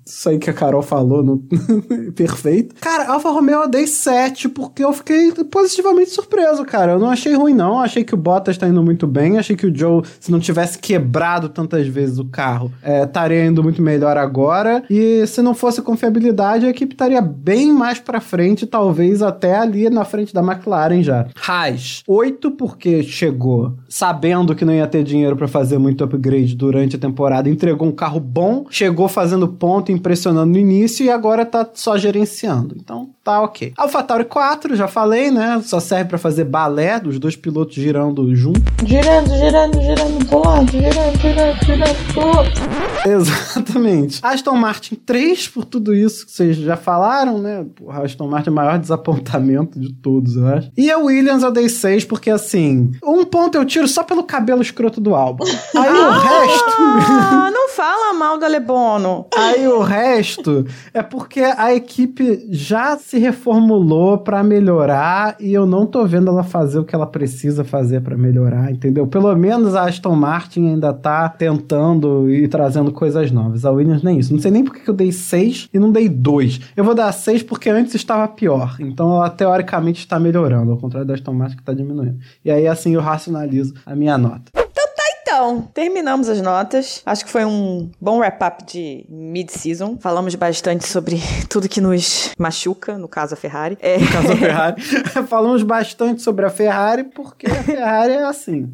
Isso 0.06 0.30
aí 0.30 0.40
que 0.40 0.50
a 0.50 0.54
Carol 0.54 0.82
falou, 0.82 1.24
não... 1.24 1.42
perfeito. 2.16 2.76
Cara, 2.82 3.12
Alfa 3.12 3.30
Romeo 3.30 3.62
eu 3.62 3.70
dei 3.70 3.86
7 3.86 4.50
porque 4.50 4.84
eu 4.84 4.92
fiquei 4.92 5.32
positivamente 5.50 6.10
surpreso, 6.10 6.66
cara. 6.66 6.94
Eu 6.94 7.00
não 7.00 7.10
achei 7.10 7.34
ruim, 7.34 7.54
não. 7.54 7.80
Achei 7.80 8.04
que 8.04 8.16
o 8.16 8.18
Bottas 8.18 8.58
tá 8.58 8.68
indo 8.68 8.82
muito 8.82 9.06
bem. 9.06 9.38
Achei 9.38 9.56
que 9.56 9.68
o 9.68 9.76
Joe, 9.76 10.04
se 10.20 10.32
não 10.32 10.40
tivesse 10.40 10.80
quebrado 10.80 11.48
tantas 11.48 11.88
vezes 11.88 12.18
o 12.18 12.26
carro, 12.26 12.71
é, 12.84 13.04
estaria 13.04 13.46
indo 13.46 13.64
muito 13.64 13.82
melhor 13.82 14.18
agora. 14.18 14.84
E 14.90 15.26
se 15.28 15.42
não 15.42 15.54
fosse 15.54 15.82
confiabilidade, 15.82 16.66
a 16.66 16.70
equipe 16.70 16.94
estaria 16.94 17.22
bem 17.22 17.72
mais 17.72 18.00
pra 18.00 18.20
frente, 18.20 18.66
talvez 18.66 19.22
até 19.22 19.58
ali 19.58 19.90
na 19.90 20.06
frente 20.06 20.34
da 20.34 20.42
McLaren 20.42 21.04
já. 21.04 21.28
Haas, 21.48 22.04
8 22.08 22.52
porque 22.52 23.04
chegou 23.04 23.74
sabendo 23.88 24.56
que 24.56 24.66
não 24.66 24.74
ia 24.74 24.88
ter 24.88 25.04
dinheiro 25.04 25.36
pra 25.36 25.48
fazer 25.48 25.78
muito 25.78 26.04
upgrade 26.04 26.56
durante 26.56 26.96
a 26.96 27.00
temporada, 27.00 27.50
entregou 27.50 27.88
um 27.88 27.92
carro 27.92 28.20
bom, 28.20 28.66
chegou 28.70 29.08
fazendo 29.08 29.48
ponto, 29.48 29.92
impressionando 29.92 30.52
no 30.52 30.58
início 30.58 31.06
e 31.06 31.10
agora 31.10 31.46
tá 31.46 31.68
só 31.74 31.98
gerenciando. 31.98 32.76
Então 32.80 33.10
tá 33.24 33.42
ok. 33.42 33.74
AlphaTauri 33.78 34.26
4, 34.26 34.76
já 34.76 34.88
falei, 34.88 35.32
né? 35.32 35.62
Só 35.64 35.80
serve 35.80 36.10
pra 36.10 36.18
fazer 36.18 36.46
balé 36.46 37.00
dos 37.00 37.20
dois 37.20 37.36
pilotos 37.36 37.76
girando 37.76 38.34
junto. 38.36 38.62
Girando, 38.86 39.30
girando, 39.30 39.82
girando 39.82 40.26
pro 40.28 40.48
lado, 40.48 40.72
girando, 40.72 41.20
girando, 41.20 41.66
girando 41.66 42.14
pro 42.14 42.28
outro. 42.28 42.61
Exatamente. 43.06 44.20
Aston 44.24 44.56
Martin 44.56 44.96
3 44.96 45.48
por 45.48 45.66
tudo 45.66 45.94
isso 45.94 46.26
que 46.26 46.32
vocês 46.32 46.58
já 46.58 46.78
falaram, 46.78 47.38
né? 47.40 47.66
Porra, 47.76 48.04
Aston 48.04 48.28
Martin 48.28 48.50
é 48.50 48.52
o 48.52 48.56
maior 48.56 48.80
desapontamento 48.80 49.80
de 49.80 49.94
todos, 49.94 50.36
eu 50.36 50.48
acho. 50.48 50.72
E 50.78 50.92
a 50.92 50.98
Williams 50.98 51.44
eu 51.44 51.52
dei 51.52 51.70
6 51.70 52.06
porque, 52.06 52.30
assim, 52.30 52.92
um 53.04 53.24
ponto 53.26 53.58
eu 53.58 53.66
tiro 53.66 53.88
só 53.88 54.04
pelo 54.04 54.24
cabelo 54.24 54.62
escroto 54.62 55.02
do 55.02 55.16
álbum. 55.16 55.46
Aí 55.76 55.90
o 55.92 56.12
resto... 56.12 56.72
Ah, 56.80 57.50
não 57.52 57.70
fala 57.70 58.14
mal 58.14 58.38
da 58.38 58.48
Lebono. 58.48 59.26
Aí 59.36 59.68
o 59.68 59.82
resto 59.82 60.66
é 60.94 61.02
porque 61.02 61.42
a 61.42 61.74
equipe 61.74 62.48
já 62.50 62.98
se 62.98 63.18
reformulou 63.18 64.18
pra 64.18 64.44
melhorar 64.44 65.36
e 65.40 65.54
eu 65.54 65.66
não 65.66 65.86
tô 65.86 66.06
vendo 66.06 66.30
ela 66.30 66.44
fazer 66.44 66.80
o 66.80 66.84
que 66.84 66.96
ela 66.96 67.08
precisa 67.08 67.64
fazer 67.64 68.02
pra 68.02 68.18
melhorar, 68.18 68.72
entendeu? 68.72 69.08
Pelo 69.08 69.36
menos 69.36 69.76
a 69.76 69.86
Aston 69.86 70.16
Martin 70.16 70.68
ainda 70.68 70.94
tá 70.94 71.28
tentando 71.30 72.30
e 72.30 72.48
trazendo 72.52 72.92
coisas 72.92 73.32
novas. 73.32 73.66
A 73.66 73.72
Williams 73.72 74.04
nem 74.04 74.20
isso. 74.20 74.32
Não 74.32 74.40
sei 74.40 74.52
nem 74.52 74.64
porque 74.64 74.82
que 74.82 74.90
eu 74.90 74.94
dei 74.94 75.12
6 75.12 75.70
e 75.74 75.80
não 75.80 75.92
dei 75.92 76.08
2. 76.08 76.74
Eu 76.78 76.84
vou 76.84 76.94
dar 76.94 77.12
6 77.12 77.42
porque 77.44 77.70
antes 77.70 77.96
estava 77.96 78.28
pior. 78.28 78.76
Então 78.80 79.16
ela 79.16 79.30
teoricamente 79.30 80.00
está 80.00 80.20
melhorando, 80.20 80.72
ao 80.72 80.78
contrário 80.78 81.08
da 81.08 81.16
Aston 81.16 81.34
Martin 81.34 81.56
que 81.56 81.62
está 81.64 81.74
diminuindo. 81.74 82.20
E 82.46 82.52
aí 82.52 82.68
assim 82.68 82.94
eu 82.94 83.02
racionalizo 83.02 83.74
a 83.84 83.96
minha 83.96 84.18
nota. 84.18 84.61
Então, 85.34 85.62
terminamos 85.74 86.28
as 86.28 86.42
notas. 86.42 87.02
Acho 87.06 87.24
que 87.24 87.32
foi 87.32 87.46
um 87.46 87.90
bom 88.02 88.20
wrap-up 88.20 88.66
de 88.66 89.06
mid-season. 89.08 89.98
Falamos 89.98 90.36
bastante 90.36 90.86
sobre 90.86 91.22
tudo 91.48 91.70
que 91.70 91.80
nos 91.80 92.32
machuca, 92.38 92.98
no 92.98 93.08
caso 93.08 93.34
a 93.36 93.38
Ferrari. 93.38 93.78
É... 93.80 93.98
No 93.98 94.12
caso 94.12 94.34
a 94.34 94.36
Ferrari. 94.36 94.82
Falamos 95.30 95.64
bastante 95.64 96.22
sobre 96.22 96.46
a 96.46 96.50
Ferrari 96.50 97.06
porque 97.06 97.48
a 97.48 97.64
Ferrari 97.64 98.12
é 98.12 98.24
assim. 98.26 98.70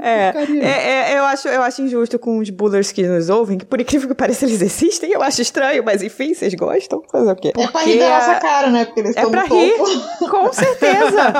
É, 0.00 0.32
é, 0.62 1.12
é, 1.12 1.18
eu, 1.18 1.24
acho, 1.24 1.48
eu 1.48 1.60
acho 1.62 1.82
injusto 1.82 2.16
com 2.16 2.38
os 2.38 2.48
bullers 2.48 2.92
que 2.92 3.02
nos 3.02 3.28
ouvem, 3.28 3.58
que 3.58 3.64
por 3.64 3.80
incrível 3.80 4.08
que 4.08 4.14
pareça 4.14 4.44
eles 4.44 4.62
existem. 4.62 5.10
Eu 5.10 5.20
acho 5.20 5.42
estranho, 5.42 5.82
mas 5.84 6.00
enfim, 6.00 6.32
vocês 6.32 6.54
gostam. 6.54 7.02
Fazer 7.10 7.32
o 7.32 7.34
quê? 7.34 7.50
Porque 7.52 7.68
é 7.68 7.72
pra 7.72 7.82
rir 7.82 7.98
da 7.98 8.08
nossa 8.08 8.34
cara, 8.36 8.70
né? 8.70 8.84
Porque 8.84 9.00
eles 9.00 9.16
é 9.16 9.26
pra 9.26 9.42
rir. 9.42 9.74
Com 10.30 10.52
certeza. 10.52 11.32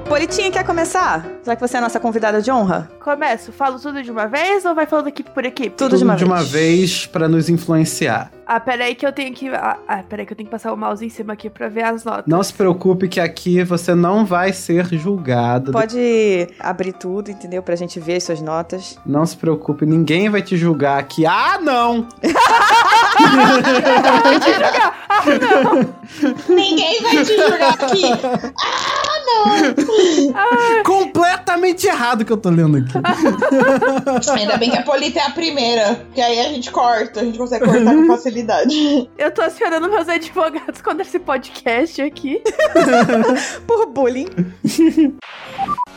Politinha, 0.08 0.50
quer 0.50 0.64
começar? 0.64 1.26
Já 1.44 1.54
que 1.54 1.60
você 1.60 1.76
é 1.76 1.78
a 1.78 1.82
nossa 1.82 2.00
convidada 2.00 2.40
de 2.40 2.50
honra? 2.50 2.90
Começo, 3.04 3.52
falo 3.52 3.78
tudo 3.78 4.02
de 4.02 4.10
uma 4.10 4.26
vez 4.26 4.64
ou 4.64 4.74
vai 4.74 4.86
falando 4.86 5.08
equipe 5.08 5.30
por 5.30 5.44
equipe? 5.44 5.68
Tudo, 5.70 5.90
Tudo 5.90 5.98
de 5.98 6.04
uma 6.04 6.16
de 6.16 6.24
vez. 6.24 6.32
uma 6.32 6.42
vez 6.44 7.06
pra 7.06 7.28
nos 7.28 7.50
influenciar. 7.50 8.30
Ah, 8.46 8.58
peraí 8.58 8.94
que 8.94 9.06
eu 9.06 9.12
tenho 9.12 9.34
que. 9.34 9.48
Ah, 9.50 9.76
ah, 9.86 10.02
peraí 10.08 10.24
que 10.24 10.32
eu 10.32 10.36
tenho 10.36 10.46
que 10.46 10.50
passar 10.50 10.72
o 10.72 10.76
mouse 10.76 11.04
em 11.04 11.10
cima 11.10 11.34
aqui 11.34 11.50
pra 11.50 11.68
ver 11.68 11.82
as 11.84 12.04
notas. 12.04 12.24
Não 12.26 12.42
se 12.42 12.54
preocupe 12.54 13.06
que 13.06 13.20
aqui 13.20 13.62
você 13.62 13.94
não 13.94 14.24
vai 14.24 14.54
ser 14.54 14.86
julgado. 14.96 15.72
Pode 15.72 16.48
abrir 16.58 16.94
tudo, 16.94 17.30
entendeu? 17.30 17.62
Pra 17.62 17.76
gente 17.76 18.00
ver 18.00 18.16
as 18.16 18.24
suas 18.24 18.40
notas. 18.40 18.98
Não 19.04 19.26
se 19.26 19.36
preocupe, 19.36 19.84
ninguém 19.84 20.30
vai 20.30 20.40
te 20.40 20.56
julgar 20.56 20.98
aqui. 20.98 21.26
Ah, 21.26 21.58
não! 21.60 22.08
Ninguém 26.48 27.02
vai 27.02 27.24
te 27.24 27.36
julgar 27.36 27.72
aqui. 27.74 28.02
Completamente 30.84 31.86
errado 31.86 32.24
que 32.24 32.32
eu 32.32 32.36
tô 32.36 32.50
lendo 32.50 32.78
aqui. 32.78 32.92
Ainda 34.30 34.56
bem 34.56 34.70
que 34.70 34.76
a 34.78 34.82
Polita 34.82 35.18
é 35.20 35.22
a 35.22 35.30
primeira. 35.30 35.94
Porque 36.06 36.20
aí 36.20 36.40
a 36.40 36.44
gente 36.44 36.70
corta. 36.70 37.20
A 37.20 37.24
gente 37.24 37.38
consegue 37.38 37.64
cortar 37.64 37.94
com 37.94 38.06
facilidade. 38.06 39.08
Eu 39.18 39.30
tô 39.30 39.42
acionando 39.42 39.88
meus 39.90 40.08
advogados 40.08 40.80
contra 40.80 41.02
esse 41.02 41.18
podcast 41.18 42.00
aqui. 42.00 42.42
Por 43.66 43.86
bullying. 43.86 44.28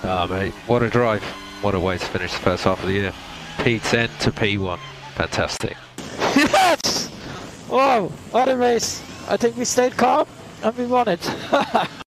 Ah, 0.04 0.28
mate, 0.28 0.54
what 0.68 0.84
a 0.86 0.90
drive. 0.90 1.24
What 1.62 1.76
a 1.76 1.80
way 1.80 1.98
to 1.98 2.06
finish 2.06 2.32
the 2.32 2.40
first 2.40 2.64
half 2.64 2.80
of 2.80 2.88
the 2.88 2.94
year. 2.94 3.14
P10 3.60 4.10
to 4.20 4.32
P1. 4.32 4.80
Fantastic. 5.16 5.78
Yes! 6.36 7.12
Wow, 7.70 8.12
what 8.32 8.50
a 8.50 8.58
race. 8.58 9.02
I 9.30 9.38
think 9.38 9.56
we 9.58 9.66
stayed 9.66 9.96
calm 9.96 10.28
and 10.64 10.76
we 10.78 10.86
won 10.88 11.08
it. 11.08 11.22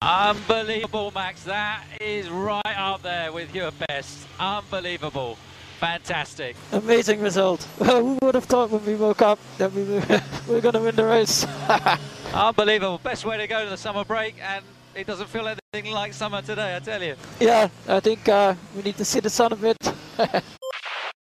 Unbelievable, 0.01 1.11
Max. 1.13 1.43
That 1.43 1.83
is 1.99 2.29
right 2.29 2.61
up 2.77 3.01
there 3.01 3.31
with 3.31 3.53
your 3.53 3.71
best. 3.87 4.27
Unbelievable. 4.39 5.37
Fantastic. 5.79 6.55
Amazing 6.71 7.19
result. 7.21 7.67
Well, 7.79 8.01
Who 8.03 8.17
would 8.21 8.35
have 8.35 8.45
thought 8.45 8.69
when 8.69 8.85
we 8.85 8.95
woke 8.95 9.21
up 9.21 9.39
that 9.57 9.71
we 9.73 9.83
were, 9.83 9.99
we 10.47 10.55
were 10.55 10.61
going 10.61 10.73
to 10.73 10.79
win 10.81 10.95
the 10.95 11.05
race? 11.05 11.45
Unbelievable. 12.33 12.99
Best 13.03 13.25
way 13.25 13.37
to 13.37 13.47
go 13.47 13.63
to 13.63 13.69
the 13.69 13.77
summer 13.77 14.03
break, 14.03 14.35
and 14.41 14.63
it 14.95 15.07
doesn't 15.07 15.29
feel 15.29 15.47
anything 15.47 15.91
like 15.91 16.13
summer 16.13 16.41
today, 16.41 16.75
I 16.75 16.79
tell 16.79 17.01
you. 17.01 17.15
yeah, 17.39 17.69
I 17.87 17.99
think 17.99 18.27
uh, 18.29 18.55
we 18.75 18.83
need 18.83 18.97
to 18.97 19.05
see 19.05 19.19
the 19.19 19.29
sun 19.29 19.51
a 19.53 19.55
bit. 19.55 19.77